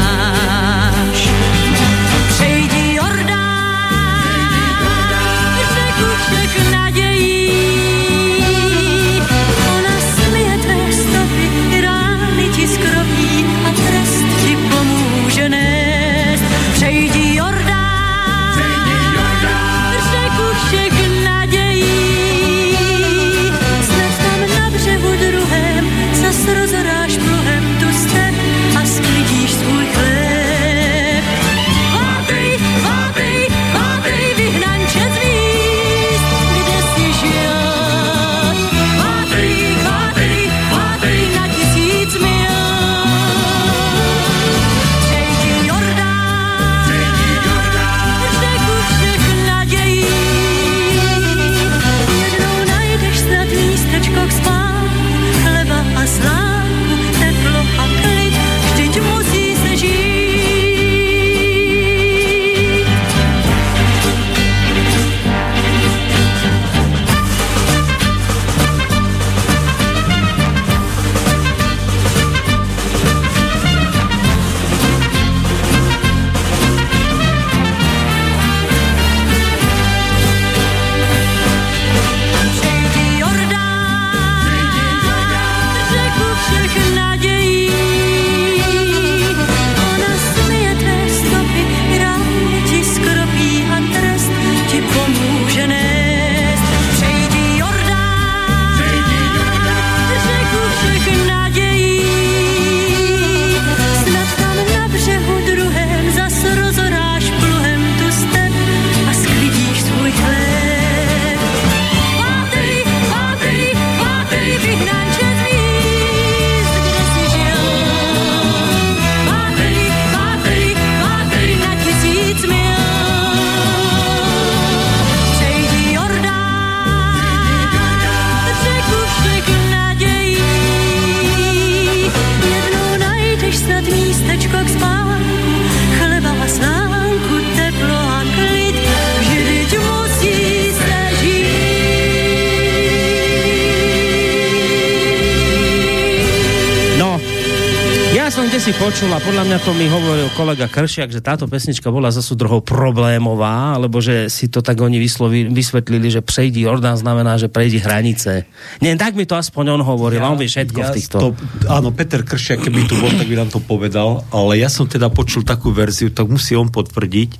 Počul 148.98 149.14
a 149.14 149.22
podľa 149.22 149.46
mňa 149.46 149.58
to 149.62 149.78
mi 149.78 149.86
hovoril 149.86 150.26
kolega 150.34 150.66
Kršiak, 150.66 151.14
že 151.14 151.22
táto 151.22 151.46
pesnička 151.46 151.94
bola 151.94 152.10
za 152.10 152.26
súdrohou 152.26 152.66
problémová, 152.66 153.78
alebo 153.78 154.02
že 154.02 154.26
si 154.26 154.50
to 154.50 154.66
tak 154.66 154.82
oni 154.82 154.98
vyslovi, 154.98 155.54
vysvetlili, 155.54 156.10
že 156.10 156.26
prejdi 156.26 156.66
Jordán 156.66 156.98
znamená, 156.98 157.38
že 157.38 157.46
prejdi 157.46 157.78
hranice. 157.78 158.50
Nie, 158.82 158.98
tak 158.98 159.14
mi 159.14 159.30
to 159.30 159.38
aspoň 159.38 159.78
on 159.78 159.84
hovoril, 159.86 160.18
ja, 160.18 160.26
on 160.26 160.42
vie 160.42 160.50
všetko 160.50 160.80
ja 160.82 160.90
v 160.90 160.96
týchto. 160.98 161.18
To, 161.22 161.30
áno, 161.70 161.94
Peter 161.94 162.26
Kršiak, 162.26 162.66
keby 162.66 162.90
tu 162.90 162.98
bol, 162.98 163.14
tak 163.14 163.30
by 163.30 163.38
nám 163.38 163.54
to 163.54 163.62
povedal, 163.62 164.26
ale 164.34 164.58
ja 164.58 164.66
som 164.66 164.90
teda 164.90 165.14
počul 165.14 165.46
takú 165.46 165.70
verziu, 165.70 166.10
tak 166.10 166.26
musí 166.26 166.58
on 166.58 166.74
potvrdiť, 166.74 167.38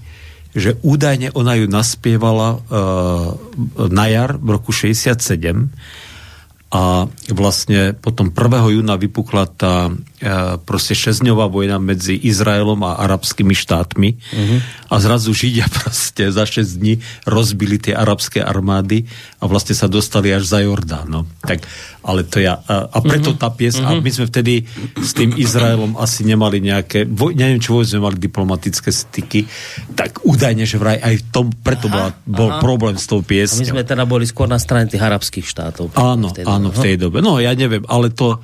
že 0.54 0.78
údajne 0.86 1.34
ona 1.34 1.58
ju 1.58 1.66
naspievala 1.66 2.62
uh, 2.62 3.34
na 3.90 4.06
jar 4.06 4.38
v 4.38 4.62
roku 4.62 4.70
67 4.70 5.74
a 6.68 7.08
vlastne 7.32 7.96
potom 7.96 8.28
1. 8.28 8.76
júna 8.76 9.00
vypukla 9.00 9.48
tá 9.48 9.88
e, 9.88 9.92
proste 10.68 11.00
šesťdňová 11.00 11.48
vojna 11.48 11.80
medzi 11.80 12.20
Izraelom 12.20 12.84
a 12.84 13.00
arabskými 13.08 13.56
štátmi 13.56 14.10
uh-huh. 14.20 14.60
a 14.92 14.96
zrazu 15.00 15.32
Židia 15.32 15.64
proste 15.80 16.28
za 16.28 16.44
6 16.44 16.68
dní 16.84 17.00
rozbili 17.24 17.80
tie 17.80 17.96
arabské 17.96 18.44
armády 18.44 19.08
a 19.40 19.48
vlastne 19.48 19.80
sa 19.80 19.88
dostali 19.88 20.28
až 20.36 20.44
za 20.44 20.60
Jordán. 20.60 21.08
No. 21.08 21.24
Tak, 21.40 21.64
ale 22.08 22.24
to 22.24 22.40
ja, 22.40 22.56
a, 22.64 22.88
a 22.88 22.98
preto 23.04 23.36
uh-huh. 23.36 23.42
tá 23.44 23.52
pies, 23.52 23.76
uh-huh. 23.76 24.00
a 24.00 24.00
my 24.00 24.08
sme 24.08 24.26
vtedy 24.32 24.64
s 24.96 25.12
tým 25.12 25.36
Izraelom 25.36 26.00
asi 26.00 26.24
nemali 26.24 26.64
nejaké, 26.64 27.04
voj, 27.04 27.36
neviem, 27.36 27.60
čo 27.60 27.84
sme 27.84 28.08
mali 28.08 28.16
diplomatické 28.16 28.88
styky, 28.88 29.44
tak 29.92 30.24
údajne, 30.24 30.64
že 30.64 30.80
vraj 30.80 31.04
aj 31.04 31.14
v 31.20 31.24
tom, 31.36 31.46
preto 31.52 31.92
bola, 31.92 32.16
bol 32.24 32.50
aha. 32.56 32.64
problém 32.64 32.96
s 32.96 33.12
tou 33.12 33.20
piesňou. 33.20 33.60
A 33.60 33.64
my 33.68 33.74
sme 33.76 33.84
teda 33.84 34.08
boli 34.08 34.24
skôr 34.24 34.48
na 34.48 34.58
strane 34.58 34.88
tých 34.88 35.04
arabských 35.04 35.44
štátov. 35.44 35.92
Áno, 36.00 36.32
áno, 36.32 36.72
v 36.72 36.80
tej 36.80 36.96
dobe. 36.96 37.20
No, 37.20 37.44
ja 37.44 37.52
neviem, 37.52 37.84
ale 37.92 38.16
to 38.16 38.40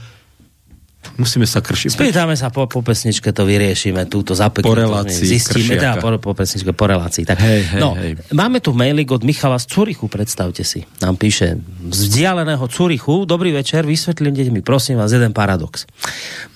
Musíme 1.14 1.46
sa 1.46 1.62
kršiť. 1.62 1.94
Spýtame 1.94 2.34
sa 2.34 2.50
po, 2.50 2.66
po 2.66 2.82
pesničke, 2.82 3.30
to 3.30 3.46
vyriešime, 3.46 4.10
túto 4.10 4.34
zapekne. 4.34 4.66
Po 4.66 4.74
relácii 4.74 5.22
Zistíme, 5.22 5.78
teda 5.78 6.02
po, 6.02 6.10
po 6.18 6.34
pesničke, 6.34 6.74
po 6.74 6.90
relácii. 6.90 7.22
Tak, 7.22 7.38
hej, 7.38 7.62
hej, 7.78 7.82
no, 7.82 7.94
hej. 7.94 8.18
Máme 8.34 8.58
tu 8.58 8.74
mailik 8.74 9.14
od 9.14 9.22
Michala 9.22 9.62
z 9.62 9.70
Curichu, 9.70 10.10
predstavte 10.10 10.66
si. 10.66 10.82
Nám 11.06 11.22
píše, 11.22 11.62
z 11.94 12.00
vzdialeného 12.10 12.66
Curichu, 12.66 13.30
dobrý 13.30 13.54
večer, 13.54 13.86
vysvetlím 13.86 14.34
mi 14.50 14.66
prosím 14.66 14.98
vás 14.98 15.14
jeden 15.14 15.30
paradox. 15.38 15.86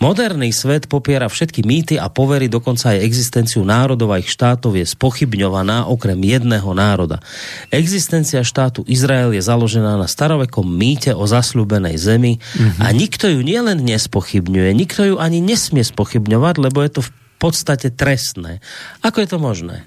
Moderný 0.02 0.50
svet 0.50 0.90
popiera 0.90 1.30
všetky 1.30 1.62
mýty 1.62 1.96
a 2.02 2.10
povery, 2.10 2.50
dokonca 2.50 2.98
aj 2.98 3.06
existenciu 3.06 3.62
národov 3.62 4.14
a 4.14 4.22
ich 4.22 4.34
štátov 4.34 4.74
je 4.74 4.86
spochybňovaná 4.90 5.86
okrem 5.86 6.18
jedného 6.18 6.74
národa. 6.74 7.22
Existencia 7.70 8.42
štátu 8.42 8.82
Izrael 8.90 9.38
je 9.38 9.42
založená 9.46 10.02
na 10.02 10.10
starovekom 10.10 10.66
mýte 10.66 11.14
o 11.14 11.30
zasľúbenej 11.30 11.96
zemi 12.02 12.42
mm-hmm. 12.42 12.82
a 12.82 12.88
nikto 12.90 13.30
ju 13.30 13.46
nielen 13.46 13.86
nespochybňuje, 13.86 14.47
spochybňuje. 14.48 14.80
Nikto 14.80 15.04
ju 15.04 15.16
ani 15.20 15.44
nesmie 15.44 15.84
spochybňovať, 15.84 16.56
lebo 16.64 16.80
je 16.80 16.92
to 16.96 17.02
v 17.04 17.12
podstate 17.36 17.92
trestné. 17.92 18.64
Ako 19.04 19.20
je 19.20 19.28
to 19.28 19.44
možné? 19.44 19.84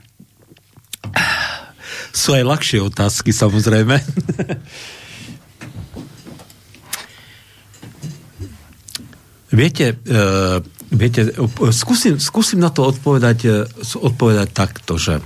Sú 2.13 2.37
aj 2.37 2.45
ľahšie 2.45 2.85
otázky, 2.85 3.33
samozrejme. 3.33 3.97
viete, 9.57 9.97
uh, 9.97 10.61
viete 10.93 11.33
skúsim, 11.73 12.21
skúsim 12.21 12.61
na 12.61 12.69
to 12.69 12.85
odpovedať, 12.85 13.39
uh, 13.49 13.65
odpovedať 13.97 14.49
takto, 14.53 15.01
že 15.01 15.25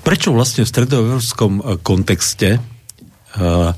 prečo 0.00 0.32
vlastne 0.32 0.64
v 0.64 0.72
stredoeurópskom 0.72 1.84
kontexte 1.84 2.56
uh, 2.56 3.76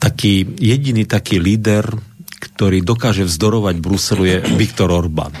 taký 0.00 0.48
jediný 0.56 1.04
taký 1.04 1.36
líder, 1.42 2.13
ktorý 2.44 2.84
dokáže 2.84 3.24
vzdorovať 3.24 3.80
Bruselu 3.80 4.24
je 4.28 4.36
Viktor 4.60 4.92
Orbán. 4.92 5.32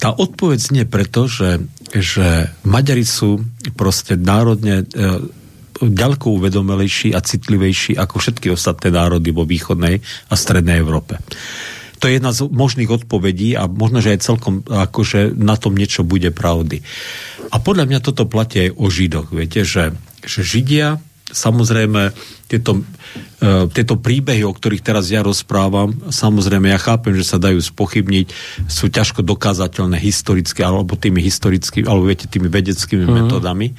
Tá 0.00 0.08
odpoveď 0.16 0.58
znie 0.58 0.84
preto, 0.88 1.28
že, 1.28 1.60
že 1.92 2.48
Maďari 2.64 3.04
sú 3.04 3.44
proste 3.76 4.16
národne 4.16 4.88
ďaleko 5.76 6.40
uvedomelejší 6.40 7.12
a 7.12 7.20
citlivejší 7.20 8.00
ako 8.00 8.16
všetky 8.16 8.48
ostatné 8.48 8.88
národy 8.94 9.28
vo 9.28 9.44
východnej 9.44 10.00
a 10.30 10.34
strednej 10.38 10.80
Európe. 10.80 11.20
To 12.00 12.10
je 12.10 12.18
jedna 12.18 12.32
z 12.34 12.48
možných 12.48 12.90
odpovedí 12.90 13.54
a 13.54 13.70
možno, 13.70 14.02
že 14.02 14.16
aj 14.16 14.24
celkom 14.24 14.64
akože 14.66 15.38
na 15.38 15.54
tom 15.54 15.76
niečo 15.76 16.02
bude 16.02 16.34
pravdy. 16.34 16.82
A 17.52 17.60
podľa 17.60 17.86
mňa 17.86 18.00
toto 18.00 18.26
platí 18.26 18.66
aj 18.66 18.70
o 18.74 18.86
Židoch. 18.88 19.28
Viete, 19.30 19.62
že, 19.62 19.92
že 20.24 20.40
Židia 20.42 20.98
samozrejme 21.32 22.12
tieto, 22.46 22.84
uh, 22.84 23.66
tieto 23.72 23.96
príbehy, 23.96 24.44
o 24.44 24.52
ktorých 24.52 24.84
teraz 24.84 25.08
ja 25.08 25.24
rozprávam, 25.24 26.12
samozrejme 26.12 26.68
ja 26.68 26.76
chápem, 26.76 27.16
že 27.16 27.24
sa 27.24 27.40
dajú 27.40 27.58
spochybniť, 27.58 28.26
sú 28.68 28.92
ťažko 28.92 29.24
dokázateľné 29.24 29.96
historicky, 29.96 30.60
alebo 30.60 30.94
tými 30.94 31.24
historickými, 31.24 31.88
alebo 31.88 32.06
viete, 32.06 32.28
tými 32.28 32.52
vedeckými 32.52 33.08
mm-hmm. 33.08 33.18
metodami. 33.24 33.72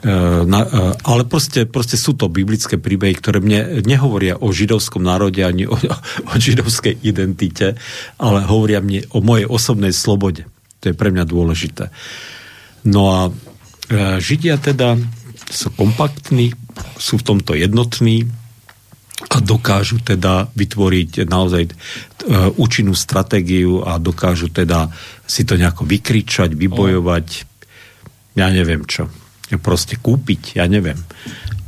Uh, 0.00 0.48
na, 0.48 0.64
uh, 0.64 0.96
ale 1.04 1.28
proste, 1.28 1.68
proste 1.68 2.00
sú 2.00 2.16
to 2.16 2.32
biblické 2.32 2.80
príbehy, 2.80 3.20
ktoré 3.20 3.44
mne 3.44 3.84
nehovoria 3.84 4.40
o 4.40 4.48
židovskom 4.48 5.04
národe 5.04 5.44
ani 5.44 5.68
o, 5.68 5.76
o 6.28 6.32
židovskej 6.40 7.04
identite, 7.04 7.76
ale 8.16 8.48
hovoria 8.48 8.80
mne 8.80 9.04
o 9.12 9.20
mojej 9.20 9.44
osobnej 9.44 9.92
slobode. 9.92 10.48
To 10.80 10.88
je 10.88 10.96
pre 10.96 11.12
mňa 11.12 11.28
dôležité. 11.28 11.92
No 12.88 13.12
a 13.12 13.20
Židia 14.22 14.54
teda 14.56 14.94
sú 15.50 15.74
kompaktní, 15.74 16.54
sú 16.96 17.18
v 17.18 17.26
tomto 17.26 17.58
jednotní 17.58 18.30
a 19.28 19.36
dokážu 19.42 20.00
teda 20.00 20.48
vytvoriť 20.56 21.28
naozaj 21.28 21.62
e, 21.68 21.72
účinnú 22.56 22.96
stratégiu 22.96 23.84
a 23.84 24.00
dokážu 24.00 24.48
teda 24.48 24.88
si 25.28 25.44
to 25.44 25.60
nejako 25.60 25.84
vykričať, 25.84 26.56
vybojovať, 26.56 27.26
ja 28.38 28.48
neviem 28.48 28.86
čo, 28.88 29.12
proste 29.60 30.00
kúpiť, 30.00 30.56
ja 30.56 30.64
neviem. 30.64 30.96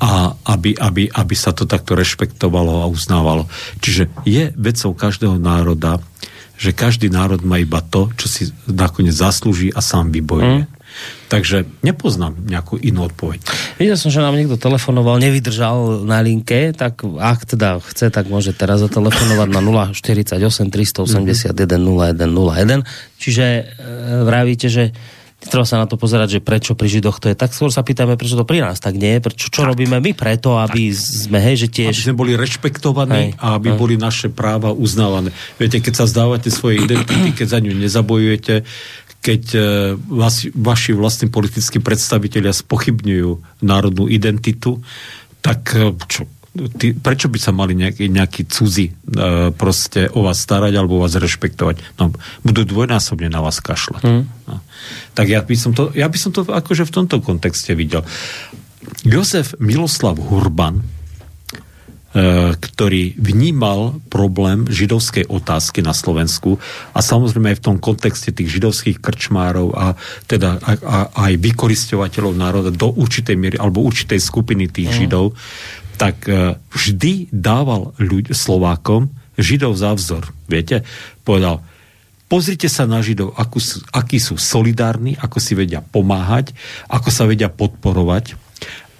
A 0.01 0.33
aby, 0.49 0.74
aby, 0.74 1.12
aby 1.12 1.35
sa 1.37 1.53
to 1.53 1.68
takto 1.68 1.93
rešpektovalo 1.95 2.83
a 2.83 2.91
uznávalo. 2.91 3.47
Čiže 3.78 4.11
je 4.26 4.51
vecou 4.57 4.97
každého 4.97 5.37
národa, 5.39 6.03
že 6.59 6.74
každý 6.74 7.11
národ 7.11 7.43
má 7.43 7.59
iba 7.59 7.83
to, 7.83 8.11
čo 8.14 8.26
si 8.30 8.43
nakoniec 8.70 9.14
zaslúži 9.14 9.74
a 9.74 9.83
sám 9.83 10.14
vybojuje. 10.14 10.66
Mm. 10.66 10.82
Takže 11.28 11.64
nepoznám 11.80 12.36
nejakú 12.45 12.76
inú 12.76 13.09
odpoveď. 13.09 13.40
Videl 13.80 13.97
som, 13.97 14.12
že 14.12 14.20
nám 14.20 14.36
niekto 14.36 14.61
telefonoval, 14.61 15.16
nevydržal 15.16 16.05
na 16.05 16.20
linke, 16.20 16.76
tak 16.76 17.03
ak 17.05 17.49
teda 17.49 17.80
chce, 17.80 18.12
tak 18.12 18.28
môže 18.28 18.53
teraz 18.53 18.84
zatelefonovať 18.84 19.49
na 19.49 19.61
048 19.95 20.36
381 20.68 21.53
0101. 21.53 22.84
Čiže 23.16 23.45
e, 23.45 23.62
vravíte, 24.28 24.68
že 24.68 24.93
Treba 25.43 25.66
sa 25.66 25.82
na 25.82 25.90
to 25.90 25.99
pozerať, 25.99 26.38
že 26.38 26.40
prečo 26.45 26.78
pri 26.78 26.86
Židoch 26.86 27.18
to 27.18 27.26
je 27.26 27.34
tak. 27.34 27.51
Skôr 27.51 27.74
sa 27.74 27.82
pýtame, 27.82 28.14
prečo 28.14 28.38
to 28.38 28.47
pri 28.47 28.62
nás 28.62 28.78
tak 28.78 28.95
nie 28.95 29.18
je. 29.18 29.26
Prečo, 29.26 29.51
čo 29.51 29.66
tak. 29.66 29.74
robíme 29.74 29.99
my 29.99 30.14
preto, 30.14 30.55
aby 30.55 30.95
tak. 30.95 31.03
sme, 31.03 31.38
hej, 31.43 31.66
že 31.66 31.68
tiež... 31.68 31.90
Aby 31.90 32.07
sme 32.07 32.20
boli 32.22 32.32
rešpektovaní 32.38 33.34
hej. 33.34 33.43
a 33.43 33.59
aby 33.59 33.74
hej. 33.74 33.78
boli 33.78 33.95
naše 33.99 34.30
práva 34.30 34.70
uznávané. 34.70 35.34
Viete, 35.59 35.82
keď 35.82 35.95
sa 35.99 36.07
zdávate 36.07 36.47
svoje 36.47 36.86
identity, 36.86 37.34
keď 37.34 37.47
za 37.49 37.59
ňu 37.59 37.74
nezabojujete, 37.74 38.62
keď 39.23 39.43
e, 39.55 39.61
vás, 39.95 40.43
vaši 40.51 40.99
vlastní 40.99 41.31
politickí 41.31 41.79
predstavitelia 41.79 42.51
spochybňujú 42.51 43.62
národnú 43.62 44.11
identitu, 44.11 44.83
tak 45.39 45.79
e, 45.79 45.95
čo, 46.11 46.27
ty, 46.75 46.91
prečo 46.91 47.31
by 47.31 47.39
sa 47.39 47.55
mali 47.55 47.79
nejaký, 47.79 48.11
nejaký 48.11 48.51
cudzí 48.51 48.91
e, 48.91 48.95
proste 49.55 50.11
o 50.11 50.27
vás 50.27 50.43
starať 50.43 50.75
alebo 50.75 50.99
vás 50.99 51.14
rešpektovať? 51.14 52.03
No, 52.03 52.11
budú 52.43 52.66
dvojnásobne 52.66 53.31
na 53.31 53.39
vás 53.39 53.62
kašľať. 53.62 54.03
Hmm. 54.03 54.27
No. 54.51 54.59
Tak 55.14 55.31
ja 55.31 55.39
by, 55.39 55.55
som 55.55 55.70
to, 55.70 55.95
ja 55.95 56.11
by 56.11 56.18
som 56.18 56.35
to 56.35 56.43
akože 56.43 56.83
v 56.83 56.93
tomto 56.93 57.23
kontexte 57.23 57.79
videl. 57.79 58.03
Jozef 59.07 59.55
Miloslav 59.62 60.18
Hurban, 60.18 60.83
ktorý 62.61 63.17
vnímal 63.17 63.97
problém 64.13 64.69
židovskej 64.69 65.33
otázky 65.33 65.81
na 65.81 65.97
Slovensku 65.97 66.61
a 66.93 67.01
samozrejme 67.01 67.57
aj 67.57 67.59
v 67.59 67.67
tom 67.73 67.77
kontexte 67.81 68.37
tých 68.37 68.61
židovských 68.61 69.01
krčmárov 69.01 69.73
a 69.73 69.97
teda 70.29 70.61
a, 70.61 70.73
a, 70.77 70.99
aj 71.09 71.41
vykoristovateľov 71.41 72.37
národa 72.37 72.69
do 72.69 72.93
určitej 72.93 73.33
miery 73.33 73.57
alebo 73.57 73.81
určitej 73.81 74.21
skupiny 74.21 74.69
tých 74.69 74.93
mm. 74.93 74.97
židov, 75.01 75.33
tak 75.97 76.29
e, 76.29 76.61
vždy 76.77 77.33
dával 77.33 77.97
ľuď, 77.97 78.37
Slovákom 78.37 79.09
židov 79.41 79.81
za 79.81 79.97
vzor. 79.97 80.29
Viete? 80.45 80.85
Povedal, 81.25 81.65
pozrite 82.29 82.69
sa 82.69 82.85
na 82.85 83.01
židov, 83.01 83.33
akú 83.41 83.57
akí 83.93 84.21
sú 84.21 84.37
solidárni, 84.37 85.17
ako 85.17 85.41
si 85.41 85.57
vedia 85.57 85.81
pomáhať, 85.81 86.53
ako 86.93 87.09
sa 87.09 87.25
vedia 87.25 87.49
podporovať, 87.49 88.37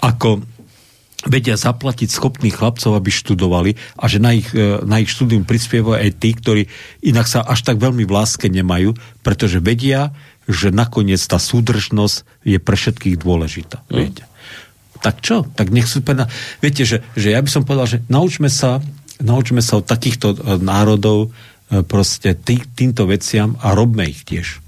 ako 0.01 0.45
vedia 1.27 1.55
zaplatiť 1.55 2.11
schopných 2.11 2.55
chlapcov, 2.55 2.99
aby 2.99 3.11
študovali 3.11 3.79
a 3.99 4.05
že 4.11 4.18
na 4.18 4.35
ich, 4.35 4.51
e, 4.55 4.83
na 4.83 4.99
ich 4.99 5.11
štúdium 5.11 5.47
prispievajú 5.47 5.99
aj 5.99 6.11
tí, 6.18 6.31
ktorí 6.35 6.62
inak 7.07 7.31
sa 7.31 7.47
až 7.47 7.62
tak 7.62 7.79
veľmi 7.79 8.03
v 8.03 8.14
láske 8.14 8.51
nemajú, 8.51 8.99
pretože 9.23 9.62
vedia, 9.62 10.11
že 10.51 10.75
nakoniec 10.75 11.23
tá 11.23 11.39
súdržnosť 11.39 12.16
je 12.43 12.59
pre 12.59 12.75
všetkých 12.75 13.16
dôležitá. 13.23 13.87
Mm. 13.87 13.95
Viete? 13.95 14.25
Tak 15.03 15.18
čo? 15.23 15.47
Tak 15.55 15.70
nech 15.75 15.91
sú 15.91 16.03
pena... 16.03 16.31
Viete, 16.62 16.87
že, 16.87 17.03
že 17.18 17.35
ja 17.35 17.43
by 17.43 17.51
som 17.51 17.66
povedal, 17.66 17.87
že 17.87 17.99
naučme 18.07 18.47
sa, 18.47 18.79
naučme 19.18 19.59
sa 19.62 19.83
od 19.83 19.87
takýchto 19.87 20.35
e, 20.35 20.37
národov 20.62 21.31
e, 21.70 21.83
proste 21.83 22.35
tý, 22.39 22.62
týmto 22.62 23.07
veciam 23.07 23.59
a 23.62 23.75
robme 23.75 24.07
ich 24.07 24.23
tiež. 24.27 24.62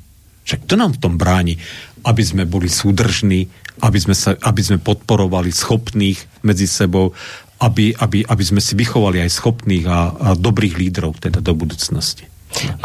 Však 0.45 0.69
to 0.69 0.77
nám 0.77 0.97
v 0.97 1.01
tom 1.01 1.15
bráni, 1.17 1.57
aby 2.05 2.21
sme 2.21 2.45
boli 2.45 2.69
súdržní, 2.69 3.49
aby 3.81 3.99
sme, 3.99 4.13
sa, 4.13 4.37
aby 4.45 4.61
sme 4.61 4.79
podporovali 4.79 5.51
schopných 5.51 6.45
medzi 6.45 6.69
sebou, 6.69 7.17
aby, 7.65 7.97
aby, 7.97 8.23
aby 8.29 8.45
sme 8.45 8.61
si 8.61 8.77
vychovali 8.77 9.25
aj 9.25 9.31
schopných 9.33 9.85
a, 9.89 10.01
a 10.13 10.29
dobrých 10.37 10.77
lídrov 10.77 11.17
teda 11.19 11.41
do 11.41 11.57
budúcnosti. 11.57 12.29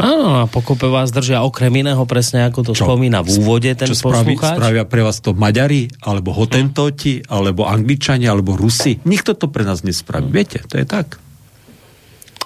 Áno, 0.02 0.42
a 0.42 0.50
pokope 0.50 0.90
vás 0.90 1.14
držia 1.14 1.46
okrem 1.46 1.70
iného, 1.70 2.02
presne 2.02 2.42
ako 2.42 2.66
to 2.66 2.72
čo? 2.74 2.90
spomína 2.90 3.22
v 3.22 3.38
úvode 3.38 3.70
ten 3.78 3.86
čo 3.86 3.94
spraví, 3.94 4.34
spravia 4.34 4.82
pre 4.82 5.06
vás 5.06 5.22
to 5.22 5.30
Maďari, 5.30 5.86
alebo 6.02 6.34
Hotentoti, 6.34 7.22
hmm. 7.22 7.30
alebo 7.30 7.70
Angličania, 7.70 8.34
alebo 8.34 8.58
Rusi. 8.58 8.98
Nikto 9.06 9.38
to 9.38 9.46
pre 9.46 9.62
nás 9.62 9.86
nespraví. 9.86 10.26
Hmm. 10.26 10.34
Viete, 10.34 10.58
to 10.66 10.74
je 10.74 10.86
tak. 10.86 11.22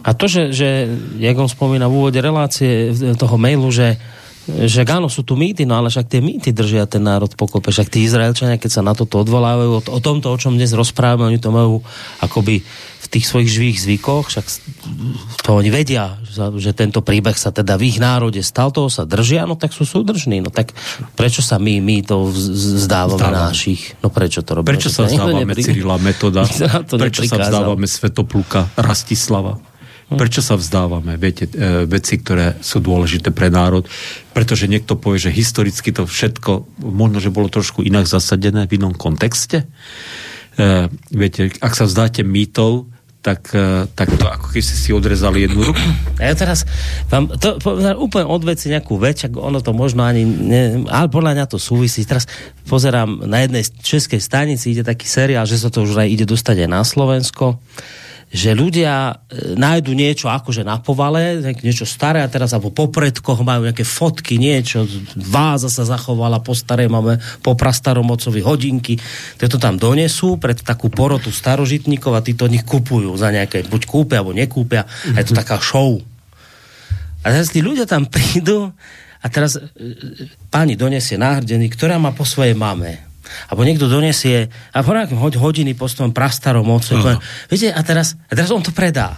A 0.04 0.12
to, 0.12 0.28
že, 0.28 0.52
že 0.52 0.84
jak 1.16 1.36
on 1.40 1.48
spomína 1.48 1.88
v 1.88 1.96
úvode 1.96 2.20
relácie 2.20 2.92
toho 3.16 3.40
mailu, 3.40 3.72
že 3.72 3.96
že 4.44 4.84
áno, 4.84 5.08
sú 5.08 5.24
tu 5.24 5.40
mýty, 5.40 5.64
no 5.64 5.80
ale 5.80 5.88
však 5.88 6.04
tie 6.04 6.20
mýty 6.20 6.52
držia 6.52 6.84
ten 6.84 7.00
národ 7.00 7.32
pokope. 7.32 7.72
Však 7.72 7.88
tí 7.88 8.04
Izraelčania, 8.04 8.60
keď 8.60 8.70
sa 8.70 8.82
na 8.84 8.92
toto 8.92 9.24
odvolávajú, 9.24 9.70
o, 9.72 9.80
o 9.80 10.00
tomto, 10.04 10.28
o 10.28 10.36
čom 10.36 10.60
dnes 10.60 10.76
rozprávame, 10.76 11.32
oni 11.32 11.40
to 11.40 11.48
majú 11.48 11.80
akoby 12.20 12.60
v 13.04 13.06
tých 13.08 13.24
svojich 13.28 13.50
živých 13.52 13.78
zvykoch, 13.84 14.32
však 14.32 14.44
to 15.44 15.48
oni 15.52 15.68
vedia, 15.68 16.16
že 16.56 16.72
tento 16.72 17.04
príbeh 17.04 17.36
sa 17.36 17.52
teda 17.52 17.76
v 17.76 17.92
ich 17.92 17.98
národe 18.00 18.40
stal, 18.40 18.72
toho 18.72 18.88
sa 18.88 19.04
držia, 19.04 19.44
no 19.44 19.60
tak 19.60 19.76
sú 19.76 19.84
súdržní. 19.84 20.40
No 20.40 20.48
tak 20.48 20.72
prečo 21.12 21.44
sa 21.44 21.60
my, 21.60 21.84
my 21.84 22.00
to 22.00 22.32
vzdávame 22.32 23.20
Zdávame. 23.20 23.48
našich? 23.52 23.92
No 24.00 24.08
prečo 24.08 24.40
to 24.40 24.60
robíme? 24.60 24.72
Prečo 24.72 24.88
sa 24.88 25.04
vzdávame 25.04 25.52
Cyrila 25.52 26.00
Metoda? 26.00 26.48
Prečo 27.04 27.28
sa 27.28 27.36
vzdávame 27.44 27.84
Svetopluka, 27.84 28.72
Rastislava? 28.80 29.73
Hm. 30.12 30.20
Prečo 30.20 30.44
sa 30.44 30.60
vzdávame? 30.60 31.16
Viete, 31.16 31.48
e, 31.48 31.88
veci, 31.88 32.20
ktoré 32.20 32.60
sú 32.60 32.84
dôležité 32.84 33.32
pre 33.32 33.48
národ. 33.48 33.88
Pretože 34.36 34.68
niekto 34.68 35.00
povie, 35.00 35.30
že 35.30 35.32
historicky 35.32 35.94
to 35.94 36.04
všetko 36.04 36.82
možno, 36.84 37.18
že 37.24 37.32
bolo 37.32 37.48
trošku 37.48 37.80
inak 37.80 38.04
zasadené 38.04 38.68
v 38.68 38.76
inom 38.76 38.92
kontexte. 38.92 39.64
E, 40.60 40.92
viete, 41.08 41.48
ak 41.58 41.72
sa 41.72 41.88
vzdáte 41.88 42.20
mýtov, 42.20 42.92
tak, 43.24 43.56
e, 43.56 43.88
tak 43.96 44.12
to 44.20 44.28
ako 44.28 44.52
keď 44.52 44.60
ste 44.60 44.76
si 44.76 44.90
odrezali 44.92 45.48
jednu 45.48 45.72
ruku. 45.72 45.80
A 46.20 46.28
ja 46.28 46.34
teraz 46.36 46.68
vám 47.08 47.32
to 47.40 47.56
povedal 47.56 47.96
úplne 47.96 48.28
od 48.28 48.44
veci 48.44 48.68
nejakú 48.68 49.00
vec, 49.00 49.24
ono 49.24 49.64
to 49.64 49.72
možno 49.72 50.04
ani, 50.04 50.28
ne, 50.28 50.84
ale 50.92 51.08
podľa 51.08 51.32
mňa 51.32 51.44
to 51.48 51.56
súvisí. 51.56 52.04
Teraz 52.04 52.28
pozerám 52.68 53.24
na 53.24 53.40
jednej 53.40 53.64
českej 53.64 54.20
stanici, 54.20 54.76
ide 54.76 54.84
taký 54.84 55.08
seriál, 55.08 55.48
že 55.48 55.56
sa 55.56 55.72
to 55.72 55.88
už 55.88 56.04
aj 56.04 56.08
ide 56.12 56.28
dostať 56.28 56.68
aj 56.68 56.68
na 56.68 56.84
Slovensko 56.84 57.56
že 58.34 58.50
ľudia 58.50 59.14
e, 59.14 59.54
nájdu 59.54 59.94
niečo 59.94 60.26
akože 60.26 60.66
na 60.66 60.82
povale, 60.82 61.38
niečo 61.62 61.86
staré 61.86 62.18
a 62.18 62.26
teraz 62.26 62.50
alebo 62.50 62.74
po 62.74 62.90
predkoch 62.90 63.46
majú 63.46 63.70
nejaké 63.70 63.86
fotky, 63.86 64.42
niečo, 64.42 64.82
váza 65.14 65.70
sa 65.70 65.86
zachovala 65.86 66.42
po 66.42 66.50
starej 66.50 66.90
máme, 66.90 67.22
po 67.46 67.54
prastarom 67.54 68.10
ocovi 68.10 68.42
hodinky, 68.42 68.98
to 69.38 69.54
tam 69.62 69.78
donesú 69.78 70.34
pred 70.42 70.58
takú 70.66 70.90
porotu 70.90 71.30
starožitníkov 71.30 72.10
a 72.10 72.24
tí 72.26 72.34
to 72.34 72.50
nich 72.50 72.66
kupujú 72.66 73.14
za 73.14 73.30
nejaké, 73.30 73.70
buď 73.70 73.82
kúpia 73.86 74.18
alebo 74.18 74.34
nekúpia. 74.34 74.82
A 75.14 75.22
je 75.22 75.30
to 75.30 75.38
taká 75.38 75.62
show. 75.62 76.02
A 77.22 77.26
teraz 77.30 77.54
tí 77.54 77.62
ľudia 77.62 77.86
tam 77.86 78.10
prídu 78.14 78.74
a 79.22 79.26
teraz 79.30 79.54
e, 79.54 79.62
e, 79.62 80.26
pani 80.50 80.74
donesie 80.74 81.14
náhrdený, 81.14 81.70
ktorá 81.70 82.02
má 82.02 82.10
po 82.10 82.26
svojej 82.26 82.58
mame 82.58 83.13
alebo 83.48 83.62
niekto 83.64 83.90
donesie 83.90 84.48
a 84.72 84.78
po 84.84 84.92
hoď 84.94 85.34
hodiny 85.40 85.72
po 85.76 85.88
tom 85.90 86.12
prastarom 86.12 86.68
ocu. 86.70 86.96
Uh-huh. 86.96 87.18
Viete, 87.48 87.72
a 87.72 87.80
teraz, 87.80 88.16
a 88.28 88.32
teraz 88.32 88.50
on 88.52 88.62
to 88.62 88.70
predá. 88.74 89.16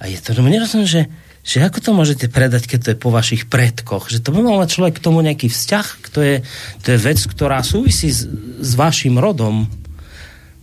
A 0.00 0.08
je 0.08 0.16
to, 0.16 0.32
no 0.32 0.48
nerozumiem, 0.48 0.88
že, 0.88 1.02
že 1.44 1.60
ako 1.60 1.78
to 1.84 1.90
môžete 1.92 2.26
predať, 2.32 2.64
keď 2.64 2.78
to 2.80 2.88
je 2.94 2.98
po 2.98 3.12
vašich 3.12 3.52
predkoch? 3.52 4.08
Že 4.08 4.24
to 4.24 4.32
by 4.32 4.40
mal 4.40 4.56
mať 4.60 4.80
človek 4.80 4.94
k 4.96 5.04
tomu 5.04 5.20
nejaký 5.20 5.52
vzťah, 5.52 5.86
to 6.12 6.20
je, 6.24 6.36
to 6.80 6.88
je 6.96 6.98
vec, 6.98 7.20
ktorá 7.20 7.60
súvisí 7.60 8.08
s, 8.08 8.24
s 8.60 8.72
vašim 8.76 9.20
rodom. 9.20 9.68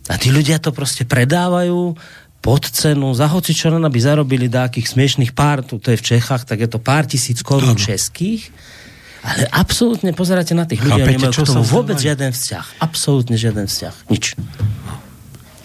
A 0.09 0.15
tí 0.17 0.33
ľudia 0.33 0.57
to 0.57 0.73
proste 0.73 1.05
predávajú 1.05 1.93
pod 2.41 2.63
cenu, 2.63 3.11
za 3.11 3.27
hoci 3.27 3.51
čo 3.51 3.73
len 3.73 3.83
aby 3.83 3.99
zarobili 3.99 4.47
dákých 4.47 4.87
smiešných 4.87 5.35
pár, 5.35 5.65
tu 5.65 5.77
to 5.81 5.91
je 5.93 5.99
v 5.99 6.07
Čechách, 6.15 6.47
tak 6.47 6.63
je 6.63 6.69
to 6.69 6.79
pár 6.79 7.03
tisíc 7.03 7.43
korún 7.43 7.75
českých 7.75 8.49
ale 9.27 9.43
absolútne 9.51 10.15
pozeráte 10.15 10.55
na 10.55 10.63
tých 10.63 10.79
ľudí, 10.79 11.03
nemajú 11.03 11.35
k 11.35 11.43
tomu 11.43 11.67
vôbec 11.67 11.99
žiaden 11.99 12.31
vzťah. 12.31 12.79
Absolútne 12.79 13.35
žiaden 13.35 13.67
vzťah. 13.67 14.07
Nič. 14.07 14.39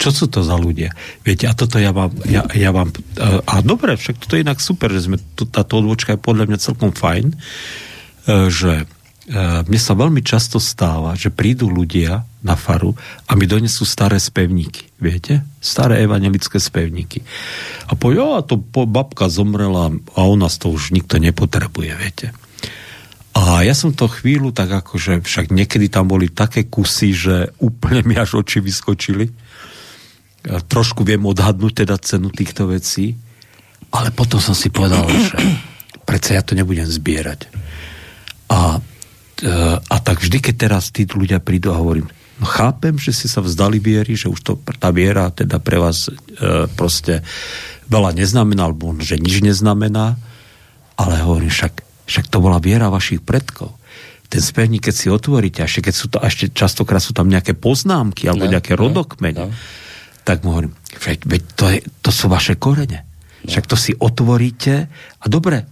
Čo 0.03 0.11
sú 0.11 0.27
to 0.27 0.43
za 0.43 0.59
ľudia? 0.59 0.91
Viete, 1.23 1.47
a 1.47 1.55
toto 1.55 1.79
ja 1.79 1.95
vám... 1.95 2.11
Ja, 2.27 2.43
ja 2.59 2.75
vám 2.75 2.91
a 3.23 3.63
dobre, 3.63 3.95
však 3.95 4.19
toto 4.19 4.35
je 4.35 4.43
inak 4.43 4.59
super, 4.59 4.91
že 4.91 5.07
sme, 5.07 5.23
táto 5.47 5.79
odvočka 5.79 6.19
je 6.19 6.27
podľa 6.27 6.51
mňa 6.51 6.59
celkom 6.59 6.91
fajn, 6.91 7.31
e, 7.31 7.37
že 8.51 8.83
e, 8.83 8.85
mne 9.63 9.79
sa 9.79 9.95
veľmi 9.95 10.19
často 10.27 10.59
stáva, 10.59 11.15
že 11.15 11.31
prídu 11.31 11.71
ľudia 11.71 12.27
na 12.43 12.59
faru 12.59 12.99
a 13.31 13.39
mi 13.39 13.47
donesú 13.47 13.87
staré 13.87 14.19
spevníky, 14.19 14.91
viete? 14.99 15.47
Staré 15.63 16.03
evangelické 16.03 16.59
spevníky. 16.59 17.23
A 17.87 17.95
po, 17.95 18.11
jo, 18.11 18.35
a 18.35 18.43
to 18.43 18.59
babka 18.75 19.31
zomrela 19.31 19.95
a 20.19 20.21
u 20.27 20.35
nás 20.35 20.59
to 20.59 20.67
už 20.67 20.91
nikto 20.91 21.23
nepotrebuje, 21.23 21.95
viete? 21.95 22.35
A 23.33 23.65
ja 23.65 23.73
som 23.73 23.97
to 23.97 24.13
chvíľu 24.13 24.53
tak 24.53 24.69
akože, 24.69 25.25
však 25.25 25.49
niekedy 25.57 25.89
tam 25.89 26.05
boli 26.05 26.29
také 26.29 26.69
kusy, 26.69 27.17
že 27.17 27.37
úplne 27.65 28.05
mi 28.05 28.15
až 28.21 28.45
oči 28.45 28.61
vyskočili. 28.61 29.33
Ja 30.45 30.61
trošku 30.61 31.01
viem 31.07 31.25
odhadnúť 31.25 31.87
teda 31.87 31.97
cenu 31.97 32.29
týchto 32.29 32.69
vecí, 32.69 33.17
ale 33.89 34.13
potom 34.13 34.37
som 34.37 34.53
si 34.53 34.69
povedal, 34.69 35.09
že 35.09 35.37
predsa 36.09 36.37
ja 36.37 36.43
to 36.45 36.53
nebudem 36.53 36.85
zbierať. 36.85 37.49
A, 38.53 38.77
e, 39.41 39.49
a 39.81 39.97
tak 40.05 40.21
vždy, 40.21 40.39
keď 40.53 40.55
teraz 40.69 40.93
tí 40.93 41.09
ľudia 41.09 41.41
prídu 41.41 41.73
a 41.73 41.81
hovorím, 41.81 42.13
no 42.37 42.45
chápem, 42.45 43.01
že 43.01 43.17
si 43.17 43.33
sa 43.33 43.41
vzdali 43.41 43.81
viery, 43.81 44.13
že 44.13 44.29
už 44.29 44.41
to, 44.45 44.61
tá 44.77 44.93
viera 44.93 45.33
teda 45.33 45.57
pre 45.57 45.81
vás 45.81 46.13
e, 46.13 46.69
proste 46.77 47.25
veľa 47.89 48.13
neznamená, 48.13 48.69
alebo 48.69 48.93
že 49.01 49.17
nič 49.17 49.41
neznamená, 49.41 50.21
ale 51.01 51.15
hovorím 51.25 51.49
však, 51.49 51.92
však 52.13 52.29
to 52.29 52.45
bola 52.45 52.61
viera 52.61 52.93
vašich 52.93 53.25
predkov. 53.25 53.73
Ten 54.29 54.45
spevník, 54.45 54.85
keď 54.85 54.95
si 54.97 55.09
otvoríte, 55.09 55.65
a 55.65 55.69
ešte 55.69 55.89
keď 55.89 55.95
sú 55.97 56.07
to, 56.13 56.21
a 56.21 56.29
ešte 56.29 56.53
častokrát 56.53 57.01
sú 57.01 57.17
tam 57.17 57.33
nejaké 57.33 57.57
poznámky 57.57 58.29
alebo 58.29 58.45
no, 58.49 58.53
nejaké 58.53 58.77
no, 58.77 58.81
rodokmene, 58.85 59.49
no. 59.49 59.53
tak 60.29 60.45
mu 60.45 60.53
hovorím, 60.53 60.77
veď 61.01 61.41
to, 61.57 61.65
je, 61.73 61.81
to 62.05 62.11
sú 62.13 62.29
vaše 62.29 62.61
korene. 62.61 63.09
No. 63.45 63.49
Však 63.49 63.65
to 63.65 63.77
si 63.77 63.93
otvoríte 63.97 64.93
a 64.93 65.25
dobre, 65.29 65.65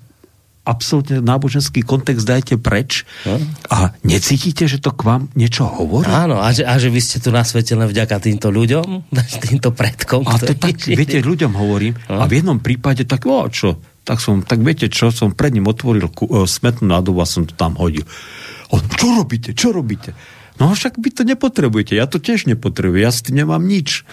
absolútne 0.61 1.25
náboženský 1.25 1.81
kontext 1.83 2.29
dajte 2.29 2.55
preč 2.61 3.09
no. 3.25 3.41
a 3.73 3.97
necítite, 4.05 4.69
že 4.69 4.77
to 4.77 4.93
k 4.93 5.03
vám 5.09 5.23
niečo 5.33 5.65
hovorí? 5.65 6.07
Áno, 6.07 6.37
a 6.39 6.53
že, 6.53 6.69
a 6.69 6.77
že 6.77 6.93
vy 6.93 7.01
ste 7.01 7.17
tu 7.19 7.33
na 7.33 7.43
svete 7.43 7.73
len 7.73 7.89
vďaka 7.89 8.21
týmto 8.21 8.53
ľuďom, 8.53 9.09
týmto 9.49 9.73
predkom. 9.73 10.29
A 10.29 10.37
to 10.37 10.53
tak, 10.53 10.77
viete, 10.85 11.25
ľuďom 11.25 11.53
hovorím 11.57 11.97
no. 12.13 12.21
a 12.21 12.25
v 12.29 12.45
jednom 12.45 12.61
prípade 12.61 13.09
tak, 13.09 13.25
o 13.25 13.49
čo, 13.49 13.81
tak 14.05 14.19
som, 14.19 14.43
tak 14.43 14.65
viete 14.65 14.89
čo, 14.89 15.13
som 15.13 15.37
pred 15.37 15.53
ním 15.55 15.69
otvoril 15.69 16.09
ku, 16.11 16.27
uh, 16.27 16.49
smetnú 16.49 16.89
nádobu 16.89 17.21
a 17.23 17.29
som 17.29 17.45
to 17.47 17.55
tam 17.55 17.77
hodil. 17.77 18.05
On, 18.71 18.81
čo 18.81 19.09
robíte, 19.19 19.51
čo 19.53 19.75
robíte? 19.75 20.15
No 20.61 20.77
však 20.77 21.01
vy 21.01 21.09
to 21.09 21.25
nepotrebujete, 21.25 21.97
ja 21.97 22.05
to 22.05 22.21
tiež 22.21 22.45
nepotrebujem, 22.45 23.01
ja 23.01 23.09
s 23.09 23.25
tým 23.25 23.41
nemám 23.41 23.65
nič. 23.65 24.05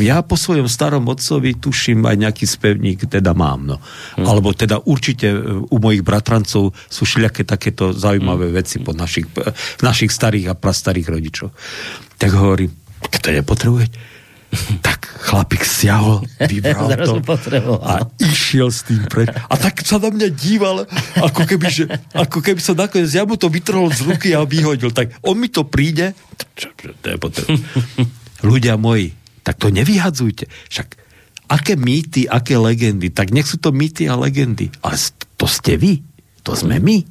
Ja 0.00 0.24
po 0.24 0.40
svojom 0.40 0.64
starom 0.64 1.04
otcovi 1.12 1.52
tuším 1.60 2.08
aj 2.08 2.16
nejaký 2.16 2.48
spevník, 2.48 3.04
teda 3.04 3.36
mám. 3.36 3.68
No. 3.68 3.76
Hmm. 4.16 4.24
Alebo 4.24 4.56
teda 4.56 4.80
určite 4.80 5.28
e, 5.28 5.38
u 5.60 5.76
mojich 5.76 6.00
bratrancov 6.00 6.72
sú 6.88 7.02
všelijaké 7.04 7.44
takéto 7.44 7.92
zaujímavé 7.92 8.48
hmm. 8.48 8.56
veci 8.56 8.80
po 8.80 8.96
našich, 8.96 9.28
e, 9.44 9.52
našich 9.84 10.08
starých 10.08 10.48
a 10.48 10.54
prastarých 10.56 11.12
rodičov. 11.12 11.52
Tak 12.16 12.32
hovorím, 12.32 12.72
to 13.20 13.28
nepotrebujete? 13.28 14.19
Tak 14.82 15.06
chlapík 15.30 15.62
siahol, 15.62 16.26
vybral 16.42 16.90
to 17.06 17.22
a 17.86 18.02
išiel 18.18 18.68
s 18.68 18.82
tým 18.82 19.06
preč. 19.06 19.30
A 19.30 19.54
tak 19.54 19.86
sa 19.86 20.02
na 20.02 20.10
mňa 20.10 20.28
díval, 20.34 20.90
ako 21.18 21.46
keby, 21.46 21.66
že, 21.70 21.84
ako 22.12 22.42
keby 22.42 22.58
sa 22.58 22.74
nakoniec, 22.74 23.14
ja 23.14 23.22
mu 23.22 23.38
to 23.38 23.46
vytrhol 23.46 23.94
z 23.94 24.10
ruky 24.10 24.34
a 24.34 24.42
vyhodil. 24.42 24.90
Tak 24.90 25.22
on 25.22 25.38
mi 25.38 25.46
to 25.46 25.62
príde, 25.66 26.18
Ľudia 28.42 28.74
moji, 28.80 29.14
tak 29.46 29.60
to 29.60 29.70
nevyhadzujte. 29.70 30.50
Však 30.72 30.88
aké 31.50 31.74
mýty, 31.74 32.26
aké 32.30 32.58
legendy, 32.58 33.10
tak 33.10 33.34
nech 33.34 33.46
sú 33.46 33.58
to 33.58 33.70
mýty 33.70 34.06
a 34.06 34.14
legendy. 34.18 34.70
Ale 34.82 34.96
to 35.38 35.46
ste 35.46 35.78
vy, 35.78 36.02
to 36.42 36.54
sme 36.58 36.78
my. 36.78 37.06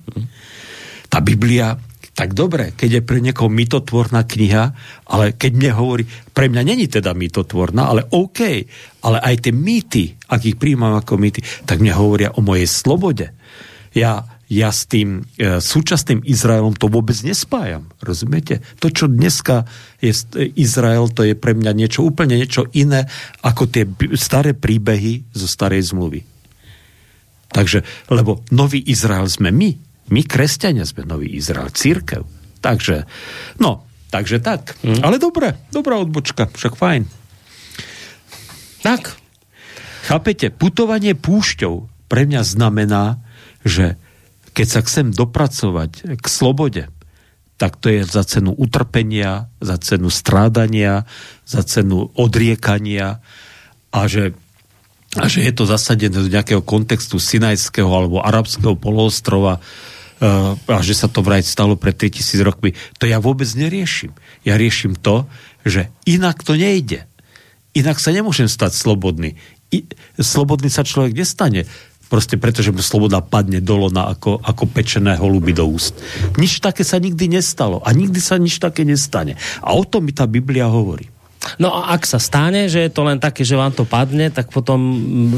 Tá 1.10 1.24
Biblia 1.24 1.76
tak 2.20 2.36
dobre, 2.36 2.76
keď 2.76 3.00
je 3.00 3.08
pre 3.08 3.24
niekoho 3.24 3.48
mytotvorná 3.48 4.28
kniha, 4.28 4.76
ale 5.08 5.40
keď 5.40 5.52
mne 5.56 5.72
hovorí, 5.72 6.04
pre 6.36 6.52
mňa 6.52 6.68
není 6.68 6.92
teda 6.92 7.16
mytotvorná, 7.16 7.88
ale 7.88 8.12
OK, 8.12 8.68
ale 9.08 9.24
aj 9.24 9.48
tie 9.48 9.54
mýty, 9.56 10.20
ak 10.28 10.44
ich 10.44 10.60
príjmam 10.60 11.00
ako 11.00 11.16
mýty, 11.16 11.40
tak 11.64 11.80
mne 11.80 11.96
hovoria 11.96 12.36
o 12.36 12.44
mojej 12.44 12.68
slobode. 12.68 13.32
Ja, 13.96 14.28
ja 14.52 14.68
s 14.68 14.84
tým 14.92 15.24
e, 15.40 15.64
súčasným 15.64 16.20
Izraelom 16.28 16.76
to 16.76 16.92
vôbec 16.92 17.16
nespájam. 17.24 17.88
Rozumiete? 18.04 18.68
To, 18.84 18.92
čo 18.92 19.08
dneska 19.08 19.64
je 20.04 20.12
Izrael, 20.60 21.08
to 21.16 21.24
je 21.24 21.40
pre 21.40 21.56
mňa 21.56 21.72
niečo 21.72 22.04
úplne 22.04 22.36
niečo 22.36 22.68
iné 22.76 23.08
ako 23.48 23.72
tie 23.72 23.88
staré 24.20 24.52
príbehy 24.52 25.24
zo 25.32 25.48
starej 25.48 25.96
zmluvy. 25.96 26.28
Takže, 27.56 27.88
lebo 28.12 28.44
nový 28.52 28.84
Izrael 28.84 29.32
sme 29.32 29.56
my, 29.56 29.89
my, 30.10 30.22
kresťania, 30.26 30.86
sme 30.86 31.06
nový 31.06 31.34
Izrael, 31.38 31.70
církev. 31.74 32.26
Takže, 32.60 33.08
no, 33.64 33.88
takže 34.12 34.42
tak. 34.44 34.76
Mm. 34.84 35.02
Ale 35.06 35.22
dobre, 35.22 35.56
dobrá 35.72 35.98
odbočka, 36.02 36.50
však 36.50 36.76
fajn. 36.76 37.04
Tak. 38.84 39.16
Chápete, 40.10 40.50
putovanie 40.50 41.14
púšťou 41.14 41.88
pre 42.10 42.26
mňa 42.26 42.42
znamená, 42.42 43.22
že 43.62 43.96
keď 44.58 44.68
sa 44.68 44.82
chcem 44.82 45.14
dopracovať 45.14 46.18
k 46.18 46.26
slobode, 46.26 46.90
tak 47.60 47.76
to 47.78 47.92
je 47.92 48.08
za 48.08 48.24
cenu 48.24 48.56
utrpenia, 48.56 49.52
za 49.60 49.76
cenu 49.78 50.08
strádania, 50.08 51.04
za 51.44 51.62
cenu 51.62 52.08
odriekania 52.16 53.20
a 53.92 54.02
že, 54.08 54.32
a 55.20 55.28
že 55.28 55.44
je 55.44 55.54
to 55.54 55.68
zasadené 55.68 56.16
do 56.16 56.32
nejakého 56.32 56.64
kontextu 56.64 57.20
sinajského 57.20 57.92
alebo 57.92 58.24
arabského 58.24 58.80
poloostrova, 58.80 59.60
a 60.20 60.80
že 60.84 60.96
sa 60.96 61.08
to 61.08 61.24
vraj 61.24 61.40
stalo 61.44 61.80
pred 61.80 61.96
3000 61.96 62.44
rokmi. 62.44 62.76
To 63.00 63.08
ja 63.08 63.24
vôbec 63.24 63.48
neriešim. 63.56 64.12
Ja 64.44 64.60
riešim 64.60 65.00
to, 65.00 65.26
že 65.64 65.88
inak 66.04 66.44
to 66.44 66.60
nejde. 66.60 67.08
Inak 67.72 68.04
sa 68.04 68.12
nemôžem 68.12 68.52
stať 68.52 68.76
slobodný. 68.76 69.40
I, 69.72 69.86
slobodný 70.20 70.68
sa 70.68 70.84
človek 70.84 71.16
nestane. 71.16 71.64
Proste 72.10 72.42
preto, 72.42 72.66
že 72.66 72.74
mu 72.74 72.82
sloboda 72.82 73.22
padne 73.22 73.62
do 73.62 73.78
lona 73.78 74.10
ako, 74.10 74.42
ako 74.42 74.64
pečené 74.74 75.14
holuby 75.14 75.54
do 75.54 75.70
úst. 75.70 75.94
Nič 76.42 76.58
také 76.58 76.82
sa 76.82 76.98
nikdy 76.98 77.30
nestalo. 77.30 77.86
A 77.86 77.94
nikdy 77.94 78.18
sa 78.18 78.42
nič 78.42 78.58
také 78.58 78.82
nestane. 78.82 79.38
A 79.62 79.78
o 79.78 79.86
tom 79.86 80.10
mi 80.10 80.12
tá 80.12 80.26
Biblia 80.26 80.66
hovorí. 80.66 81.19
No 81.56 81.72
a 81.72 81.96
ak 81.96 82.04
sa 82.04 82.20
stane, 82.20 82.68
že 82.68 82.84
je 82.84 82.92
to 82.92 83.08
len 83.08 83.16
také, 83.16 83.48
že 83.48 83.56
vám 83.56 83.72
to 83.72 83.88
padne, 83.88 84.28
tak 84.28 84.52
potom 84.52 84.80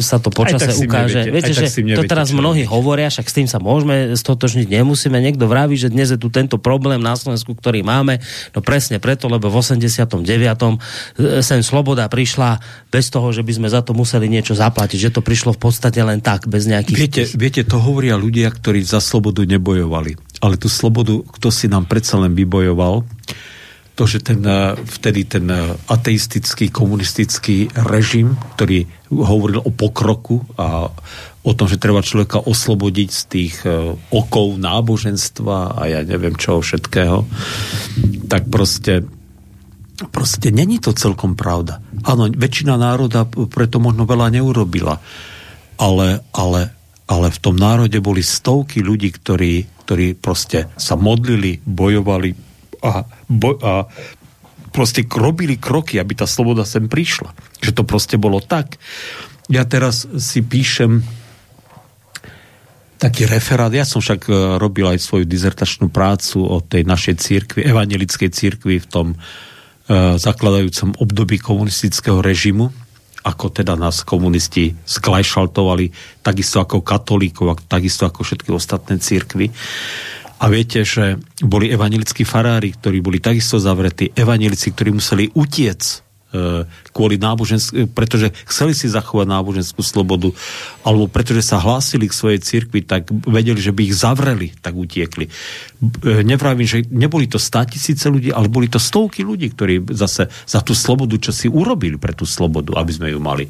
sa 0.02 0.18
to 0.18 0.34
počase 0.34 0.74
ukáže. 0.82 1.30
Neviete, 1.30 1.54
Viete, 1.54 1.70
že 1.70 1.94
to 1.94 2.10
teraz 2.10 2.34
mnohí 2.34 2.66
hovoria, 2.66 3.14
však 3.14 3.28
s 3.30 3.36
tým 3.38 3.48
sa 3.48 3.62
môžeme 3.62 4.18
stotožniť, 4.18 4.66
nemusíme. 4.66 5.14
Niekto 5.22 5.46
vraví, 5.46 5.78
že 5.78 5.94
dnes 5.94 6.10
je 6.10 6.18
tu 6.18 6.34
tento 6.34 6.58
problém 6.58 6.98
na 6.98 7.14
Slovensku, 7.14 7.54
ktorý 7.54 7.86
máme. 7.86 8.18
No 8.58 8.66
presne 8.66 8.98
preto, 8.98 9.30
lebo 9.30 9.54
v 9.54 9.62
89. 9.62 10.26
E, 10.26 11.46
sem 11.46 11.62
sloboda 11.62 12.10
prišla 12.10 12.58
bez 12.90 13.14
toho, 13.14 13.30
že 13.30 13.46
by 13.46 13.62
sme 13.62 13.68
za 13.70 13.86
to 13.86 13.94
museli 13.94 14.26
niečo 14.26 14.58
zaplatiť. 14.58 14.98
Že 14.98 15.12
to 15.18 15.22
prišlo 15.22 15.54
v 15.54 15.62
podstate 15.62 16.02
len 16.02 16.18
tak, 16.18 16.50
bez 16.50 16.66
nejakých... 16.66 16.98
Viete, 16.98 17.24
viete 17.38 17.62
to 17.62 17.78
hovoria 17.78 18.18
ľudia, 18.18 18.50
ktorí 18.50 18.82
za 18.82 18.98
slobodu 18.98 19.46
nebojovali. 19.46 20.18
Ale 20.42 20.58
tú 20.58 20.66
slobodu, 20.66 21.22
kto 21.38 21.54
si 21.54 21.70
nám 21.70 21.86
predsa 21.86 22.18
len 22.18 22.34
vybojoval, 22.34 23.06
to 24.02 24.10
že 24.10 24.26
ten, 24.26 24.42
e, 24.42 24.74
vtedy 24.82 25.30
ten 25.30 25.46
e, 25.46 25.78
ateistický, 25.86 26.74
komunistický 26.74 27.70
režim, 27.86 28.34
ktorý 28.58 28.90
hovoril 29.14 29.62
o 29.62 29.70
pokroku 29.70 30.42
a 30.58 30.90
o 31.46 31.52
tom, 31.54 31.70
že 31.70 31.78
treba 31.78 32.02
človeka 32.02 32.42
oslobodiť 32.42 33.10
z 33.14 33.22
tých 33.30 33.56
e, 33.62 33.94
okov 34.10 34.58
náboženstva 34.58 35.78
a 35.78 35.82
ja 35.86 36.02
neviem 36.02 36.34
čoho 36.34 36.66
všetkého, 36.66 37.30
tak 38.26 38.50
proste 38.50 39.06
proste 40.10 40.50
není 40.50 40.82
to 40.82 40.98
celkom 40.98 41.38
pravda. 41.38 41.78
Áno, 42.02 42.26
väčšina 42.26 42.74
národa 42.82 43.30
preto 43.30 43.78
možno 43.78 44.10
veľa 44.10 44.34
neurobila, 44.34 44.98
ale, 45.78 46.26
ale, 46.34 46.74
ale 47.06 47.28
v 47.30 47.38
tom 47.38 47.54
národe 47.54 48.02
boli 48.02 48.26
stovky 48.26 48.82
ľudí, 48.82 49.14
ktorí, 49.14 49.86
ktorí 49.86 50.18
proste 50.18 50.74
sa 50.74 50.98
modlili, 50.98 51.62
bojovali, 51.62 52.51
a, 52.82 53.06
bo, 53.30 53.58
a 53.62 53.86
proste 54.74 55.06
robili 55.06 55.60
kroky, 55.60 56.00
aby 56.02 56.18
tá 56.18 56.26
sloboda 56.26 56.66
sem 56.66 56.88
prišla. 56.88 57.32
Že 57.62 57.72
to 57.78 57.84
proste 57.86 58.16
bolo 58.18 58.42
tak. 58.42 58.80
Ja 59.52 59.68
teraz 59.68 60.08
si 60.20 60.42
píšem 60.42 61.04
taký 63.02 63.26
referát, 63.26 63.74
ja 63.74 63.82
som 63.82 63.98
však 63.98 64.30
e, 64.30 64.34
robil 64.62 64.86
aj 64.86 65.02
svoju 65.02 65.26
dizertačnú 65.26 65.90
prácu 65.90 66.46
o 66.46 66.62
tej 66.62 66.86
našej 66.86 67.16
církvi, 67.18 67.66
evangelickej 67.66 68.30
církvi 68.30 68.78
v 68.78 68.88
tom 68.88 69.08
uh, 69.18 70.22
zakladajúcom 70.22 71.02
období 71.02 71.42
komunistického 71.42 72.22
režimu, 72.22 72.70
ako 73.26 73.50
teda 73.50 73.74
nás 73.74 74.06
komunisti 74.06 74.78
sklajšaltovali, 74.86 75.90
takisto 76.22 76.62
ako 76.62 76.86
katolíkov, 76.86 77.66
takisto 77.66 78.06
ako 78.06 78.22
všetky 78.22 78.54
ostatné 78.54 79.02
církvy. 79.02 79.50
A 80.42 80.50
viete, 80.50 80.82
že 80.82 81.22
boli 81.46 81.70
evanilickí 81.70 82.26
farári, 82.26 82.74
ktorí 82.74 82.98
boli 82.98 83.22
takisto 83.22 83.62
zavretí, 83.62 84.10
evanilici, 84.18 84.74
ktorí 84.74 84.90
museli 84.90 85.30
utiec 85.38 86.02
e, 86.34 86.66
kvôli 86.90 87.22
náboženskú, 87.22 87.94
pretože 87.94 88.34
chceli 88.50 88.74
si 88.74 88.90
zachovať 88.90 89.30
náboženskú 89.30 89.86
slobodu, 89.86 90.34
alebo 90.82 91.06
pretože 91.06 91.46
sa 91.46 91.62
hlásili 91.62 92.10
k 92.10 92.18
svojej 92.18 92.40
cirkvi, 92.42 92.82
tak 92.82 93.14
vedeli, 93.30 93.62
že 93.62 93.70
by 93.70 93.82
ich 93.86 93.94
zavreli, 93.94 94.50
tak 94.58 94.74
utiekli. 94.74 95.30
E, 95.30 95.32
nevravím, 96.26 96.66
že 96.66 96.90
neboli 96.90 97.30
to 97.30 97.38
stá 97.38 97.62
tisíce 97.70 98.10
ľudí, 98.10 98.34
ale 98.34 98.50
boli 98.50 98.66
to 98.66 98.82
stovky 98.82 99.22
ľudí, 99.22 99.54
ktorí 99.54 99.94
zase 99.94 100.26
za 100.26 100.66
tú 100.66 100.74
slobodu, 100.74 101.22
čo 101.22 101.30
si 101.30 101.54
urobili 101.54 102.02
pre 102.02 102.18
tú 102.18 102.26
slobodu, 102.26 102.82
aby 102.82 102.90
sme 102.90 103.14
ju 103.14 103.22
mali. 103.22 103.46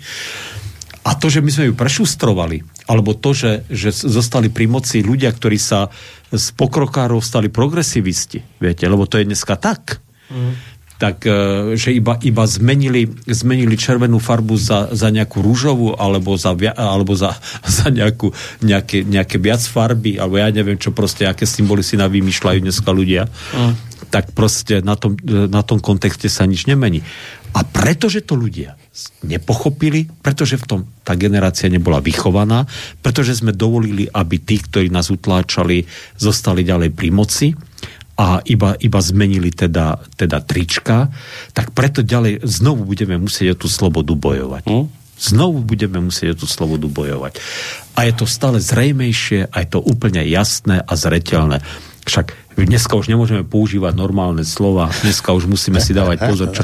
A 1.02 1.18
to, 1.18 1.34
že 1.34 1.42
my 1.42 1.50
sme 1.50 1.72
ju 1.72 1.74
prešustrovali, 1.74 2.62
alebo 2.92 3.16
to, 3.16 3.32
že, 3.32 3.64
že 3.72 3.96
zostali 3.96 4.52
pri 4.52 4.68
moci 4.68 5.00
ľudia, 5.00 5.32
ktorí 5.32 5.56
sa 5.56 5.88
z 6.28 6.46
pokrokárov 6.60 7.24
stali 7.24 7.48
progresivisti, 7.48 8.44
viete, 8.60 8.84
lebo 8.84 9.08
to 9.08 9.16
je 9.16 9.32
dneska 9.32 9.56
tak. 9.56 10.04
Mm. 10.28 10.54
Tak, 11.00 11.26
e, 11.26 11.34
že 11.80 11.96
iba, 11.98 12.20
iba 12.22 12.44
zmenili, 12.46 13.10
zmenili 13.26 13.74
červenú 13.80 14.22
farbu 14.22 14.54
za, 14.54 14.92
za 14.94 15.10
nejakú 15.10 15.42
rúžovú 15.42 15.98
alebo 15.98 16.36
za, 16.36 16.54
alebo 16.78 17.16
za, 17.16 17.40
za 17.80 17.88
nejakú, 17.88 18.36
nejaké, 18.60 19.08
nejaké 19.08 19.40
viac 19.40 19.64
farby, 19.64 20.20
alebo 20.20 20.38
ja 20.38 20.52
neviem 20.52 20.76
čo 20.76 20.92
proste, 20.92 21.24
aké 21.24 21.48
symboly 21.48 21.82
si 21.82 21.96
navymýšľajú 21.96 22.60
dneska 22.60 22.92
ľudia. 22.92 23.32
Mm. 23.56 23.74
Tak 24.12 24.36
proste 24.36 24.84
na 24.84 25.00
tom, 25.00 25.16
na 25.26 25.64
tom 25.64 25.80
kontexte 25.80 26.28
sa 26.28 26.44
nič 26.44 26.68
nemení. 26.68 27.00
A 27.56 27.64
pretože 27.64 28.20
to 28.28 28.36
ľudia 28.36 28.76
nepochopili, 29.24 30.12
pretože 30.20 30.60
v 30.60 30.68
tom 30.68 30.80
tá 31.08 31.16
generácia 31.16 31.72
nebola 31.72 32.04
vychovaná, 32.04 32.68
pretože 33.00 33.40
sme 33.40 33.56
dovolili, 33.56 34.04
aby 34.12 34.36
tí, 34.44 34.60
ktorí 34.60 34.92
nás 34.92 35.08
utláčali, 35.08 35.88
zostali 36.20 36.68
ďalej 36.68 36.90
pri 36.92 37.10
moci 37.10 37.48
a 38.20 38.44
iba, 38.44 38.76
iba 38.84 39.00
zmenili 39.00 39.50
teda, 39.56 39.96
teda 40.20 40.44
trička, 40.44 41.08
tak 41.56 41.72
preto 41.72 42.04
ďalej 42.04 42.44
znovu 42.44 42.84
budeme 42.84 43.16
musieť 43.16 43.56
o 43.56 43.60
tú 43.66 43.68
slobodu 43.72 44.12
bojovať. 44.12 44.68
Mm? 44.68 44.86
Znovu 45.22 45.64
budeme 45.64 46.02
musieť 46.04 46.36
o 46.36 46.40
tú 46.44 46.48
slobodu 46.50 46.90
bojovať. 46.92 47.40
A 47.96 48.10
je 48.10 48.14
to 48.18 48.26
stále 48.28 48.60
zrejmejšie, 48.60 49.48
a 49.48 49.56
je 49.64 49.68
to 49.72 49.80
úplne 49.80 50.20
jasné 50.28 50.84
a 50.84 50.94
zretelné. 51.00 51.64
Však 52.02 52.58
dneska 52.58 52.98
už 52.98 53.08
nemôžeme 53.08 53.46
používať 53.46 53.94
normálne 53.94 54.42
slova, 54.42 54.90
dneska 55.06 55.32
už 55.34 55.46
musíme 55.46 55.78
si 55.78 55.94
dávať 55.94 56.18
pozor, 56.26 56.50
čo, 56.54 56.64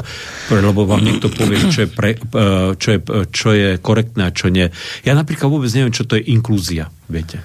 lebo 0.50 0.84
vám 0.84 1.02
niekto 1.02 1.30
povie, 1.30 1.58
čo 1.70 1.86
je, 1.86 1.88
pre, 1.88 2.18
e, 2.18 2.74
čo, 2.74 2.88
je, 2.94 2.98
čo 3.30 3.48
je 3.54 3.68
korektné 3.78 4.28
a 4.28 4.34
čo 4.34 4.50
nie. 4.50 4.68
Ja 5.06 5.14
napríklad 5.14 5.48
vôbec 5.48 5.70
neviem, 5.74 5.94
čo 5.94 6.04
to 6.04 6.18
je 6.18 6.26
inklúzia, 6.30 6.90
viete. 7.06 7.40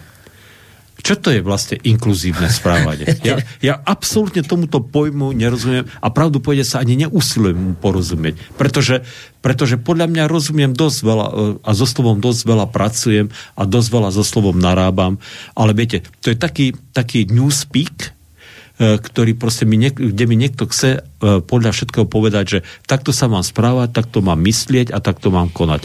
Čo 1.04 1.20
to 1.20 1.36
je 1.36 1.44
vlastne 1.44 1.76
inkluzívne 1.84 2.48
správanie? 2.48 3.06
Ja, 3.24 3.40
ja 3.60 3.76
absolútne 3.76 4.44
tomuto 4.44 4.80
pojmu 4.84 5.36
nerozumiem 5.36 5.88
a 6.00 6.08
pravdu 6.12 6.40
povede 6.40 6.64
sa 6.64 6.80
ani 6.80 6.96
neusilujem 6.96 7.56
mu 7.56 7.72
porozumieť. 7.76 8.40
Pretože, 8.56 9.04
pretože 9.44 9.76
podľa 9.80 10.08
mňa 10.08 10.24
rozumiem 10.32 10.72
dosť 10.72 11.00
veľa 11.04 11.28
e, 11.28 11.34
a 11.60 11.72
so 11.76 11.88
slovom 11.88 12.24
dosť 12.24 12.42
veľa 12.48 12.66
pracujem 12.72 13.28
a 13.60 13.62
dosť 13.64 13.88
veľa 13.92 14.10
so 14.16 14.24
slovom 14.24 14.56
narábam. 14.56 15.20
Ale 15.56 15.76
viete, 15.76 16.04
to 16.24 16.32
je 16.32 16.38
taký, 16.40 16.76
taký 16.96 17.28
newspeak, 17.28 17.96
e, 18.00 18.96
ktorý 19.00 19.36
proste 19.36 19.68
mi 19.68 19.76
niek- 19.76 20.00
kde 20.00 20.24
mi 20.28 20.36
niekto 20.40 20.68
chce 20.68 21.00
e, 21.00 21.02
podľa 21.44 21.76
všetkého 21.76 22.08
povedať, 22.08 22.46
že 22.48 22.60
takto 22.88 23.12
sa 23.16 23.28
mám 23.28 23.44
správať, 23.44 23.92
takto 23.92 24.24
mám 24.24 24.40
myslieť 24.40 24.96
a 24.96 25.04
takto 25.04 25.32
mám 25.32 25.52
konať. 25.52 25.84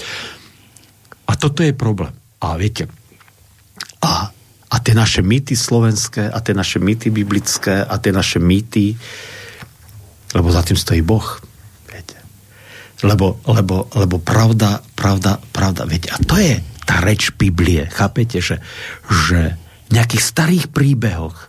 A 1.27 1.35
toto 1.39 1.63
je 1.63 1.75
problém. 1.75 2.15
A 2.39 2.55
viete, 2.55 2.87
a 3.99 4.31
a 4.69 4.77
tie 4.85 4.93
naše 4.93 5.25
mýty 5.25 5.57
slovenské 5.57 6.29
a 6.29 6.39
tie 6.45 6.53
naše 6.53 6.77
mýty 6.77 7.09
biblické 7.09 7.81
a 7.81 7.95
tie 7.97 8.13
naše 8.13 8.37
mýty, 8.37 8.93
lebo 10.37 10.49
za 10.53 10.61
tým 10.61 10.77
stojí 10.77 11.01
Boh. 11.01 11.25
Viete. 11.89 12.21
Lebo, 13.01 13.41
lebo, 13.49 13.89
lebo 13.97 14.17
pravda, 14.21 14.85
pravda, 14.93 15.41
pravda. 15.41 15.89
Viete, 15.89 16.13
a 16.13 16.21
to 16.21 16.37
je 16.37 16.61
tá 16.85 17.01
reč 17.01 17.33
Biblie. 17.33 17.89
Chápete, 17.89 18.45
že, 18.45 18.61
že 19.09 19.57
v 19.89 19.91
nejakých 19.97 20.25
starých 20.25 20.67
príbehoch 20.69 21.49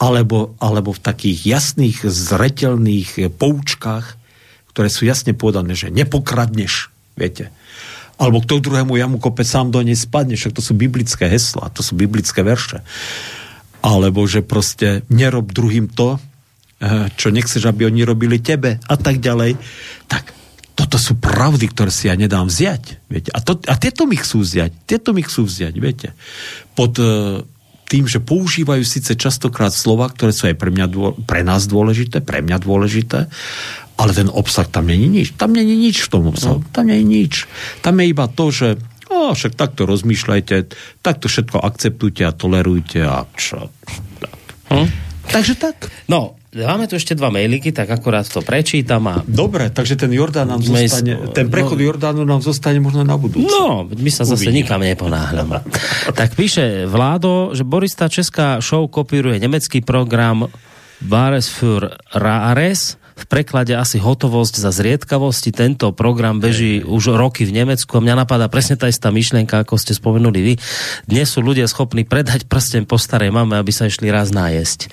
alebo, 0.00 0.56
alebo 0.60 0.96
v 0.96 1.04
takých 1.04 1.44
jasných, 1.44 2.08
zretelných 2.08 3.36
poučkách, 3.36 4.16
ktoré 4.72 4.88
sú 4.88 5.04
jasne 5.04 5.36
povedané, 5.36 5.76
že 5.76 5.92
nepokradneš, 5.92 6.88
viete, 7.16 7.52
alebo 8.20 8.44
kto 8.44 8.60
druhému 8.60 9.00
jamu 9.00 9.16
kope 9.16 9.42
sám 9.48 9.72
do 9.72 9.80
nej 9.80 9.96
spadne, 9.96 10.36
však 10.36 10.52
to 10.52 10.60
sú 10.60 10.76
biblické 10.76 11.24
hesla, 11.24 11.72
to 11.72 11.80
sú 11.80 11.96
biblické 11.96 12.44
verše. 12.44 12.84
Alebo 13.80 14.28
že 14.28 14.44
proste 14.44 15.08
nerob 15.08 15.56
druhým 15.56 15.88
to, 15.88 16.20
eh, 16.84 17.08
čo 17.16 17.32
nechceš, 17.32 17.64
aby 17.64 17.88
oni 17.88 18.04
robili 18.04 18.44
tebe 18.44 18.76
a 18.76 18.94
tak 19.00 19.24
ďalej. 19.24 19.56
Tak 20.04 20.36
toto 20.76 20.96
sú 20.96 21.16
pravdy, 21.20 21.68
ktoré 21.72 21.92
si 21.92 22.08
ja 22.08 22.16
nedám 22.16 22.48
vziať. 22.48 23.08
Viete? 23.08 23.30
A, 23.32 23.40
to, 23.44 23.60
a 23.68 23.74
tieto 23.76 24.08
mi 24.08 24.16
chcú 24.16 24.40
vziať. 24.40 24.88
Tieto 24.88 25.12
mi 25.12 25.20
chcú 25.20 25.44
vziať, 25.44 25.74
viete. 25.76 26.16
Pod 26.72 26.96
uh, 26.96 27.44
tým, 27.90 28.08
že 28.08 28.22
používajú 28.22 28.80
síce 28.86 29.12
častokrát 29.12 29.74
slova, 29.74 30.08
ktoré 30.08 30.32
sú 30.32 30.48
aj 30.48 30.56
pre, 30.56 30.70
mňa 30.72 30.86
dô, 30.88 31.12
pre 31.26 31.44
nás 31.44 31.68
dôležité, 31.68 32.24
pre 32.24 32.40
mňa 32.40 32.56
dôležité, 32.62 33.28
ale 34.00 34.16
ten 34.16 34.32
obsah 34.32 34.64
tam 34.64 34.88
není 34.88 35.12
nič. 35.12 35.36
Tam 35.36 35.52
není 35.52 35.76
nič 35.76 36.08
v 36.08 36.08
tom 36.08 36.32
obsahu. 36.32 36.64
No. 36.64 36.68
Tam 36.72 36.88
není 36.88 37.04
nič. 37.04 37.44
Tam 37.84 38.00
je 38.00 38.04
iba 38.08 38.24
to, 38.32 38.48
že 38.48 38.80
o, 39.12 39.36
však 39.36 39.52
takto 39.52 39.84
rozmýšľajte, 39.84 40.56
takto 41.04 41.28
všetko 41.28 41.60
akceptujte 41.60 42.24
a 42.24 42.32
tolerujte 42.32 43.04
a 43.04 43.28
čo. 43.36 43.68
Tak. 44.24 44.40
Hm? 44.72 44.88
Takže 45.28 45.54
tak. 45.60 45.76
No, 46.08 46.40
Máme 46.50 46.90
tu 46.90 46.98
ešte 46.98 47.14
dva 47.14 47.30
mailiky, 47.30 47.70
tak 47.70 47.86
akorát 47.94 48.26
to 48.26 48.42
prečítam. 48.42 49.06
A... 49.06 49.22
Dobre, 49.22 49.70
takže 49.70 49.94
ten 49.94 50.10
Jordán 50.10 50.50
nám 50.50 50.58
zostane, 50.58 51.30
ten 51.30 51.46
prechod 51.46 51.78
no, 51.78 51.86
Jordánu 51.86 52.26
nám 52.26 52.42
zostane 52.42 52.82
možno 52.82 53.06
na 53.06 53.14
budúce. 53.14 53.46
No, 53.46 53.86
my 53.86 54.10
sa 54.10 54.26
zase 54.26 54.50
Uvidíme. 54.50 54.66
nikam 54.66 54.82
neponáhľame. 54.82 55.62
tak 56.18 56.34
píše 56.34 56.90
Vládo, 56.90 57.54
že 57.54 57.62
Borista 57.62 58.10
Česká 58.10 58.58
show 58.58 58.82
kopíruje 58.90 59.38
nemecký 59.38 59.78
program 59.86 60.50
Bares 60.98 61.46
für 61.46 61.94
Rares 62.10 62.98
v 63.20 63.26
preklade 63.28 63.76
asi 63.76 64.00
hotovosť 64.00 64.54
za 64.56 64.72
zriedkavosti. 64.72 65.52
Tento 65.52 65.92
program 65.92 66.40
beží 66.40 66.80
už 66.80 67.12
roky 67.12 67.44
v 67.44 67.52
Nemecku 67.52 67.92
a 67.92 68.00
mňa 68.00 68.24
napadá 68.24 68.48
presne 68.48 68.80
tá 68.80 68.88
istá 68.88 69.12
myšlienka, 69.12 69.60
ako 69.60 69.76
ste 69.76 69.92
spomenuli 69.92 70.40
vy. 70.40 70.54
Dnes 71.04 71.28
sú 71.28 71.44
ľudia 71.44 71.68
schopní 71.68 72.08
predať 72.08 72.48
prsten 72.48 72.88
po 72.88 72.96
starej 72.96 73.28
mame, 73.28 73.60
aby 73.60 73.68
sa 73.68 73.84
išli 73.84 74.08
raz 74.08 74.32
nájesť. 74.32 74.88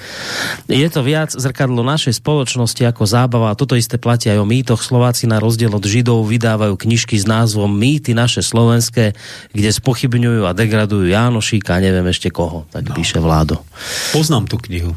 Je 0.67 0.87
to 0.91 0.99
viac 1.07 1.31
zrkadlo 1.31 1.87
našej 1.87 2.19
spoločnosti 2.19 2.83
ako 2.83 3.07
zábava 3.07 3.55
a 3.55 3.57
toto 3.57 3.79
isté 3.79 3.95
platí 3.95 4.27
aj 4.27 4.43
o 4.43 4.47
mýtoch. 4.47 4.83
Slováci 4.83 5.23
na 5.23 5.39
rozdiel 5.39 5.71
od 5.71 5.87
Židov 5.87 6.27
vydávajú 6.27 6.75
knižky 6.75 7.15
s 7.15 7.23
názvom 7.23 7.71
Mýty 7.71 8.11
naše 8.11 8.43
slovenské, 8.43 9.15
kde 9.55 9.69
spochybňujú 9.71 10.43
a 10.43 10.51
degradujú 10.51 11.07
Jánošíka 11.07 11.79
a 11.79 11.83
neviem 11.83 12.05
ešte 12.11 12.27
koho. 12.27 12.67
Tak 12.75 12.91
no. 12.91 12.95
píše 12.97 13.23
Vládo. 13.23 13.63
Poznám 14.11 14.51
tú 14.51 14.59
knihu 14.67 14.91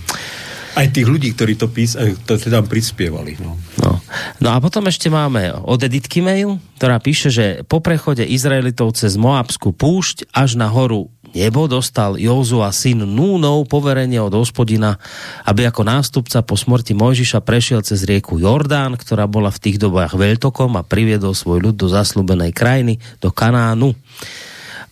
aj 0.77 0.87
tých 0.95 1.07
ľudí, 1.07 1.35
ktorí 1.35 1.59
to, 1.59 1.67
pís, 1.71 1.99
eh, 1.99 2.15
to 2.27 2.39
teda 2.39 2.63
prispievali. 2.63 3.41
No. 3.43 3.59
No. 3.81 3.99
no 4.39 4.49
a 4.55 4.59
potom 4.63 4.87
ešte 4.87 5.11
máme 5.11 5.55
od 5.65 5.81
Editky 5.83 6.23
mail, 6.23 6.63
ktorá 6.79 7.01
píše, 7.03 7.29
že 7.33 7.47
po 7.67 7.83
prechode 7.83 8.23
Izraelitov 8.23 8.95
cez 8.95 9.19
Moabskú 9.19 9.75
púšť 9.75 10.31
až 10.31 10.55
na 10.61 10.71
horu 10.71 11.11
nebo 11.35 11.71
dostal 11.71 12.19
Jozua 12.19 12.75
syn 12.75 13.07
Núnov 13.07 13.71
poverenie 13.71 14.19
od 14.19 14.35
hospodina, 14.35 14.99
aby 15.47 15.67
ako 15.71 15.87
nástupca 15.87 16.43
po 16.43 16.59
smrti 16.59 16.93
Mojžiša 16.95 17.39
prešiel 17.43 17.87
cez 17.87 18.03
rieku 18.03 18.43
Jordán, 18.43 18.99
ktorá 18.99 19.31
bola 19.31 19.55
v 19.55 19.63
tých 19.63 19.77
dobách 19.79 20.19
veľtokom 20.19 20.75
a 20.75 20.87
priviedol 20.87 21.35
svoj 21.35 21.71
ľud 21.71 21.77
do 21.79 21.87
zaslúbenej 21.87 22.51
krajiny, 22.51 22.99
do 23.23 23.31
Kanánu. 23.31 23.95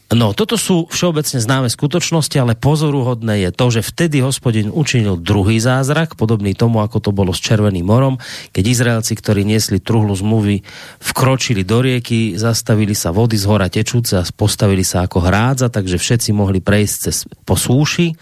No, 0.09 0.33
toto 0.33 0.57
sú 0.57 0.89
všeobecne 0.89 1.37
známe 1.37 1.69
skutočnosti, 1.69 2.33
ale 2.41 2.57
pozoruhodné 2.57 3.45
je 3.45 3.51
to, 3.53 3.67
že 3.69 3.85
vtedy 3.85 4.25
hospodin 4.25 4.73
učinil 4.73 5.21
druhý 5.21 5.61
zázrak, 5.61 6.17
podobný 6.17 6.57
tomu, 6.57 6.81
ako 6.81 6.97
to 6.97 7.11
bolo 7.13 7.37
s 7.37 7.45
Červeným 7.45 7.85
morom, 7.85 8.17
keď 8.57 8.65
Izraelci, 8.73 9.13
ktorí 9.13 9.45
niesli 9.45 9.85
truhlu 9.85 10.17
zmluvy, 10.17 10.65
vkročili 11.05 11.61
do 11.61 11.85
rieky, 11.85 12.41
zastavili 12.41 12.97
sa 12.97 13.13
vody 13.13 13.37
z 13.37 13.45
hora 13.53 13.69
tečúce 13.69 14.17
a 14.17 14.25
postavili 14.25 14.81
sa 14.81 15.05
ako 15.05 15.29
hrádza, 15.29 15.69
takže 15.69 16.01
všetci 16.01 16.33
mohli 16.33 16.65
prejsť 16.65 16.97
cez, 17.05 17.29
po 17.45 17.61
súši, 17.61 18.17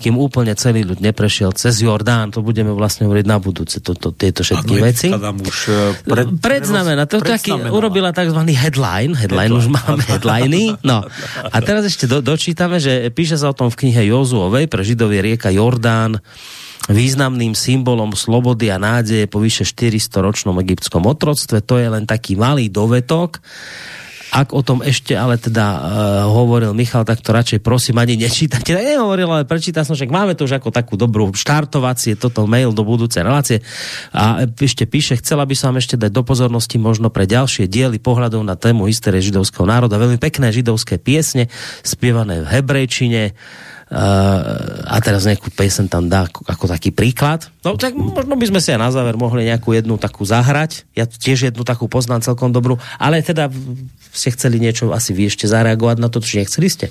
kým 0.00 0.16
úplne 0.16 0.56
celý 0.56 0.88
ľud 0.88 1.04
neprešiel 1.04 1.52
cez 1.52 1.84
Jordán. 1.84 2.32
To 2.32 2.40
budeme 2.40 2.72
vlastne 2.72 3.12
hovoriť 3.12 3.26
na 3.28 3.36
budúce, 3.36 3.84
to, 3.84 3.92
to, 3.92 4.08
tieto 4.16 4.40
všetky 4.40 4.72
Ano, 4.72 4.84
veci. 4.88 5.08
Už 5.12 5.58
e, 5.68 6.00
pred, 6.00 6.26
Predznamená, 6.40 7.04
to 7.04 7.20
taký, 7.20 7.52
urobila 7.52 8.16
tzv. 8.16 8.40
headline, 8.56 9.12
headline, 9.12 9.12
headline. 9.12 9.52
už 9.52 9.66
máme 9.68 10.00
headliny, 10.08 10.80
no. 10.80 11.04
A 11.52 11.58
teraz 11.62 11.86
ešte 11.86 12.08
do, 12.08 12.24
dočítame, 12.24 12.80
že 12.80 13.10
píše 13.12 13.36
sa 13.36 13.52
o 13.52 13.58
tom 13.58 13.68
v 13.68 13.86
knihe 13.86 14.10
Jozuovej, 14.10 14.70
pre 14.70 14.82
Židov 14.82 15.12
rieka 15.12 15.52
Jordán 15.54 16.22
významným 16.86 17.58
symbolom 17.58 18.14
slobody 18.14 18.70
a 18.70 18.78
nádeje 18.78 19.26
po 19.26 19.42
vyše 19.42 19.66
400 19.66 20.22
ročnom 20.22 20.56
egyptskom 20.62 21.02
otroctve. 21.02 21.58
To 21.66 21.82
je 21.82 21.88
len 21.90 22.06
taký 22.06 22.38
malý 22.38 22.70
dovetok. 22.70 23.42
Ak 24.36 24.52
o 24.52 24.60
tom 24.60 24.84
ešte 24.84 25.16
ale 25.16 25.40
teda 25.40 25.64
uh, 25.64 25.80
hovoril 26.28 26.76
Michal, 26.76 27.08
tak 27.08 27.24
to 27.24 27.32
radšej 27.32 27.64
prosím 27.64 27.96
ani 27.96 28.20
nečítate. 28.20 28.68
Tak 28.68 28.84
nehovoril, 28.84 29.32
ale 29.32 29.48
prečítal 29.48 29.88
som, 29.88 29.96
že 29.96 30.04
máme 30.04 30.36
to 30.36 30.44
už 30.44 30.60
ako 30.60 30.68
takú 30.68 31.00
dobrú 31.00 31.32
štartovacie, 31.32 32.20
toto 32.20 32.44
mail 32.44 32.76
do 32.76 32.84
budúcej 32.84 33.24
relácie. 33.24 33.64
A 34.12 34.44
ešte 34.44 34.84
píše, 34.84 35.16
chcela 35.16 35.48
by 35.48 35.56
som 35.56 35.72
ešte 35.80 35.96
dať 35.96 36.12
do 36.12 36.20
pozornosti 36.20 36.76
možno 36.76 37.08
pre 37.08 37.24
ďalšie 37.24 37.64
diely 37.64 37.96
pohľadov 37.96 38.44
na 38.44 38.60
tému 38.60 38.84
histórie 38.84 39.24
židovského 39.24 39.64
národa. 39.64 39.96
Veľmi 39.96 40.20
pekné 40.20 40.52
židovské 40.52 41.00
piesne, 41.00 41.48
spievané 41.80 42.44
v 42.44 42.60
hebrejčine 42.60 43.32
a 43.86 44.98
teraz 44.98 45.30
nejakú 45.30 45.46
pesen 45.54 45.86
tam 45.86 46.10
dá 46.10 46.26
ako, 46.26 46.42
ako 46.42 46.64
taký 46.66 46.90
príklad. 46.90 47.46
No 47.62 47.78
tak 47.78 47.94
možno 47.94 48.34
by 48.34 48.46
sme 48.50 48.58
si 48.58 48.74
aj 48.74 48.82
na 48.82 48.90
záver 48.90 49.14
mohli 49.14 49.46
nejakú 49.46 49.78
jednu 49.78 49.94
takú 49.94 50.26
zahrať. 50.26 50.90
Ja 50.98 51.06
tiež 51.06 51.54
jednu 51.54 51.62
takú 51.62 51.86
poznám 51.86 52.26
celkom 52.26 52.50
dobrú, 52.50 52.82
ale 52.98 53.22
teda 53.22 53.46
ste 54.10 54.34
chceli 54.34 54.58
niečo 54.58 54.90
asi 54.90 55.14
vy 55.14 55.30
ešte 55.30 55.46
zareagovať 55.46 56.02
na 56.02 56.10
to, 56.10 56.18
či 56.18 56.42
nechceli 56.42 56.66
ste. 56.66 56.90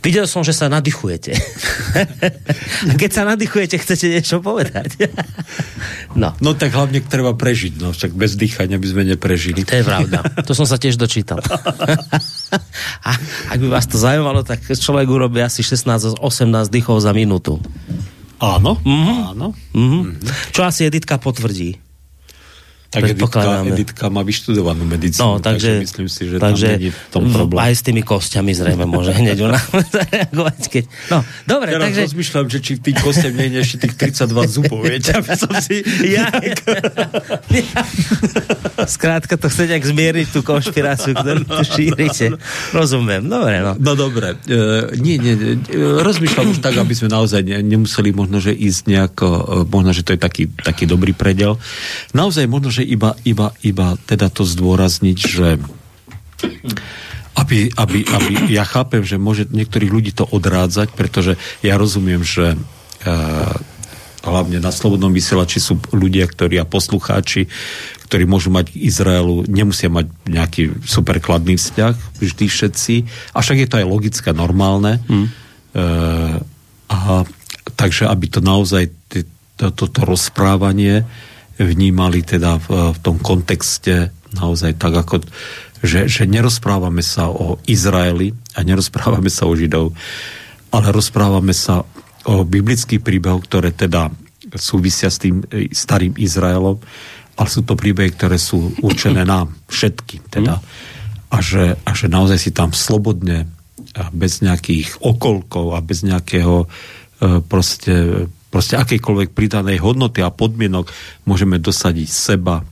Videl 0.00 0.24
som, 0.24 0.40
že 0.40 0.56
sa 0.56 0.72
nadýchujete. 0.72 1.36
a 2.90 2.92
keď 2.96 3.10
sa 3.10 3.28
nadýchujete, 3.28 3.76
chcete 3.76 4.06
niečo 4.08 4.40
povedať. 4.40 4.96
no. 6.20 6.32
no 6.40 6.50
tak 6.56 6.72
hlavne 6.72 7.04
treba 7.04 7.36
prežiť, 7.36 7.82
no 7.82 7.92
však 7.92 8.16
bez 8.16 8.38
dýchania 8.40 8.80
by 8.80 8.86
sme 8.88 9.02
neprežili. 9.12 9.66
To 9.66 9.76
je 9.76 9.84
pravda. 9.84 10.24
To 10.46 10.56
som 10.56 10.64
sa 10.64 10.80
tiež 10.80 10.96
dočítal. 10.96 11.42
a 13.08 13.10
ak 13.50 13.58
by 13.58 13.68
vás 13.68 13.84
to 13.90 13.98
zaujímalo, 14.00 14.46
tak 14.46 14.62
človek 14.62 15.10
urobí 15.10 15.42
asi 15.42 15.60
16 15.60 16.13
18 16.18 16.72
dýchov 16.72 16.98
za 17.02 17.12
minútu. 17.14 17.60
Áno, 18.42 18.76
mm-hmm. 18.82 19.18
áno. 19.32 19.48
Mm-hmm. 19.72 20.02
Čo 20.52 20.66
asi 20.66 20.90
Editka 20.90 21.16
potvrdí. 21.22 21.83
Tak 22.94 23.10
Editka, 23.10 23.66
Editka 23.66 24.04
má 24.06 24.22
vyštudovanú 24.22 24.86
medicínu, 24.86 25.26
no, 25.26 25.42
takže, 25.42 25.82
takže 25.82 25.82
myslím 25.82 26.06
si, 26.06 26.22
že 26.30 26.36
takže 26.38 26.66
tam 26.70 26.74
není 26.78 26.90
v 26.94 26.98
tom 27.10 27.22
problém. 27.26 27.60
Aj 27.66 27.74
s 27.74 27.82
tými 27.82 28.02
kostiami 28.06 28.54
zrejme 28.54 28.86
môže 28.86 29.10
hneď 29.10 29.50
ona 29.50 29.58
zareagovať. 29.98 30.60
Keď... 30.70 30.84
No, 31.10 31.18
dobre, 31.42 31.74
Teraz 31.74 31.90
takže... 31.90 32.02
rozmýšľam, 32.06 32.46
že 32.46 32.58
či 32.62 32.72
v 32.78 32.80
tých 32.86 32.96
kostiach 33.02 33.34
nie 33.34 33.50
je 33.50 33.58
ešte 33.66 33.76
tých 33.82 33.94
32 34.14 34.46
zubov, 34.46 34.78
viete, 34.86 35.10
aby 35.10 35.34
som 35.34 35.50
si... 35.58 35.82
Ja, 36.06 36.30
ja, 36.38 36.54
ja. 37.50 37.82
Skrátka 38.86 39.34
to 39.34 39.50
chce 39.50 39.74
nejak 39.74 39.82
zmieriť 39.82 40.26
tú 40.30 40.46
konšpiráciu, 40.46 41.18
ktorú 41.18 41.42
tu 41.42 41.62
šírite. 41.66 42.38
Rozumiem, 42.70 43.26
dobre, 43.26 43.58
no. 43.58 43.74
No 43.74 43.92
dobre, 43.98 44.38
e, 44.46 44.94
nie, 45.02 45.18
nie, 45.18 45.34
nie, 45.34 45.54
rozmýšľam 45.82 46.54
už 46.54 46.58
tak, 46.62 46.78
aby 46.78 46.94
sme 46.94 47.10
naozaj 47.10 47.42
ne, 47.42 47.58
nemuseli 47.58 48.14
možno, 48.14 48.38
že 48.38 48.54
ísť 48.54 48.82
nejako, 48.86 49.26
e, 49.26 49.42
možno, 49.66 49.90
že 49.90 50.06
to 50.06 50.14
je 50.14 50.20
taký, 50.20 50.44
taký 50.54 50.86
dobrý 50.86 51.10
predel. 51.10 51.58
Naozaj 52.14 52.46
možno, 52.46 52.70
že 52.70 52.83
iba, 52.84 53.16
iba, 53.24 53.50
iba 53.64 53.96
teda 54.04 54.28
to 54.28 54.44
zdôrazniť, 54.44 55.18
že 55.18 55.48
aby, 57.34 57.72
aby, 57.74 57.98
aby, 58.06 58.32
ja 58.54 58.62
chápem, 58.62 59.02
že 59.02 59.18
môže 59.18 59.50
niektorých 59.50 59.90
ľudí 59.90 60.12
to 60.14 60.22
odrádzať, 60.22 60.94
pretože 60.94 61.34
ja 61.66 61.74
rozumiem, 61.74 62.22
že 62.22 62.54
uh, 62.54 63.54
hlavne 64.22 64.62
na 64.62 64.70
Slobodnom 64.70 65.10
vysielači 65.10 65.58
sú 65.58 65.82
ľudia, 65.90 66.24
ktorí 66.30 66.56
a 66.62 66.68
poslucháči, 66.68 67.50
ktorí 68.06 68.24
môžu 68.24 68.54
mať 68.54 68.72
k 68.72 68.86
Izraelu, 68.86 69.44
nemusia 69.50 69.90
mať 69.90 70.06
nejaký 70.30 70.62
superkladný 70.86 71.58
vzťah, 71.58 72.22
vždy 72.22 72.46
všetci. 72.46 72.94
A 73.34 73.42
však 73.42 73.58
je 73.60 73.68
to 73.68 73.78
aj 73.82 73.86
logické, 73.90 74.28
normálne. 74.30 75.02
Hmm. 75.10 75.28
Uh, 75.74 76.38
a, 76.86 77.26
takže 77.74 78.06
aby 78.06 78.30
to 78.30 78.38
naozaj 78.38 78.94
toto 79.58 79.86
to, 79.86 79.86
to 79.90 80.00
rozprávanie 80.06 81.06
vnímali 81.58 82.26
teda 82.26 82.58
v, 82.58 82.94
v 82.94 82.98
tom 83.02 83.16
kontexte 83.22 84.10
naozaj 84.34 84.74
tak, 84.78 84.94
ako, 84.98 85.22
že, 85.84 86.10
že 86.10 86.26
nerozprávame 86.26 87.04
sa 87.04 87.30
o 87.30 87.62
Izraeli 87.68 88.34
a 88.58 88.66
nerozprávame 88.66 89.30
sa 89.30 89.46
o 89.46 89.54
Židov, 89.54 89.94
ale 90.74 90.86
rozprávame 90.90 91.54
sa 91.54 91.86
o 92.24 92.34
biblických 92.42 93.04
príbehoch, 93.04 93.46
ktoré 93.46 93.70
teda 93.70 94.10
súvisia 94.56 95.12
s 95.12 95.22
tým 95.22 95.44
e, 95.46 95.70
starým 95.70 96.16
Izraelom, 96.18 96.80
ale 97.34 97.48
sú 97.50 97.62
to 97.66 97.78
príbehy, 97.78 98.14
ktoré 98.14 98.38
sú 98.38 98.74
určené 98.82 99.26
nám 99.26 99.54
všetkým. 99.66 100.22
Teda. 100.30 100.58
A, 101.30 101.36
že, 101.42 101.74
a 101.82 101.90
že 101.92 102.06
naozaj 102.06 102.38
si 102.38 102.50
tam 102.54 102.70
slobodne 102.70 103.50
a 103.94 104.10
bez 104.10 104.42
nejakých 104.42 104.98
okolkov 105.06 105.74
a 105.74 105.78
bez 105.78 106.02
nejakého 106.02 106.66
e, 106.66 106.66
proste 107.46 108.26
proste 108.54 108.78
akejkoľvek 108.78 109.34
pridanej 109.34 109.82
hodnoty 109.82 110.22
a 110.22 110.30
podmienok 110.30 110.86
môžeme 111.26 111.58
dosadiť 111.58 112.06
seba, 112.06 112.62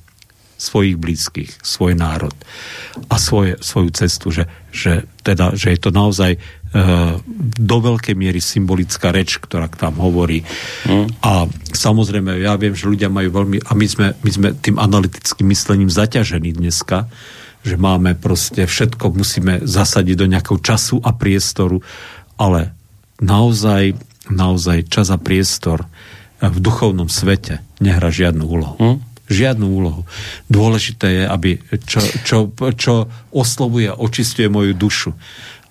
svojich 0.63 0.95
blízkych, 0.95 1.51
svoj 1.59 1.99
národ 1.99 2.31
a 3.11 3.19
svoje, 3.19 3.59
svoju 3.59 3.91
cestu, 3.91 4.31
že, 4.31 4.47
že, 4.71 5.11
teda, 5.27 5.59
že 5.59 5.75
je 5.75 5.79
to 5.83 5.91
naozaj 5.91 6.39
e, 6.39 6.41
do 7.59 7.77
veľkej 7.83 8.15
miery 8.15 8.39
symbolická 8.39 9.11
reč, 9.11 9.43
ktorá 9.43 9.67
tam 9.67 9.99
hovorí. 9.99 10.47
Mm. 10.87 11.11
A 11.19 11.51
samozrejme, 11.75 12.39
ja 12.39 12.55
viem, 12.55 12.79
že 12.79 12.87
ľudia 12.87 13.11
majú 13.11 13.43
veľmi, 13.43 13.59
a 13.67 13.75
my 13.75 13.87
sme, 13.91 14.07
my 14.23 14.31
sme 14.31 14.49
tým 14.55 14.79
analytickým 14.79 15.51
myslením 15.51 15.91
zaťažení 15.91 16.55
dneska, 16.55 17.11
že 17.67 17.75
máme 17.75 18.15
proste 18.15 18.63
všetko, 18.63 19.19
musíme 19.19 19.67
zasadiť 19.67 20.15
do 20.15 20.31
nejakého 20.31 20.63
času 20.63 21.03
a 21.03 21.11
priestoru, 21.11 21.83
ale 22.39 22.71
naozaj 23.19 24.12
naozaj 24.31 24.87
čas 24.87 25.11
a 25.11 25.19
priestor 25.19 25.87
v 26.43 26.59
duchovnom 26.59 27.07
svete 27.07 27.63
nehrá 27.79 28.11
žiadnu 28.11 28.45
úlohu. 28.47 28.77
Hm? 28.79 28.97
Žiadnu 29.31 29.67
úlohu. 29.67 30.03
Dôležité 30.51 31.23
je, 31.23 31.25
aby 31.25 31.51
čo, 31.87 32.03
čo, 32.27 32.39
čo 32.75 33.07
oslovuje 33.31 33.91
a 33.91 33.99
očistuje 33.99 34.51
moju 34.51 34.75
dušu. 34.75 35.11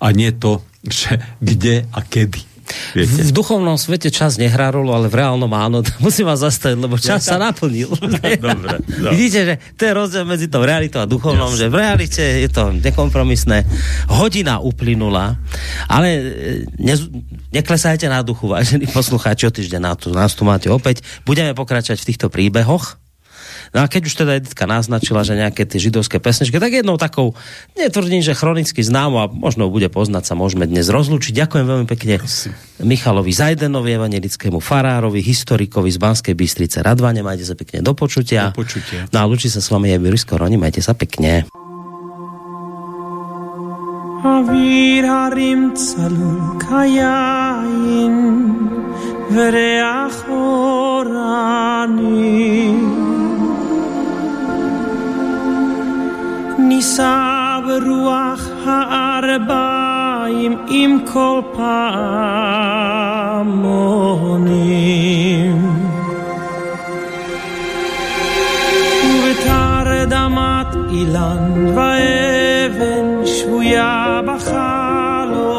A 0.00 0.10
nie 0.10 0.32
to, 0.32 0.64
že 0.88 1.20
kde 1.40 1.84
a 1.92 2.00
kedy. 2.00 2.51
Viete? 2.94 3.28
V, 3.28 3.30
duchovnom 3.34 3.76
svete 3.76 4.08
čas 4.08 4.38
nehrá 4.38 4.70
rolu, 4.70 4.94
ale 4.94 5.10
v 5.10 5.20
reálnom 5.20 5.50
áno. 5.50 5.82
Musím 6.04 6.30
vás 6.30 6.40
zastaviť, 6.40 6.78
lebo 6.78 6.96
čas 6.96 7.26
ja, 7.26 7.34
sa 7.34 7.36
naplnil. 7.36 7.90
Dobre. 8.46 8.80
Vidíte, 9.12 9.40
že 9.44 9.54
to 9.74 9.82
je 9.88 9.92
rozdiel 9.92 10.24
medzi 10.24 10.46
tou 10.46 10.62
realitou 10.62 11.02
a 11.02 11.06
duchovnom, 11.06 11.52
yes. 11.52 11.58
že 11.58 11.66
v 11.68 11.76
realite 11.76 12.22
je 12.22 12.48
to 12.48 12.70
nekompromisné. 12.70 13.66
Hodina 14.08 14.62
uplynula, 14.62 15.36
ale 15.90 16.08
e, 16.08 16.20
ne, 16.78 16.94
neklesajte 17.50 18.06
na 18.06 18.22
duchu, 18.22 18.46
vážení 18.46 18.86
poslucháči, 18.86 19.48
o 19.48 19.52
týždeň 19.52 19.80
na 19.82 19.92
tu, 19.98 20.14
nás 20.14 20.32
tu 20.38 20.46
máte 20.46 20.70
opäť. 20.70 21.02
Budeme 21.26 21.56
pokračovať 21.56 21.98
v 21.98 22.08
týchto 22.08 22.26
príbehoch 22.30 23.01
No 23.75 23.83
a 23.83 23.85
keď 23.85 24.01
už 24.07 24.13
teda 24.13 24.39
Editka 24.39 24.65
naznačila, 24.65 25.21
že 25.21 25.35
nejaké 25.35 25.67
tie 25.67 25.79
židovské 25.81 26.17
pesničky, 26.21 26.57
tak 26.57 26.73
jednou 26.73 26.95
takou, 26.95 27.35
netvrdím, 27.75 28.23
že 28.23 28.37
chronicky 28.37 28.81
známo 28.83 29.23
a 29.23 29.25
možno 29.27 29.67
bude 29.67 29.87
poznať 29.91 30.23
sa, 30.27 30.33
môžeme 30.33 30.65
dnes 30.69 30.87
rozlúčiť. 30.87 31.33
Ďakujem 31.33 31.65
veľmi 31.65 31.87
pekne 31.87 32.21
Prosím. 32.21 32.53
Michalovi 32.83 33.33
Zajdenovi, 33.33 33.97
evangelickému 33.97 34.61
farárovi, 34.61 35.21
historikovi 35.21 35.89
z 35.89 35.97
Banskej 35.97 36.35
Bystrice 36.37 36.85
Radvane. 36.85 37.25
Majte 37.25 37.45
sa 37.47 37.57
pekne 37.57 37.81
do 37.81 37.97
počutia. 37.97 38.53
Do 38.53 38.61
počutia. 38.61 39.09
No 39.09 39.21
a 39.21 39.25
ľúči 39.25 39.49
sa 39.49 39.63
s 39.63 39.69
vami 39.73 39.93
aj 39.93 39.99
Boris 40.01 40.23
Koroni. 40.23 40.57
Majte 40.61 40.81
sa 40.85 40.93
pekne. 40.93 41.49
אוויר 44.27 45.05
הרים 45.11 45.71
צלול 45.73 46.59
כיין 46.59 48.15
וריח 49.31 50.23
אורני 50.29 51.07
נישא 56.71 57.59
ברוח 57.67 58.47
הארבעים 58.65 59.77
מים 60.27 60.57
עם 60.69 60.99
כל 61.05 61.41
פעמונים. 61.53 62.57
ובתרדמת 69.05 70.67
אילן 70.91 71.75
ואבן 71.75 73.25
שבויה 73.25 74.21
בחלומה. 74.25 75.57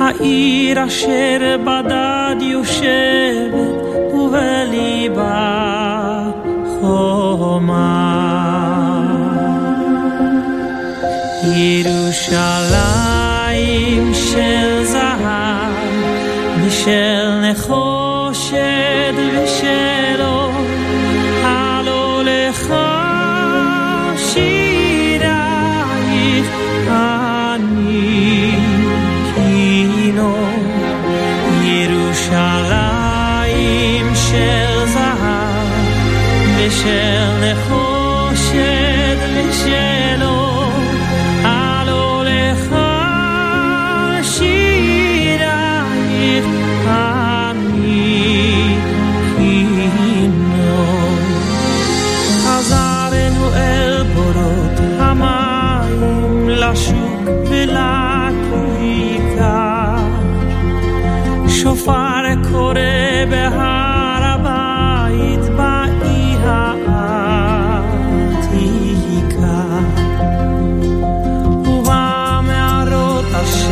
העיר 0.00 0.86
אשר 0.86 1.56
בדד 1.64 2.36
יושבת 2.40 3.82
ובליבה 4.14 5.65
Yerushalayim 11.57 14.13
shel 14.13 14.85
zahav, 14.93 15.73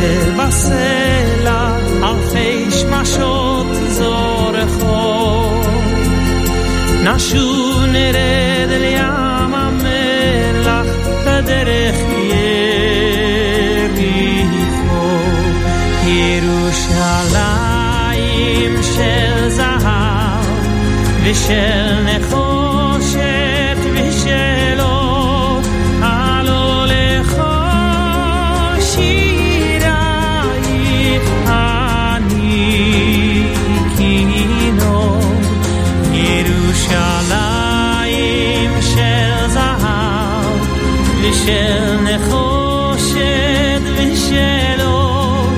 אשר 0.05 0.30
בסלע 0.38 1.76
אלפי 2.03 2.70
שמשות 2.70 3.66
זורחות 3.88 5.66
נשוב 7.05 7.82
נרד 7.82 8.70
אל 8.70 8.82
ים 8.82 9.55
המלח 9.55 10.86
בדרך 11.26 11.96
יריחו 13.53 13.98
ירושלים 16.07 17.22
של 18.82 19.48
זהב 19.48 20.44
ושל 21.24 22.05
נחושת 22.05 22.43
ושל 41.44 41.96
נחושת 42.03 43.82
ושל 43.96 44.80
אור 44.80 45.51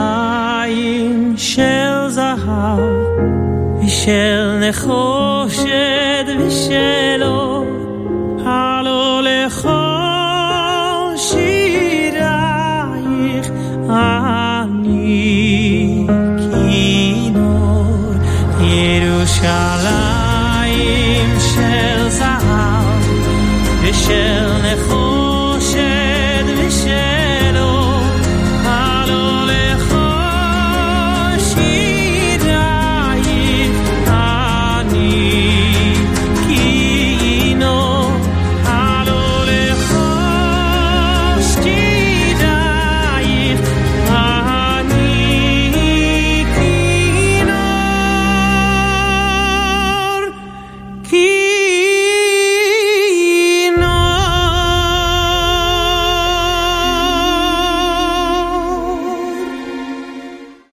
ירושלים 0.00 1.34
של 1.36 2.08
זהב 2.08 2.80
ושל 3.84 4.58
נחושת 4.60 5.13